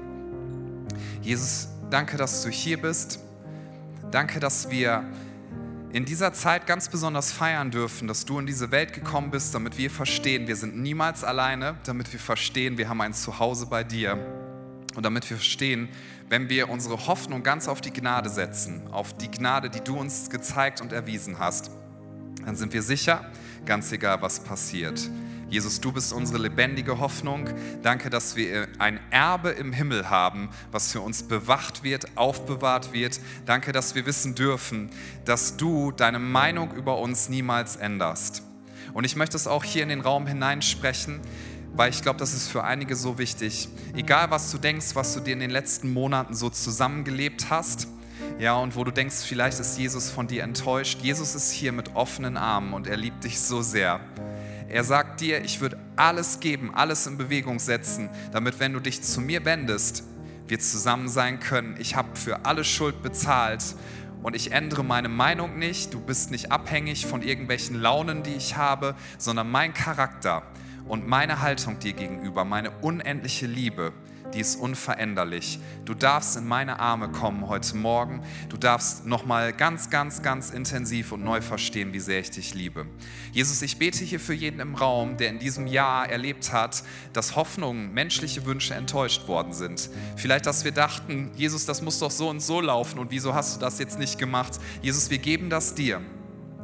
Jesus, 1.22 1.68
danke, 1.88 2.16
dass 2.16 2.42
du 2.42 2.48
hier 2.50 2.83
bist. 2.83 3.20
Danke, 4.11 4.40
dass 4.40 4.68
wir 4.68 5.05
in 5.92 6.05
dieser 6.05 6.33
Zeit 6.33 6.66
ganz 6.66 6.88
besonders 6.88 7.31
feiern 7.31 7.70
dürfen, 7.70 8.09
dass 8.09 8.24
du 8.24 8.40
in 8.40 8.46
diese 8.46 8.72
Welt 8.72 8.92
gekommen 8.92 9.31
bist, 9.31 9.55
damit 9.55 9.78
wir 9.78 9.88
verstehen, 9.88 10.48
wir 10.48 10.57
sind 10.57 10.76
niemals 10.76 11.22
alleine, 11.22 11.76
damit 11.85 12.12
wir 12.12 12.18
verstehen, 12.18 12.76
wir 12.76 12.88
haben 12.88 13.00
ein 13.02 13.14
Zuhause 13.14 13.66
bei 13.66 13.85
dir. 13.85 14.18
Und 14.96 15.07
damit 15.07 15.31
wir 15.31 15.37
verstehen, 15.37 15.90
wenn 16.28 16.48
wir 16.48 16.68
unsere 16.68 17.07
Hoffnung 17.07 17.44
ganz 17.44 17.68
auf 17.68 17.81
die 17.81 17.92
Gnade 17.92 18.28
setzen, 18.28 18.88
auf 18.90 19.16
die 19.16 19.31
Gnade, 19.31 19.70
die 19.70 19.81
du 19.81 19.96
uns 19.96 20.28
gezeigt 20.28 20.81
und 20.81 20.92
erwiesen 20.92 21.38
hast, 21.38 21.70
dann 22.44 22.57
sind 22.57 22.72
wir 22.72 22.83
sicher, 22.83 23.31
ganz 23.64 23.92
egal 23.92 24.20
was 24.22 24.40
passiert. 24.40 25.09
Jesus, 25.52 25.82
du 25.82 25.92
bist 25.92 26.14
unsere 26.14 26.38
lebendige 26.38 26.98
Hoffnung. 26.98 27.46
Danke, 27.82 28.08
dass 28.08 28.36
wir 28.36 28.68
ein 28.78 28.98
Erbe 29.10 29.50
im 29.50 29.74
Himmel 29.74 30.08
haben, 30.08 30.48
was 30.70 30.90
für 30.90 31.02
uns 31.02 31.24
bewacht 31.24 31.82
wird, 31.82 32.16
aufbewahrt 32.16 32.94
wird. 32.94 33.20
Danke, 33.44 33.72
dass 33.72 33.94
wir 33.94 34.06
wissen 34.06 34.34
dürfen, 34.34 34.88
dass 35.26 35.58
du 35.58 35.92
deine 35.92 36.18
Meinung 36.18 36.72
über 36.72 36.98
uns 36.98 37.28
niemals 37.28 37.76
änderst. 37.76 38.42
Und 38.94 39.04
ich 39.04 39.14
möchte 39.14 39.36
es 39.36 39.46
auch 39.46 39.62
hier 39.62 39.82
in 39.82 39.90
den 39.90 40.00
Raum 40.00 40.26
hineinsprechen, 40.26 41.20
weil 41.74 41.90
ich 41.90 42.00
glaube, 42.00 42.18
das 42.18 42.32
ist 42.32 42.48
für 42.48 42.64
einige 42.64 42.96
so 42.96 43.18
wichtig. 43.18 43.68
Egal, 43.94 44.30
was 44.30 44.50
du 44.52 44.56
denkst, 44.56 44.94
was 44.94 45.12
du 45.12 45.20
dir 45.20 45.34
in 45.34 45.40
den 45.40 45.50
letzten 45.50 45.92
Monaten 45.92 46.34
so 46.34 46.48
zusammengelebt 46.48 47.50
hast, 47.50 47.88
ja, 48.38 48.56
und 48.56 48.74
wo 48.74 48.84
du 48.84 48.90
denkst, 48.90 49.16
vielleicht 49.16 49.60
ist 49.60 49.78
Jesus 49.78 50.08
von 50.08 50.28
dir 50.28 50.44
enttäuscht. 50.44 51.00
Jesus 51.02 51.34
ist 51.34 51.50
hier 51.50 51.72
mit 51.72 51.94
offenen 51.94 52.38
Armen 52.38 52.72
und 52.72 52.86
er 52.86 52.96
liebt 52.96 53.24
dich 53.24 53.38
so 53.38 53.60
sehr. 53.60 54.00
Er 54.72 54.85
sagt 54.85 55.20
dir, 55.20 55.44
ich 55.44 55.61
würde 55.61 55.78
alles 55.96 56.40
geben, 56.40 56.74
alles 56.74 57.06
in 57.06 57.18
Bewegung 57.18 57.58
setzen, 57.58 58.08
damit 58.32 58.58
wenn 58.58 58.72
du 58.72 58.80
dich 58.80 59.02
zu 59.02 59.20
mir 59.20 59.44
wendest, 59.44 60.02
wir 60.48 60.58
zusammen 60.61 61.11
sein 61.11 61.40
können. 61.40 61.76
Ich 61.78 61.94
habe 61.94 62.16
für 62.16 62.46
alle 62.46 62.64
Schuld 62.64 63.02
bezahlt 63.02 63.62
und 64.22 64.35
ich 64.35 64.52
ändere 64.52 64.82
meine 64.82 65.11
Meinung 65.11 65.58
nicht. 65.58 65.92
Du 65.92 66.00
bist 66.00 66.30
nicht 66.30 66.52
abhängig 66.52 67.04
von 67.04 67.20
irgendwelchen 67.20 67.82
Launen, 67.82 68.22
die 68.22 68.32
ich 68.32 68.56
habe, 68.56 68.94
sondern 69.18 69.50
mein 69.50 69.74
Charakter 69.74 70.42
und 70.88 71.06
meine 71.06 71.42
Haltung 71.42 71.78
dir 71.78 71.92
gegenüber, 71.92 72.46
meine 72.46 72.70
unendliche 72.70 73.46
Liebe 73.46 73.92
die 74.35 74.40
ist 74.40 74.57
unveränderlich. 74.57 75.59
Du 75.85 75.95
darfst 75.95 76.37
in 76.37 76.47
meine 76.47 76.81
Arme 76.81 77.11
kommen 77.11 77.49
heute 77.49 77.77
Morgen. 77.77 78.23
Du 78.49 78.57
darfst 78.57 79.07
nochmal 79.07 79.53
ganz, 79.53 79.90
ganz, 79.90 80.23
ganz 80.23 80.51
intensiv 80.51 81.12
und 81.12 81.23
neu 81.23 81.40
verstehen, 81.40 81.92
wie 81.92 82.01
sehr 82.01 82.21
ich 82.21 82.31
dich 82.31 82.55
liebe. 82.55 82.87
Jesus, 83.33 83.62
ich 83.62 83.79
bete 83.79 84.05
hier 84.05 84.21
für 84.21 84.35
jeden 84.35 84.61
im 84.61 84.75
Raum, 84.75 85.16
der 85.16 85.29
in 85.29 85.38
diesem 85.38 85.66
Jahr 85.66 86.09
erlebt 86.09 86.53
hat, 86.53 86.83
dass 87.12 87.37
Hoffnungen, 87.37 87.92
menschliche 87.92 88.47
Wünsche 88.47 88.75
enttäuscht 88.75 89.29
worden 89.29 89.53
sind. 89.53 89.90
Vielleicht, 90.16 90.47
dass 90.47 90.64
wir 90.64 90.73
dachten, 90.73 91.33
Jesus, 91.37 91.66
das 91.66 91.83
muss 91.83 91.99
doch 91.99 92.11
so 92.11 92.29
und 92.29 92.40
so 92.40 92.61
laufen 92.61 92.99
und 92.99 93.11
wieso 93.11 93.35
hast 93.35 93.57
du 93.57 93.61
das 93.61 93.79
jetzt 93.79 93.99
nicht 93.99 94.18
gemacht? 94.18 94.59
Jesus, 94.81 95.11
wir 95.11 95.18
geben 95.18 95.51
das 95.51 95.75
dir. 95.75 96.01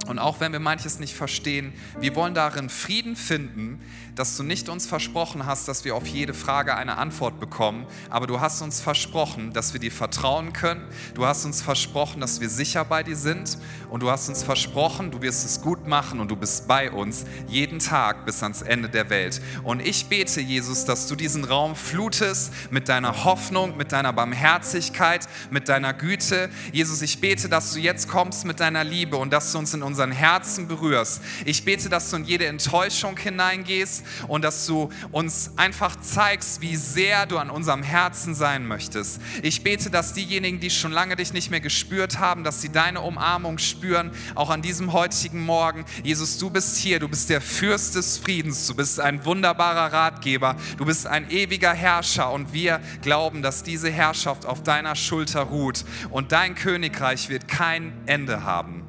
Und 0.08 0.18
auch 0.18 0.40
wenn 0.40 0.52
wir 0.52 0.60
manches 0.60 0.98
nicht 0.98 1.14
verstehen, 1.14 1.72
wir 2.00 2.14
wollen 2.16 2.34
darin 2.34 2.70
Frieden 2.70 3.14
finden, 3.14 3.80
dass 4.18 4.36
du 4.36 4.42
nicht 4.42 4.68
uns 4.68 4.86
versprochen 4.86 5.46
hast, 5.46 5.68
dass 5.68 5.84
wir 5.84 5.94
auf 5.94 6.06
jede 6.06 6.34
Frage 6.34 6.74
eine 6.74 6.96
Antwort 6.96 7.38
bekommen, 7.38 7.86
aber 8.10 8.26
du 8.26 8.40
hast 8.40 8.60
uns 8.62 8.80
versprochen, 8.80 9.52
dass 9.52 9.74
wir 9.74 9.80
dir 9.80 9.92
vertrauen 9.92 10.52
können. 10.52 10.82
Du 11.14 11.24
hast 11.24 11.44
uns 11.44 11.62
versprochen, 11.62 12.20
dass 12.20 12.40
wir 12.40 12.48
sicher 12.48 12.84
bei 12.84 13.04
dir 13.04 13.14
sind 13.14 13.58
und 13.90 14.02
du 14.02 14.10
hast 14.10 14.28
uns 14.28 14.42
versprochen, 14.42 15.12
du 15.12 15.22
wirst 15.22 15.44
es 15.44 15.60
gut 15.60 15.86
machen 15.86 16.18
und 16.18 16.30
du 16.30 16.36
bist 16.36 16.66
bei 16.66 16.90
uns 16.90 17.26
jeden 17.46 17.78
Tag 17.78 18.26
bis 18.26 18.42
ans 18.42 18.62
Ende 18.62 18.88
der 18.88 19.08
Welt. 19.08 19.40
Und 19.62 19.80
ich 19.80 20.06
bete, 20.06 20.40
Jesus, 20.40 20.84
dass 20.84 21.06
du 21.06 21.14
diesen 21.14 21.44
Raum 21.44 21.76
flutest 21.76 22.52
mit 22.70 22.88
deiner 22.88 23.24
Hoffnung, 23.24 23.76
mit 23.76 23.92
deiner 23.92 24.12
Barmherzigkeit, 24.12 25.28
mit 25.50 25.68
deiner 25.68 25.92
Güte. 25.92 26.50
Jesus, 26.72 27.02
ich 27.02 27.20
bete, 27.20 27.48
dass 27.48 27.72
du 27.72 27.78
jetzt 27.78 28.08
kommst 28.08 28.44
mit 28.44 28.58
deiner 28.58 28.82
Liebe 28.82 29.16
und 29.16 29.32
dass 29.32 29.52
du 29.52 29.58
uns 29.58 29.74
in 29.74 29.82
unseren 29.98 30.12
Herzen 30.12 30.68
berührst. 30.68 31.20
Ich 31.44 31.64
bete, 31.64 31.88
dass 31.88 32.10
du 32.10 32.18
in 32.18 32.24
jede 32.24 32.46
Enttäuschung 32.46 33.16
hineingehst 33.18 34.04
und 34.28 34.44
dass 34.44 34.64
du 34.64 34.90
uns 35.10 35.50
einfach 35.56 36.00
zeigst, 36.00 36.60
wie 36.60 36.76
sehr 36.76 37.26
du 37.26 37.36
an 37.36 37.50
unserem 37.50 37.82
Herzen 37.82 38.36
sein 38.36 38.64
möchtest. 38.64 39.20
Ich 39.42 39.64
bete, 39.64 39.90
dass 39.90 40.12
diejenigen, 40.12 40.60
die 40.60 40.70
schon 40.70 40.92
lange 40.92 41.16
dich 41.16 41.32
nicht 41.32 41.50
mehr 41.50 41.60
gespürt 41.60 42.20
haben, 42.20 42.44
dass 42.44 42.62
sie 42.62 42.68
deine 42.68 43.00
Umarmung 43.00 43.58
spüren, 43.58 44.12
auch 44.36 44.50
an 44.50 44.62
diesem 44.62 44.92
heutigen 44.92 45.44
Morgen. 45.44 45.84
Jesus, 46.04 46.38
du 46.38 46.48
bist 46.48 46.76
hier, 46.76 47.00
du 47.00 47.08
bist 47.08 47.28
der 47.28 47.40
Fürst 47.40 47.96
des 47.96 48.18
Friedens, 48.18 48.68
du 48.68 48.76
bist 48.76 49.00
ein 49.00 49.24
wunderbarer 49.24 49.92
Ratgeber, 49.92 50.54
du 50.76 50.84
bist 50.84 51.08
ein 51.08 51.28
ewiger 51.28 51.74
Herrscher 51.74 52.30
und 52.30 52.52
wir 52.52 52.80
glauben, 53.02 53.42
dass 53.42 53.64
diese 53.64 53.90
Herrschaft 53.90 54.46
auf 54.46 54.62
deiner 54.62 54.94
Schulter 54.94 55.40
ruht 55.40 55.84
und 56.10 56.30
dein 56.30 56.54
Königreich 56.54 57.28
wird 57.30 57.48
kein 57.48 57.92
Ende 58.06 58.44
haben. 58.44 58.87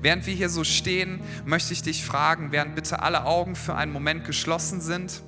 Während 0.00 0.26
wir 0.26 0.34
hier 0.34 0.48
so 0.48 0.64
stehen, 0.64 1.20
möchte 1.44 1.72
ich 1.72 1.82
dich 1.82 2.04
fragen, 2.04 2.52
während 2.52 2.74
bitte 2.74 3.02
alle 3.02 3.24
Augen 3.24 3.56
für 3.56 3.74
einen 3.74 3.92
Moment 3.92 4.24
geschlossen 4.24 4.80
sind 4.80 5.22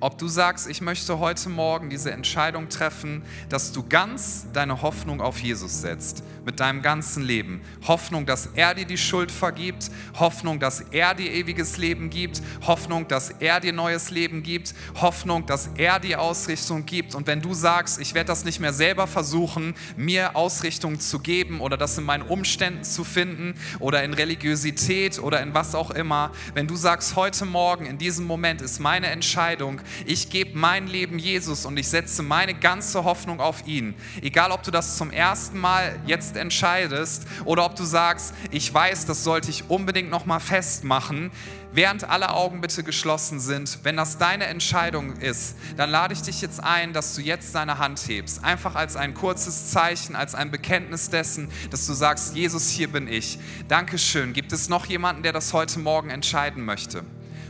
ob 0.00 0.16
du 0.18 0.28
sagst, 0.28 0.68
ich 0.68 0.80
möchte 0.80 1.18
heute 1.18 1.48
Morgen 1.48 1.90
diese 1.90 2.12
Entscheidung 2.12 2.68
treffen, 2.68 3.22
dass 3.48 3.72
du 3.72 3.82
ganz 3.88 4.46
deine 4.52 4.82
Hoffnung 4.82 5.20
auf 5.20 5.40
Jesus 5.40 5.80
setzt, 5.80 6.22
mit 6.48 6.60
deinem 6.60 6.80
ganzen 6.80 7.22
Leben. 7.22 7.60
Hoffnung, 7.86 8.24
dass 8.24 8.46
er 8.54 8.74
dir 8.74 8.86
die 8.86 8.96
Schuld 8.96 9.30
vergibt, 9.30 9.90
Hoffnung, 10.18 10.58
dass 10.58 10.80
er 10.80 11.14
dir 11.14 11.30
ewiges 11.30 11.76
Leben 11.76 12.08
gibt, 12.08 12.40
Hoffnung, 12.66 13.06
dass 13.06 13.28
er 13.28 13.60
dir 13.60 13.74
neues 13.74 14.10
Leben 14.10 14.42
gibt, 14.42 14.72
Hoffnung, 14.94 15.44
dass 15.44 15.68
er 15.76 16.00
dir 16.00 16.22
Ausrichtung 16.22 16.86
gibt. 16.86 17.14
Und 17.14 17.26
wenn 17.26 17.42
du 17.42 17.52
sagst, 17.52 18.00
ich 18.00 18.14
werde 18.14 18.28
das 18.28 18.46
nicht 18.46 18.60
mehr 18.60 18.72
selber 18.72 19.06
versuchen, 19.06 19.74
mir 19.98 20.36
Ausrichtung 20.36 21.00
zu 21.00 21.18
geben 21.18 21.60
oder 21.60 21.76
das 21.76 21.98
in 21.98 22.04
meinen 22.04 22.22
Umständen 22.22 22.82
zu 22.82 23.04
finden 23.04 23.54
oder 23.78 24.02
in 24.02 24.14
Religiosität 24.14 25.18
oder 25.18 25.42
in 25.42 25.52
was 25.52 25.74
auch 25.74 25.90
immer, 25.90 26.32
wenn 26.54 26.66
du 26.66 26.76
sagst, 26.76 27.14
heute 27.14 27.44
Morgen, 27.44 27.84
in 27.84 27.98
diesem 27.98 28.24
Moment 28.24 28.62
ist 28.62 28.78
meine 28.78 29.08
Entscheidung, 29.08 29.82
ich 30.06 30.30
gebe 30.30 30.56
mein 30.56 30.86
Leben 30.86 31.18
Jesus 31.18 31.66
und 31.66 31.76
ich 31.76 31.88
setze 31.88 32.22
meine 32.22 32.54
ganze 32.54 33.04
Hoffnung 33.04 33.38
auf 33.38 33.66
ihn. 33.66 33.94
Egal, 34.22 34.50
ob 34.50 34.62
du 34.62 34.70
das 34.70 34.96
zum 34.96 35.10
ersten 35.10 35.58
Mal 35.58 36.00
jetzt 36.06 36.37
entscheidest 36.38 37.26
oder 37.44 37.64
ob 37.64 37.76
du 37.76 37.84
sagst, 37.84 38.32
ich 38.50 38.72
weiß, 38.72 39.06
das 39.06 39.24
sollte 39.24 39.50
ich 39.50 39.68
unbedingt 39.68 40.10
noch 40.10 40.26
mal 40.26 40.40
festmachen. 40.40 41.30
Während 41.70 42.08
alle 42.08 42.30
Augen 42.32 42.62
bitte 42.62 42.82
geschlossen 42.82 43.40
sind, 43.40 43.80
wenn 43.82 43.96
das 43.96 44.16
deine 44.16 44.46
Entscheidung 44.46 45.16
ist, 45.16 45.54
dann 45.76 45.90
lade 45.90 46.14
ich 46.14 46.22
dich 46.22 46.40
jetzt 46.40 46.62
ein, 46.62 46.94
dass 46.94 47.14
du 47.14 47.20
jetzt 47.20 47.54
deine 47.54 47.78
Hand 47.78 48.00
hebst. 48.08 48.42
Einfach 48.42 48.74
als 48.74 48.96
ein 48.96 49.12
kurzes 49.12 49.70
Zeichen, 49.70 50.16
als 50.16 50.34
ein 50.34 50.50
Bekenntnis 50.50 51.10
dessen, 51.10 51.50
dass 51.70 51.86
du 51.86 51.92
sagst, 51.92 52.34
Jesus, 52.34 52.70
hier 52.70 52.88
bin 52.88 53.06
ich. 53.06 53.38
Dankeschön. 53.68 54.32
Gibt 54.32 54.52
es 54.52 54.70
noch 54.70 54.86
jemanden, 54.86 55.22
der 55.22 55.34
das 55.34 55.52
heute 55.52 55.78
Morgen 55.78 56.08
entscheiden 56.08 56.64
möchte? 56.64 57.04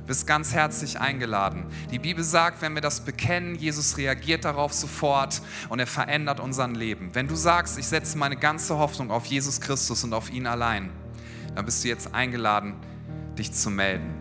Bist 0.08 0.26
ganz 0.26 0.54
herzlich 0.54 0.98
eingeladen. 0.98 1.66
Die 1.92 1.98
Bibel 1.98 2.24
sagt, 2.24 2.62
wenn 2.62 2.74
wir 2.74 2.80
das 2.80 3.04
bekennen, 3.04 3.54
Jesus 3.54 3.96
reagiert 3.98 4.44
darauf 4.44 4.72
sofort 4.72 5.42
und 5.68 5.78
er 5.78 5.86
verändert 5.86 6.40
unser 6.40 6.66
Leben. 6.66 7.10
Wenn 7.14 7.28
du 7.28 7.36
sagst, 7.36 7.78
ich 7.78 7.86
setze 7.86 8.18
meine 8.18 8.36
ganze 8.36 8.78
Hoffnung 8.78 9.10
auf 9.10 9.26
Jesus 9.26 9.60
Christus 9.60 10.02
und 10.04 10.14
auf 10.14 10.30
ihn 10.30 10.46
allein, 10.46 10.90
dann 11.54 11.64
bist 11.64 11.84
du 11.84 11.88
jetzt 11.88 12.14
eingeladen, 12.14 12.74
dich 13.38 13.52
zu 13.52 13.70
melden. 13.70 14.14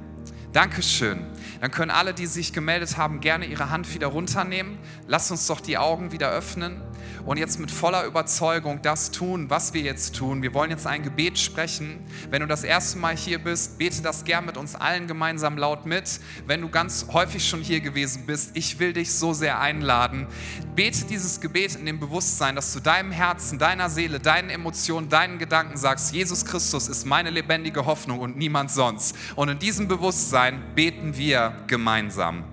Dankeschön. 0.52 1.26
Dann 1.62 1.72
können 1.72 1.92
alle, 1.92 2.14
die 2.14 2.26
sich 2.26 2.52
gemeldet 2.52 2.98
haben, 2.98 3.20
gerne 3.20 3.46
ihre 3.46 3.70
Hand 3.70 3.94
wieder 3.94 4.08
runternehmen. 4.08 4.78
Lass 5.08 5.32
uns 5.32 5.48
doch 5.48 5.62
die 5.62 5.78
Augen 5.78 6.12
wieder 6.12 6.30
öffnen 6.30 6.82
und 7.28 7.38
jetzt 7.38 7.60
mit 7.60 7.70
voller 7.70 8.06
Überzeugung 8.06 8.82
das 8.82 9.12
tun, 9.12 9.50
was 9.50 9.74
wir 9.74 9.82
jetzt 9.82 10.16
tun. 10.16 10.42
Wir 10.42 10.54
wollen 10.54 10.72
jetzt 10.72 10.88
ein 10.88 11.04
Gebet 11.04 11.38
sprechen. 11.38 12.00
Wenn 12.30 12.40
du 12.40 12.48
das 12.48 12.64
erste 12.64 12.98
Mal 13.00 13.18
hier 13.18 13.38
bist, 13.38 13.78
bete 13.78 14.02
das 14.02 14.24
gern 14.24 14.46
mit 14.46 14.56
uns 14.56 14.76
allen 14.76 15.08
gemeinsam 15.08 15.58
laut 15.58 15.86
mit. 15.86 16.22
Wenn 16.46 16.62
du 16.62 16.70
ganz 16.70 17.08
häufig 17.12 17.46
schon 17.46 17.62
hier 17.62 17.82
gewesen 17.82 18.26
bist, 18.26 18.52
ich 18.54 18.80
will 18.80 18.94
dich 18.94 19.12
so 19.12 19.34
sehr 19.34 19.60
einladen. 19.60 20.26
Bete 20.74 21.04
dieses 21.04 21.42
Gebet 21.42 21.76
in 21.76 21.86
dem 21.86 22.00
Bewusstsein, 22.00 22.56
dass 22.56 22.72
du 22.72 22.80
deinem 22.80 23.12
Herzen, 23.12 23.60
deiner 23.60 23.90
Seele, 23.90 24.22
deinen 24.22 24.50
Emotionen, 24.50 25.10
deinen 25.10 25.38
Gedanken 25.38 25.76
sagst, 25.76 26.14
Jesus 26.14 26.46
Christus 26.46 26.88
ist 26.88 27.06
meine 27.06 27.30
lebendige 27.30 27.86
Hoffnung 27.86 28.20
und 28.20 28.38
niemand 28.38 28.72
sonst. 28.72 29.18
Und 29.36 29.50
in 29.50 29.60
diesem 29.60 29.90
Bewusstsein 29.90 30.64
beten 30.76 31.18
wir 31.18 31.62
gemeinsam. 31.68 32.46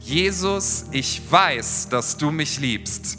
Jesus, 0.00 0.84
ich 0.92 1.22
weiß, 1.30 1.88
dass 1.88 2.18
du 2.18 2.30
mich 2.30 2.60
liebst. 2.60 3.18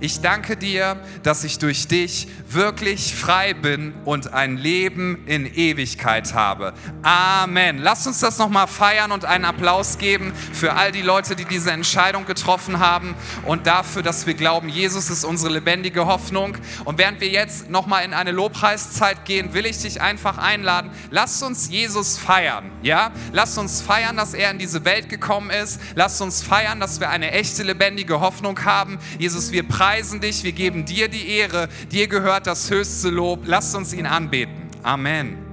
Ich 0.00 0.20
danke 0.20 0.56
dir, 0.56 1.00
dass 1.22 1.44
ich 1.44 1.58
durch 1.58 1.88
dich 1.88 2.28
wirklich 2.48 3.14
frei 3.14 3.54
bin 3.54 3.94
und 4.04 4.32
ein 4.32 4.56
Leben 4.56 5.24
in 5.26 5.46
Ewigkeit 5.46 6.34
habe. 6.34 6.72
Amen. 7.02 7.78
Lass 7.78 8.06
uns 8.06 8.20
das 8.20 8.38
nochmal 8.38 8.66
feiern 8.66 9.12
und 9.12 9.24
einen 9.24 9.44
Applaus 9.44 9.98
geben 9.98 10.32
für 10.52 10.74
all 10.74 10.92
die 10.92 11.02
Leute, 11.02 11.36
die 11.36 11.44
diese 11.44 11.70
Entscheidung 11.70 12.26
getroffen 12.26 12.80
haben 12.80 13.14
und 13.44 13.66
dafür, 13.66 14.02
dass 14.02 14.26
wir 14.26 14.34
glauben, 14.34 14.68
Jesus 14.68 15.10
ist 15.10 15.24
unsere 15.24 15.52
lebendige 15.52 16.06
Hoffnung. 16.06 16.56
Und 16.84 16.98
während 16.98 17.20
wir 17.20 17.28
jetzt 17.28 17.70
nochmal 17.70 18.04
in 18.04 18.14
eine 18.14 18.32
Lobpreiszeit 18.32 19.24
gehen, 19.24 19.54
will 19.54 19.66
ich 19.66 19.78
dich 19.82 20.00
einfach 20.00 20.38
einladen. 20.38 20.90
Lass 21.10 21.42
uns 21.42 21.68
Jesus 21.68 22.18
feiern. 22.18 22.70
Ja? 22.82 23.12
Lass 23.32 23.58
uns 23.58 23.80
feiern, 23.80 24.16
dass 24.16 24.34
er 24.34 24.50
in 24.50 24.58
diese 24.58 24.84
Welt 24.84 25.08
gekommen 25.08 25.50
ist. 25.50 25.80
Lass 25.94 26.20
uns 26.20 26.42
feiern, 26.42 26.80
dass 26.80 27.00
wir 27.00 27.10
eine 27.10 27.32
echte 27.32 27.62
lebendige 27.62 28.20
Hoffnung 28.20 28.64
haben. 28.64 28.98
Jesus, 29.18 29.52
wir 29.52 29.67
preisen 29.68 30.20
dich, 30.20 30.42
wir 30.44 30.52
geben 30.52 30.84
dir 30.84 31.08
die 31.08 31.28
Ehre, 31.28 31.68
dir 31.92 32.08
gehört 32.08 32.46
das 32.46 32.70
höchste 32.70 33.10
Lob. 33.10 33.40
Lasst 33.44 33.74
uns 33.74 33.92
ihn 33.92 34.06
anbeten. 34.06 34.68
Amen. 34.82 35.47